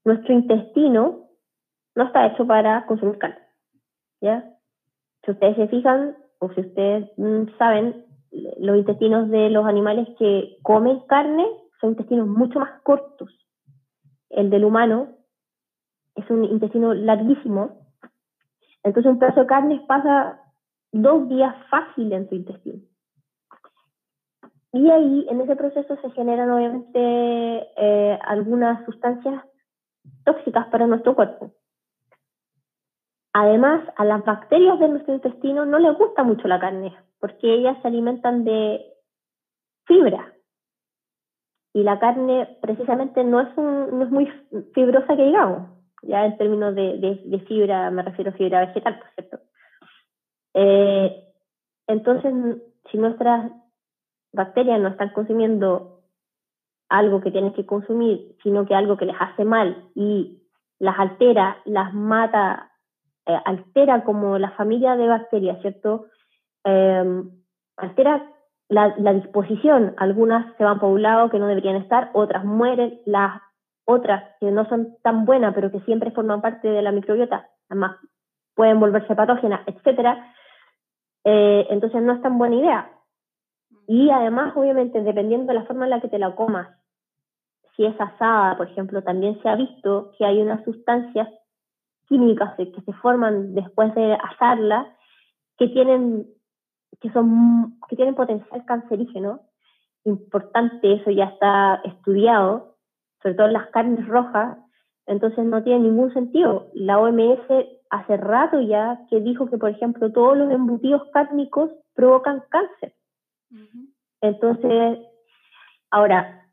nuestro 0.05 0.35
intestino 0.35 1.24
no 1.95 2.05
está 2.05 2.27
hecho 2.27 2.47
para 2.47 2.87
consumir 2.87 3.19
carne. 3.19 3.39
¿Ya? 4.21 4.51
Si 5.25 5.31
ustedes 5.31 5.57
se 5.57 5.69
fijan, 5.69 6.17
o 6.39 6.53
si 6.53 6.61
ustedes 6.61 7.11
mm, 7.17 7.57
saben, 7.59 8.05
los 8.59 8.77
intestinos 8.77 9.31
de 9.31 9.51
los 9.51 9.67
animales 9.67 10.09
que 10.19 10.59
comen 10.63 11.01
carne 11.07 11.47
son 11.81 11.91
intestinos 11.91 12.27
mucho 12.27 12.59
más 12.59 12.81
cortos. 12.83 13.31
El 14.31 14.51
del 14.51 14.65
humano 14.65 15.09
es 16.15 16.29
un 16.31 16.45
intestino 16.45 16.95
larguísimo. 16.95 17.87
Entonces 18.83 19.11
un 19.11 19.19
pedazo 19.19 19.41
de 19.41 19.47
carne 19.47 19.85
pasa 19.87 20.41
dos 20.93 21.29
días 21.29 21.55
fácil 21.71 22.13
en 22.13 22.29
su 22.29 22.35
intestino. 22.35 22.81
Y 24.73 24.91
ahí, 24.91 25.27
en 25.31 25.41
ese 25.41 25.55
proceso, 25.55 25.97
se 26.03 26.11
generan 26.11 26.51
obviamente 26.51 26.99
eh, 26.99 28.19
algunas 28.23 28.85
sustancias 28.85 29.45
tóxicas 30.25 30.67
para 30.67 30.89
nuestro 30.89 31.15
cuerpo. 31.15 31.53
Además, 33.35 33.83
a 33.97 34.05
las 34.05 34.25
bacterias 34.25 34.79
de 34.79 34.89
nuestro 34.89 35.13
intestino 35.13 35.67
no 35.67 35.79
les 35.79 35.99
gusta 35.99 36.23
mucho 36.23 36.49
la 36.49 36.61
carne, 36.61 36.97
porque 37.21 37.53
ellas 37.53 37.77
se 37.83 37.89
alimentan 37.89 38.45
de 38.45 38.81
fibra, 39.87 40.35
y 41.75 41.83
la 41.83 41.99
carne 41.99 42.57
precisamente 42.63 43.25
no 43.25 43.41
es, 43.41 43.57
muy 43.57 44.27
fibrosa 44.73 45.17
que 45.17 45.25
digamos, 45.25 45.69
ya 46.03 46.25
en 46.25 46.39
términos 46.39 46.75
de, 46.77 47.21
de, 47.25 47.41
fibra, 47.41 47.91
me 47.91 48.03
refiero 48.03 48.31
a 48.31 48.35
fibra 48.35 48.67
vegetal, 48.67 49.01
por 49.01 49.09
cierto. 49.11 49.41
Eh, 50.55 51.25
entonces, 51.89 52.33
si 52.91 52.99
nuestras 52.99 53.51
bacterias 54.33 54.81
no 54.81 54.89
están 54.89 55.13
consumiendo 55.13 56.05
algo 56.89 57.21
que 57.21 57.33
tienen 57.33 57.53
que 57.55 57.67
consumir, 57.67 58.37
sino 58.45 58.67
que 58.67 58.77
algo 58.77 58.97
que 58.97 59.07
les 59.07 59.17
hace 59.19 59.45
mal 59.45 59.89
y 59.97 60.45
las 60.79 60.97
altera, 60.97 61.57
las 61.65 61.93
mata, 61.93 62.71
eh, 63.27 63.39
altera 63.45 64.05
como 64.05 64.39
la 64.39 64.51
familia 64.53 64.97
de 64.97 65.09
bacterias, 65.09 65.61
¿cierto? 65.63 66.07
Eh, 66.65 67.23
altera 67.77 68.35
la, 68.69 69.13
disposición, 69.13 69.95
algunas 69.99 70.57
se 70.57 70.65
van 70.65 70.81
por 70.81 70.91
un 70.91 71.03
lado 71.03 71.31
que 71.31 71.39
no 71.39 71.47
deberían 71.47 71.77
estar, 71.77 72.11
otras 72.15 72.45
mueren, 72.45 73.01
las 73.07 73.41
otras 73.85 74.25
que 74.41 74.51
no 74.51 74.67
son 74.69 74.97
tan 75.03 75.25
buenas, 75.25 75.55
pero 75.55 75.71
que 75.71 75.81
siempre 75.81 76.11
forman 76.11 76.41
parte 76.41 76.69
de 76.69 76.83
la 76.83 76.93
microbiota, 76.93 77.49
además 77.69 77.97
pueden 78.55 78.81
volverse 78.81 79.15
patógenas, 79.15 79.61
etcétera, 79.67 80.33
eh, 81.25 81.67
entonces 81.71 82.03
no 82.03 82.13
es 82.13 82.23
tan 82.23 82.39
buena 82.39 82.57
idea. 82.57 82.91
Y 83.87 84.11
además, 84.11 84.57
obviamente, 84.57 85.03
dependiendo 85.03 85.49
de 85.49 85.59
la 85.59 85.65
forma 85.65 85.85
en 85.85 85.91
la 85.91 86.01
que 86.01 86.09
te 86.09 86.19
la 86.19 86.35
comas, 86.35 86.69
si 87.77 87.85
es 87.85 88.01
asada, 88.01 88.57
por 88.57 88.71
ejemplo, 88.71 89.03
también 89.03 89.41
se 89.43 89.49
ha 89.49 89.57
visto 89.57 90.13
que 90.17 90.25
hay 90.25 90.41
unas 90.41 90.65
sustancias 90.65 91.29
químicas 92.09 92.55
que 92.57 92.81
se 92.85 92.93
forman 92.95 93.55
después 93.55 93.95
de 93.95 94.15
asarla 94.15 94.95
que 95.59 95.69
tienen 95.69 96.27
que, 97.01 97.11
son, 97.13 97.79
que 97.89 97.97
tienen 97.97 98.15
potencial 98.15 98.65
cancerígeno, 98.65 99.41
importante, 100.05 100.95
eso 100.95 101.11
ya 101.11 101.25
está 101.25 101.81
estudiado, 101.85 102.77
sobre 103.23 103.35
todo 103.35 103.47
en 103.47 103.53
las 103.55 103.69
carnes 103.71 104.07
rojas, 104.07 104.59
entonces 105.07 105.45
no 105.45 105.63
tiene 105.63 105.81
ningún 105.81 106.13
sentido. 106.13 106.71
La 106.75 106.99
OMS 106.99 107.41
hace 107.91 108.17
rato 108.17 108.61
ya 108.61 109.01
que 109.09 109.21
dijo 109.21 109.49
que, 109.49 109.59
por 109.59 109.71
ejemplo, 109.71 110.13
todos 110.13 110.37
los 110.37 110.51
embutidos 110.51 111.03
cárnicos 111.13 111.71
provocan 111.95 112.43
cáncer. 112.49 112.95
Entonces, 114.21 114.99
ahora, 115.91 116.49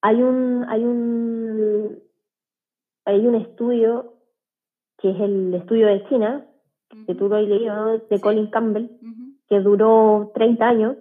hay 0.00 0.22
un, 0.22 0.64
hay 0.68 0.84
un, 0.84 1.98
hay 3.08 3.26
un 3.26 3.36
estudio 3.36 4.12
que 4.98 5.10
es 5.10 5.20
el 5.20 5.54
estudio 5.54 5.86
de 5.86 6.04
China, 6.08 6.44
que 7.06 7.14
tú 7.14 7.28
lo 7.28 7.36
has 7.36 7.48
leído, 7.48 7.98
de 7.98 8.20
Colin 8.20 8.50
Campbell, 8.50 8.90
que 9.48 9.60
duró 9.60 10.30
30 10.34 10.68
años. 10.68 10.96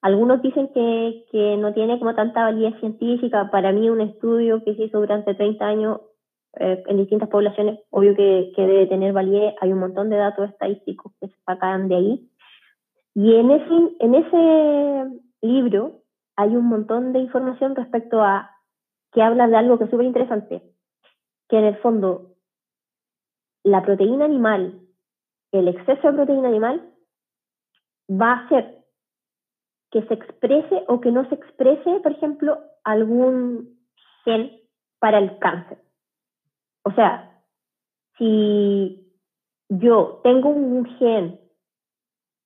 Algunos 0.00 0.40
dicen 0.40 0.68
que, 0.72 1.26
que, 1.30 1.58
no 1.58 1.74
tiene 1.74 1.98
como 1.98 2.14
tanta 2.14 2.44
validez 2.44 2.80
científica. 2.80 3.50
Para 3.50 3.72
mí, 3.72 3.90
un 3.90 4.00
estudio 4.00 4.64
que 4.64 4.74
se 4.74 4.84
hizo 4.84 5.00
durante 5.00 5.34
30 5.34 5.66
años 5.66 6.00
eh, 6.58 6.82
en 6.86 6.96
distintas 6.96 7.28
poblaciones, 7.28 7.80
obvio 7.90 8.14
que, 8.14 8.50
que, 8.56 8.62
debe 8.62 8.86
tener 8.86 9.12
validez. 9.12 9.54
Hay 9.60 9.74
un 9.74 9.80
montón 9.80 10.08
de 10.08 10.16
datos 10.16 10.48
estadísticos 10.48 11.12
que 11.20 11.28
se 11.28 11.36
sacan 11.44 11.88
de 11.88 11.96
ahí. 11.96 12.30
Y 13.14 13.34
en 13.34 13.50
ese, 13.50 13.96
en 13.98 14.14
ese 14.14 15.20
libro 15.42 16.00
hay 16.36 16.56
un 16.56 16.66
montón 16.66 17.12
de 17.12 17.18
información 17.18 17.76
respecto 17.76 18.22
a 18.22 18.50
que 19.12 19.22
habla 19.22 19.48
de 19.48 19.56
algo 19.56 19.78
que 19.78 19.84
es 19.84 19.90
súper 19.90 20.06
interesante, 20.06 20.62
que 21.48 21.58
en 21.58 21.64
el 21.64 21.76
fondo 21.78 22.36
la 23.64 23.82
proteína 23.82 24.24
animal, 24.24 24.80
el 25.52 25.68
exceso 25.68 26.08
de 26.08 26.14
proteína 26.14 26.48
animal, 26.48 26.94
va 28.10 28.32
a 28.32 28.44
hacer 28.44 28.78
que 29.90 30.02
se 30.02 30.14
exprese 30.14 30.84
o 30.88 31.00
que 31.00 31.10
no 31.10 31.28
se 31.28 31.34
exprese, 31.34 32.00
por 32.00 32.12
ejemplo, 32.12 32.58
algún 32.84 33.80
gen 34.24 34.60
para 35.00 35.18
el 35.18 35.38
cáncer. 35.38 35.78
O 36.84 36.92
sea, 36.92 37.42
si 38.16 39.12
yo 39.68 40.20
tengo 40.22 40.48
un 40.48 40.86
gen 40.98 41.40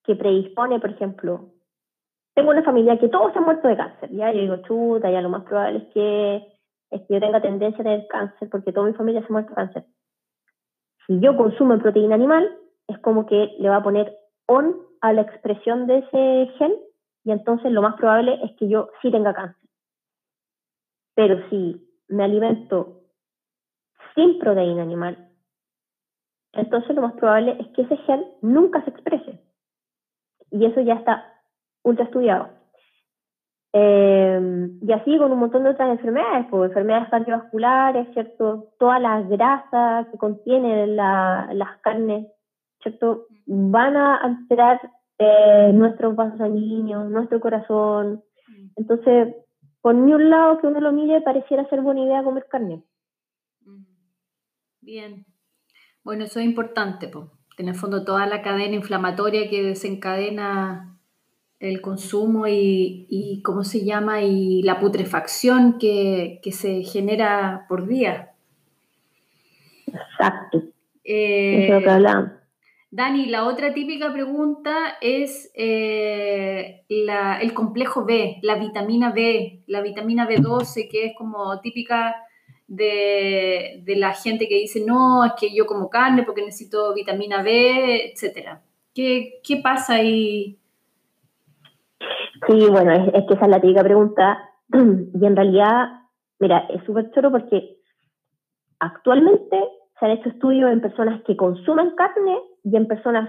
que 0.05 0.15
predispone, 0.15 0.81
por 0.81 0.91
ejemplo, 0.91 1.51
tengo 2.35 2.51
una 2.51 2.63
familia 2.63 2.99
que 2.99 3.09
todos 3.09 3.35
han 3.37 3.45
muerto 3.45 3.69
de 3.69 3.77
cáncer, 3.77 4.11
ya 4.11 4.33
yo 4.33 4.41
digo, 4.41 4.57
chuta, 4.59 5.11
ya 5.11 5.21
lo 5.21 5.29
más 5.29 5.45
probable 5.45 5.79
es 5.79 5.95
que, 5.95 6.54
es 6.95 7.03
que 7.03 7.15
yo 7.15 7.21
tenga 7.21 7.41
tendencia 7.41 7.81
a 7.81 7.85
tener 7.85 8.07
cáncer 8.09 8.49
porque 8.51 8.73
toda 8.73 8.87
mi 8.87 8.95
familia 8.95 9.21
se 9.21 9.27
ha 9.27 9.33
muerto 9.33 9.51
de 9.51 9.57
cáncer 9.57 9.85
si 11.07 11.21
yo 11.21 11.37
consumo 11.37 11.79
proteína 11.79 12.15
animal, 12.15 12.59
es 12.89 12.99
como 13.01 13.27
que 13.27 13.55
le 13.59 13.69
va 13.69 13.77
a 13.77 13.83
poner 13.83 14.17
on 14.47 14.77
a 15.01 15.13
la 15.13 15.23
expresión 15.23 15.87
de 15.87 15.99
ese 15.99 16.53
gen 16.59 16.75
y 17.25 17.33
entonces 17.33 17.73
lo 17.73 17.83
más 17.83 17.97
probable 17.97 18.39
es 18.43 18.53
que 18.57 18.69
yo 18.69 18.91
sí 19.01 19.11
tenga 19.11 19.35
cáncer. 19.35 19.69
Pero 21.15 21.49
si 21.49 21.87
me 22.09 22.25
alimento 22.25 23.03
sin 24.15 24.39
proteína 24.39 24.83
animal, 24.83 25.31
entonces 26.53 26.95
lo 26.95 27.03
más 27.03 27.15
probable 27.15 27.57
es 27.61 27.69
que 27.69 27.83
ese 27.83 27.97
gen 27.99 28.25
nunca 28.43 28.83
se 28.85 28.91
exprese. 28.91 29.41
Y 30.51 30.67
eso 30.67 30.81
ya 30.81 30.95
está 30.95 31.43
ultra 31.83 32.05
estudiado. 32.05 32.49
Eh, 33.73 34.04
y 34.87 34.93
así 34.93 35.17
con 35.17 35.33
un 35.33 35.39
montón 35.39 35.65
de 35.65 35.71
otras 35.71 35.93
enfermedades, 35.93 36.47
pues 36.51 36.69
enfermedades 36.69 37.09
cardiovasculares, 37.09 38.07
¿cierto? 38.13 38.75
Todas 38.79 39.01
las 39.01 39.27
grasas 39.31 40.09
que 40.09 40.19
contienen 40.19 40.95
las 40.97 41.81
carnes, 41.81 42.27
¿cierto? 42.83 43.27
Van 43.47 43.97
a 43.97 44.17
alterar 44.17 44.79
eh, 45.19 45.71
nuestros 45.73 46.15
vasos 46.15 46.37
sanguíneos, 46.37 47.11
nuestro 47.11 47.41
corazón. 47.41 48.23
Mm. 48.47 48.67
Entonces, 48.77 49.35
por 49.81 49.95
ni 49.95 50.13
un 50.13 50.29
lado 50.29 50.59
que 50.59 50.67
uno 50.67 50.81
lo 50.81 50.93
mire, 50.93 51.23
pareciera 51.23 51.67
ser 51.71 51.81
buena 51.81 52.03
idea 52.03 52.23
comer 52.23 52.47
carne. 52.51 52.85
Mm. 53.65 53.85
Bien. 54.83 55.25
Bueno, 56.03 56.25
eso 56.25 56.41
es 56.41 56.45
importante, 56.45 57.09
pues. 57.09 57.25
En 57.57 57.69
el 57.69 57.75
fondo, 57.75 58.05
toda 58.05 58.27
la 58.27 58.43
cadena 58.43 58.75
inflamatoria 58.75 59.49
que 59.49 59.63
desencadena 59.63 60.94
el 61.69 61.81
consumo 61.81 62.47
y, 62.47 63.41
¿cómo 63.43 63.65
se 63.65 63.85
llama? 63.85 64.23
Y 64.23 64.63
la 64.63 64.79
putrefacción 64.79 65.79
que, 65.79 66.41
se 66.53 66.83
genera 66.85 67.65
por 67.69 67.87
día. 67.87 68.33
Exacto. 69.87 70.63
Eh, 71.05 71.65
es 71.65 71.71
lo 71.71 71.81
que 71.81 71.91
hablamos. 71.91 72.31
Dani, 72.91 73.27
la 73.27 73.45
otra 73.45 73.75
típica 73.75 74.13
pregunta 74.13 74.99
es 75.01 75.51
eh, 75.55 76.85
el 76.89 77.55
complejo 77.55 78.05
B, 78.05 78.39
la 78.43 78.55
vitamina 78.57 79.11
B, 79.11 79.63
la 79.67 79.81
vitamina 79.81 80.29
B12, 80.29 80.89
que 80.89 81.07
es 81.07 81.13
como 81.17 81.61
típica 81.61 82.15
de, 82.69 83.81
de, 83.83 83.97
la 83.97 84.13
gente 84.15 84.47
que 84.49 84.55
dice, 84.57 84.85
no, 84.87 85.25
es 85.25 85.33
que 85.39 85.53
yo 85.53 85.67
como 85.67 85.91
carne 85.91 86.23
porque 86.23 86.45
necesito 86.45 86.95
vitamina 86.95 87.43
B, 87.43 88.13
etc. 88.13 88.59
¿Qué, 88.95 89.41
qué 89.43 89.57
pasa 89.57 89.95
ahí? 89.95 90.59
Sí, 92.47 92.69
bueno, 92.71 92.93
es, 92.93 93.25
que 93.27 93.35
esa 93.35 93.45
es 93.45 93.51
la 93.51 93.61
típica 93.61 93.83
pregunta. 93.83 94.51
Y 94.73 95.27
en 95.27 95.37
realidad, 95.37 95.89
mira, 96.41 96.67
es 96.71 96.83
súper 96.85 97.11
choro 97.13 97.31
porque 97.31 97.79
actualmente 98.81 99.59
se 99.99 100.05
han 100.05 100.13
hecho 100.13 100.29
estudios 100.29 100.73
en 100.73 100.81
personas 100.81 101.23
que 101.25 101.37
consumen 101.37 101.95
carne 101.97 102.39
y 102.65 102.77
en 102.77 102.87
personas 102.89 103.29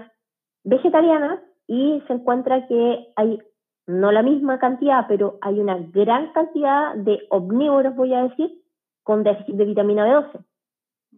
vegetarianas 0.64 1.40
y 1.66 2.02
se 2.06 2.12
encuentra 2.12 2.66
que 2.66 3.12
hay 3.16 3.38
no 3.86 4.10
la 4.10 4.22
misma 4.22 4.58
cantidad, 4.58 5.06
pero 5.06 5.38
hay 5.40 5.60
una 5.60 5.78
gran 5.78 6.32
cantidad 6.32 6.94
de 6.96 7.20
omnívoros, 7.30 7.94
voy 7.94 8.12
a 8.14 8.24
decir, 8.24 8.50
con 9.04 9.22
déficit 9.22 9.54
de 9.54 9.64
vitamina 9.64 10.06
B12. 10.06 10.44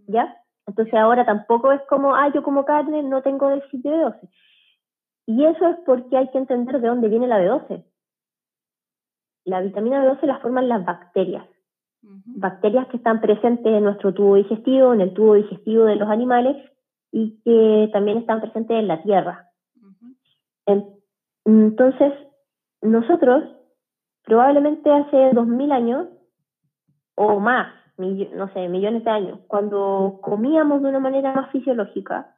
¿Ya? 0.06 0.36
Entonces 0.66 0.92
ahora 0.94 1.24
tampoco 1.24 1.72
es 1.72 1.80
como, 1.88 2.14
ah, 2.14 2.30
yo 2.34 2.42
como 2.42 2.66
carne, 2.66 3.02
no 3.02 3.22
tengo 3.22 3.48
déficit 3.48 3.82
de 3.82 3.90
B12. 3.90 4.28
Y 5.28 5.44
eso 5.44 5.68
es 5.68 5.76
porque 5.84 6.16
hay 6.16 6.28
que 6.30 6.38
entender 6.38 6.80
de 6.80 6.88
dónde 6.88 7.08
viene 7.10 7.26
la 7.26 7.38
B12. 7.38 7.84
La 9.44 9.60
vitamina 9.60 10.02
B12 10.02 10.22
la 10.22 10.38
forman 10.38 10.70
las 10.70 10.86
bacterias. 10.86 11.46
Bacterias 12.00 12.86
que 12.88 12.96
están 12.96 13.20
presentes 13.20 13.70
en 13.70 13.84
nuestro 13.84 14.14
tubo 14.14 14.36
digestivo, 14.36 14.94
en 14.94 15.02
el 15.02 15.12
tubo 15.12 15.34
digestivo 15.34 15.84
de 15.84 15.96
los 15.96 16.08
animales 16.08 16.56
y 17.12 17.38
que 17.44 17.90
también 17.92 18.16
están 18.16 18.40
presentes 18.40 18.78
en 18.78 18.88
la 18.88 19.02
tierra. 19.02 19.50
Entonces, 21.44 22.14
nosotros, 22.80 23.44
probablemente 24.24 24.90
hace 24.90 25.34
2000 25.34 25.72
años 25.72 26.08
o 27.16 27.38
más, 27.38 27.70
no 27.98 28.50
sé, 28.54 28.66
millones 28.68 29.04
de 29.04 29.10
años, 29.10 29.40
cuando 29.46 30.20
comíamos 30.22 30.80
de 30.80 30.88
una 30.88 31.00
manera 31.00 31.34
más 31.34 31.50
fisiológica, 31.50 32.37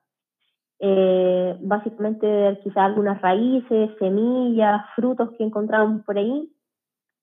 eh, 0.83 1.57
básicamente 1.61 2.59
quizás 2.63 2.79
algunas 2.79 3.21
raíces, 3.21 3.91
semillas, 3.99 4.83
frutos 4.97 5.31
que 5.37 5.45
encontramos 5.45 6.03
por 6.05 6.17
ahí. 6.17 6.51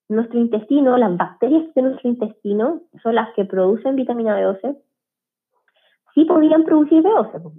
Nuestro 0.10 0.40
intestino, 0.40 0.96
las 0.98 1.18
bacterias 1.18 1.74
de 1.74 1.82
nuestro 1.82 2.10
intestino, 2.10 2.82
son 3.02 3.16
las 3.16 3.34
que 3.34 3.46
producen 3.46 3.96
vitamina 3.96 4.40
B12, 4.40 4.78
sí 6.14 6.26
podían 6.26 6.64
producir 6.64 7.04
B12, 7.04 7.52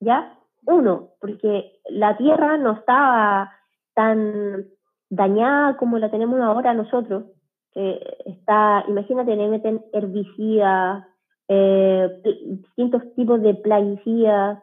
¿ya? 0.00 0.38
Uno, 0.66 1.10
porque 1.20 1.80
la 1.88 2.16
tierra 2.16 2.58
no 2.58 2.72
estaba 2.72 3.52
tan 3.94 4.66
dañada 5.08 5.76
como 5.78 5.98
la 5.98 6.10
tenemos 6.10 6.40
ahora 6.40 6.74
nosotros, 6.74 7.24
que 7.72 8.00
está, 8.26 8.84
imagínate, 8.88 9.36
le 9.36 9.48
meten 9.48 9.84
herbicidas, 9.92 11.06
eh, 11.48 12.08
distintos 12.46 13.02
tipos 13.14 13.40
de 13.40 13.54
plaguicidas, 13.54 14.62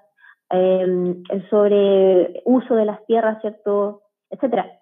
Em, 0.50 1.24
sobre 1.50 2.44
uso 2.46 2.76
de 2.76 2.86
las 2.86 3.04
tierras, 3.08 3.42
¿cierto? 3.42 4.04
Etcétera. 4.30 4.80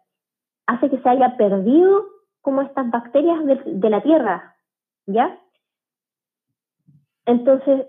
Hace 0.67 0.89
que 0.89 0.99
se 0.99 1.09
haya 1.09 1.37
perdido 1.37 2.03
como 2.41 2.61
estas 2.61 2.89
bacterias 2.89 3.39
de, 3.45 3.89
la 3.89 4.01
tierra, 4.01 4.55
¿ya? 5.05 5.39
Entonces, 7.25 7.85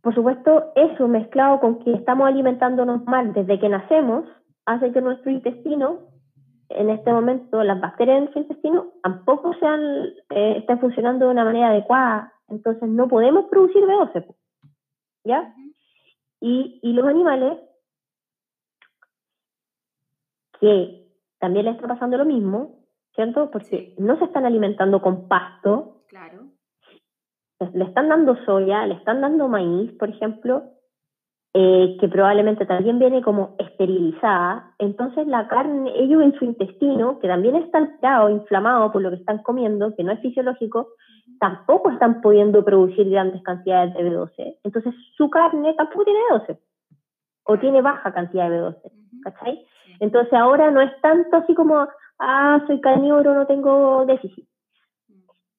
por 0.00 0.14
supuesto, 0.14 0.72
eso 0.76 1.08
mezclado 1.08 1.60
con 1.60 1.80
que 1.80 1.92
estamos 1.92 2.26
alimentándonos 2.28 3.04
mal 3.04 3.32
desde 3.34 3.58
que 3.58 3.68
nacemos, 3.68 4.24
hace 4.64 4.92
que 4.92 5.02
nuestro 5.02 5.30
intestino, 5.30 5.98
en 6.70 6.90
este 6.90 7.12
momento, 7.12 7.62
las 7.62 7.80
bacterias 7.80 8.16
en 8.16 8.24
nuestro 8.24 8.42
intestino 8.42 8.92
tampoco 9.02 9.52
sean, 9.60 9.80
eh, 10.30 10.58
estén 10.58 10.78
funcionando 10.78 11.26
de 11.26 11.32
una 11.32 11.44
manera 11.44 11.68
adecuada. 11.68 12.32
Entonces, 12.48 12.88
no 12.88 13.08
podemos 13.08 13.46
producir 13.50 13.82
B12, 13.84 14.34
¿ya? 15.24 15.52
Y, 16.40 16.80
y 16.82 16.92
los 16.92 17.06
animales, 17.06 17.58
que 20.60 21.08
también 21.38 21.66
les 21.66 21.76
está 21.76 21.88
pasando 21.88 22.16
lo 22.16 22.24
mismo, 22.24 22.84
¿cierto? 23.14 23.50
Porque 23.50 23.94
no 23.98 24.18
se 24.18 24.24
están 24.24 24.44
alimentando 24.44 25.00
con 25.00 25.28
pasto. 25.28 26.04
Claro. 26.08 26.46
Le 27.72 27.84
están 27.84 28.08
dando 28.08 28.36
soya, 28.44 28.86
le 28.86 28.94
están 28.94 29.20
dando 29.20 29.48
maíz, 29.48 29.92
por 29.98 30.08
ejemplo, 30.08 30.77
eh, 31.60 31.96
que 31.98 32.06
probablemente 32.06 32.66
también 32.66 33.00
viene 33.00 33.20
como 33.20 33.56
esterilizada. 33.58 34.76
Entonces 34.78 35.26
la 35.26 35.48
carne, 35.48 35.90
ellos 35.96 36.22
en 36.22 36.38
su 36.38 36.44
intestino, 36.44 37.18
que 37.18 37.26
también 37.26 37.56
está 37.56 37.78
alterado, 37.78 38.30
inflamado 38.30 38.92
por 38.92 39.02
lo 39.02 39.10
que 39.10 39.16
están 39.16 39.38
comiendo, 39.38 39.92
que 39.96 40.04
no 40.04 40.12
es 40.12 40.20
fisiológico, 40.20 40.90
tampoco 41.40 41.90
están 41.90 42.20
pudiendo 42.20 42.64
producir 42.64 43.10
grandes 43.10 43.42
cantidades 43.42 43.92
de 43.94 44.08
B12. 44.08 44.58
Entonces 44.62 44.94
su 45.16 45.28
carne 45.30 45.74
tampoco 45.74 46.04
tiene 46.04 46.20
B12 46.30 46.58
o 47.42 47.58
tiene 47.58 47.82
baja 47.82 48.12
cantidad 48.12 48.48
de 48.48 48.60
B12. 48.60 48.92
¿Cachai? 49.24 49.66
Entonces 49.98 50.32
ahora 50.34 50.70
no 50.70 50.80
es 50.80 50.92
tanto 51.00 51.38
así 51.38 51.56
como, 51.56 51.88
ah, 52.20 52.62
soy 52.68 52.80
carnívoro, 52.80 53.34
no 53.34 53.48
tengo 53.48 54.06
déficit. 54.06 54.46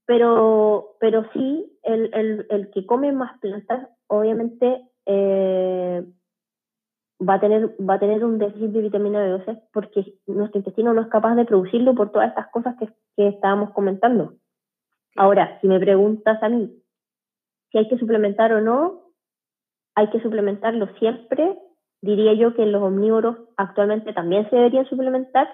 Pero, 0.05 0.95
pero 1.01 1.25
sí, 1.33 1.77
el, 1.83 2.09
el, 2.13 2.47
el 2.51 2.71
que 2.71 2.85
come 2.85 3.11
más 3.11 3.37
plantas, 3.39 3.89
obviamente, 4.07 4.88
eh, 5.11 6.05
va, 7.27 7.33
a 7.33 7.39
tener, 7.39 7.75
va 7.81 7.95
a 7.95 7.99
tener 7.99 8.23
un 8.23 8.37
déficit 8.37 8.69
de 8.69 8.81
vitamina 8.81 9.25
B12 9.25 9.63
porque 9.73 10.13
nuestro 10.27 10.59
intestino 10.59 10.93
no 10.93 11.01
es 11.01 11.07
capaz 11.07 11.33
de 11.35 11.45
producirlo 11.45 11.95
por 11.95 12.11
todas 12.11 12.29
estas 12.29 12.47
cosas 12.51 12.75
que, 12.77 12.87
que 13.17 13.27
estábamos 13.29 13.71
comentando. 13.71 14.35
Ahora, 15.15 15.59
si 15.61 15.67
me 15.67 15.79
preguntas 15.79 16.41
a 16.43 16.49
mí 16.49 16.79
si 17.71 17.77
hay 17.77 17.87
que 17.87 17.97
suplementar 17.97 18.51
o 18.53 18.61
no, 18.61 19.01
hay 19.95 20.09
que 20.09 20.21
suplementarlo 20.21 20.87
siempre. 20.97 21.57
Diría 22.01 22.33
yo 22.33 22.53
que 22.53 22.65
los 22.65 22.81
omnívoros 22.81 23.37
actualmente 23.57 24.13
también 24.13 24.49
se 24.49 24.55
deberían 24.55 24.85
suplementar, 24.85 25.49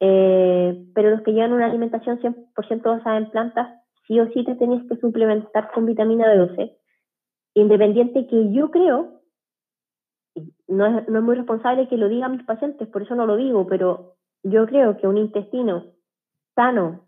eh, 0.00 0.86
pero 0.94 1.10
los 1.10 1.22
que 1.22 1.32
llevan 1.32 1.52
una 1.52 1.66
alimentación 1.66 2.20
100% 2.20 2.82
basada 2.82 3.16
en 3.16 3.30
plantas, 3.30 3.82
sí 4.06 4.20
o 4.20 4.28
sí 4.28 4.44
te 4.44 4.54
tenés 4.54 4.86
que 4.88 4.96
suplementar 4.96 5.72
con 5.72 5.86
vitamina 5.86 6.32
B12, 6.32 6.76
independiente 7.56 8.26
que 8.26 8.52
yo 8.52 8.70
creo, 8.70 9.22
no 10.68 10.86
es, 10.86 11.08
muy 11.08 11.34
responsable 11.34 11.88
que 11.88 11.96
lo 11.96 12.08
digan 12.08 12.32
mis 12.32 12.44
pacientes, 12.44 12.86
por 12.88 13.02
eso 13.02 13.14
no 13.14 13.24
lo 13.26 13.36
digo, 13.36 13.66
pero 13.66 14.16
yo 14.42 14.66
creo 14.66 14.98
que 14.98 15.08
un 15.08 15.16
intestino 15.16 15.84
sano, 16.54 17.06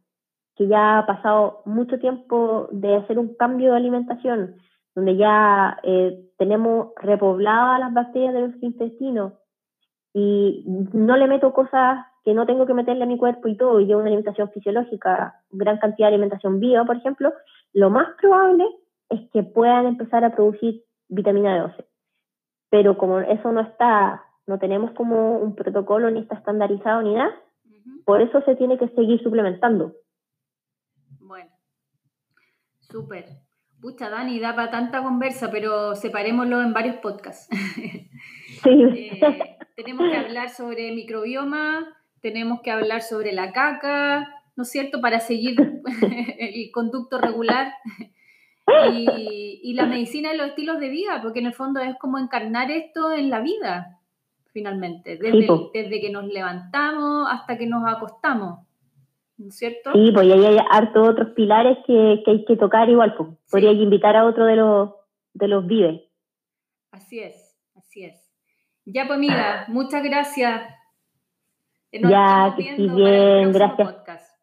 que 0.57 0.67
ya 0.67 0.99
ha 0.99 1.07
pasado 1.07 1.63
mucho 1.67 1.99
tiempo 1.99 2.69
de 2.73 2.97
hacer 2.97 3.19
un 3.19 3.35
cambio 3.35 3.73
de 3.73 3.77
alimentación, 3.77 4.57
donde 4.95 5.17
ya 5.17 5.79
eh, 5.83 6.19
tenemos 6.39 6.93
repobladas 6.97 7.79
las 7.79 7.93
bacterias 7.93 8.33
de 8.33 8.41
nuestro 8.41 8.67
intestino 8.67 9.35
y 10.15 10.65
no 10.67 11.17
le 11.17 11.29
meto 11.29 11.53
cosas 11.53 12.07
que 12.25 12.33
no 12.33 12.47
tengo 12.47 12.65
que 12.65 12.75
meterle 12.75 13.05
a 13.05 13.07
mi 13.07 13.19
cuerpo 13.19 13.49
y 13.49 13.57
todo, 13.57 13.81
y 13.81 13.87
yo 13.87 13.99
una 13.99 14.07
alimentación 14.07 14.51
fisiológica, 14.51 15.43
gran 15.51 15.79
cantidad 15.79 16.09
de 16.09 16.15
alimentación 16.15 16.59
viva, 16.59 16.87
por 16.87 16.97
ejemplo, 16.97 17.35
lo 17.75 17.91
más 17.91 18.09
probable 18.19 18.65
es 19.11 19.21
que 19.33 19.43
puedan 19.43 19.87
empezar 19.87 20.25
a 20.25 20.35
producir 20.35 20.85
vitamina 21.09 21.65
B12. 21.65 21.87
Pero 22.71 22.99
como 22.99 23.21
eso 23.21 23.53
no 23.53 23.61
está, 23.61 24.25
no 24.47 24.59
tenemos 24.59 24.91
como 24.93 25.39
un 25.39 25.55
protocolo 25.55 26.11
ni 26.11 26.21
está 26.21 26.37
estandarizado 26.37 27.03
ni 27.03 27.15
nada, 27.15 27.35
por 28.05 28.21
eso 28.21 28.43
se 28.43 28.57
tiene 28.57 28.79
que 28.79 28.89
seguir 28.89 29.23
suplementando. 29.23 29.95
Súper. 32.91 33.27
Pucha, 33.81 34.09
Dani, 34.09 34.41
da 34.41 34.57
para 34.57 34.71
tanta 34.71 35.03
conversa, 35.03 35.51
pero 35.51 35.95
separémoslo 35.95 36.63
en 36.63 36.73
varios 36.73 36.97
podcasts. 36.97 37.49
Sí. 38.63 38.71
Eh, 38.99 39.21
tenemos 39.77 40.11
que 40.11 40.17
hablar 40.17 40.49
sobre 40.49 40.91
microbioma, 40.93 41.87
tenemos 42.21 42.61
que 42.63 42.73
hablar 42.73 43.03
sobre 43.03 43.33
la 43.33 43.53
caca, 43.53 44.27
¿no 44.57 44.65
es 44.65 44.71
cierto?, 44.71 45.01
para 45.01 45.21
seguir 45.21 45.55
el 46.39 46.71
conducto 46.73 47.19
regular. 47.19 47.73
Y, 48.93 49.75
la 49.75 49.87
medicina 49.87 50.33
y 50.33 50.37
los 50.37 50.49
estilos 50.49 50.81
de 50.81 50.89
vida, 50.89 51.21
porque 51.23 51.39
en 51.39 51.47
el 51.47 51.55
fondo 51.55 51.81
es 51.81 51.97
como 51.99 52.19
encarnar 52.19 52.71
esto 52.71 53.13
en 53.13 53.31
la 53.31 53.41
vida, 53.41 54.01
finalmente, 54.47 55.17
desde, 55.17 55.47
desde 55.73 56.01
que 56.01 56.11
nos 56.11 56.27
levantamos 56.27 57.29
hasta 57.31 57.57
que 57.57 57.67
nos 57.67 57.87
acostamos. 57.87 58.69
¿no 59.39 59.49
es 59.49 59.57
cierto? 59.57 59.93
Sí, 59.93 60.11
pues 60.13 60.31
ahí 60.31 60.45
hay 60.45 60.59
hartos 60.71 61.09
otros 61.09 61.29
pilares 61.31 61.79
que, 61.87 62.23
hay 62.27 62.45
que 62.45 62.57
tocar 62.57 62.89
igual, 62.91 63.15
pues. 63.17 63.31
Podría 63.51 63.73
invitar 63.73 64.17
a 64.17 64.27
otro 64.27 64.45
de 64.45 64.57
los, 64.57 64.91
de 65.33 65.49
los 65.49 65.67
vives. 65.67 66.03
Así 66.91 67.21
es, 67.21 67.57
así 67.77 68.05
es. 68.05 68.29
Ya 68.85 69.07
pues 69.07 69.19
mira, 69.19 69.65
muchas 69.69 70.03
gracias. 70.03 70.63
ya, 71.93 72.55
que 72.57 72.71
estés 72.71 72.95
bien, 72.95 73.53
gracias. 73.53 74.35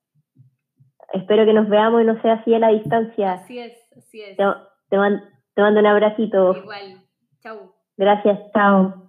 Espero 1.13 1.45
que 1.45 1.53
nos 1.53 1.69
veamos 1.69 2.01
y 2.01 2.05
no 2.05 2.21
sea 2.21 2.33
así 2.33 2.53
a 2.53 2.59
la 2.59 2.69
distancia. 2.69 3.33
Así 3.33 3.59
es, 3.59 3.73
así 3.97 4.21
es. 4.21 4.37
Te, 4.37 4.43
te 4.89 4.97
mando 4.97 5.79
un 5.79 5.85
abracito. 5.85 6.55
Igual, 6.55 7.01
chao. 7.41 7.75
Gracias, 7.97 8.39
chao. 8.53 9.04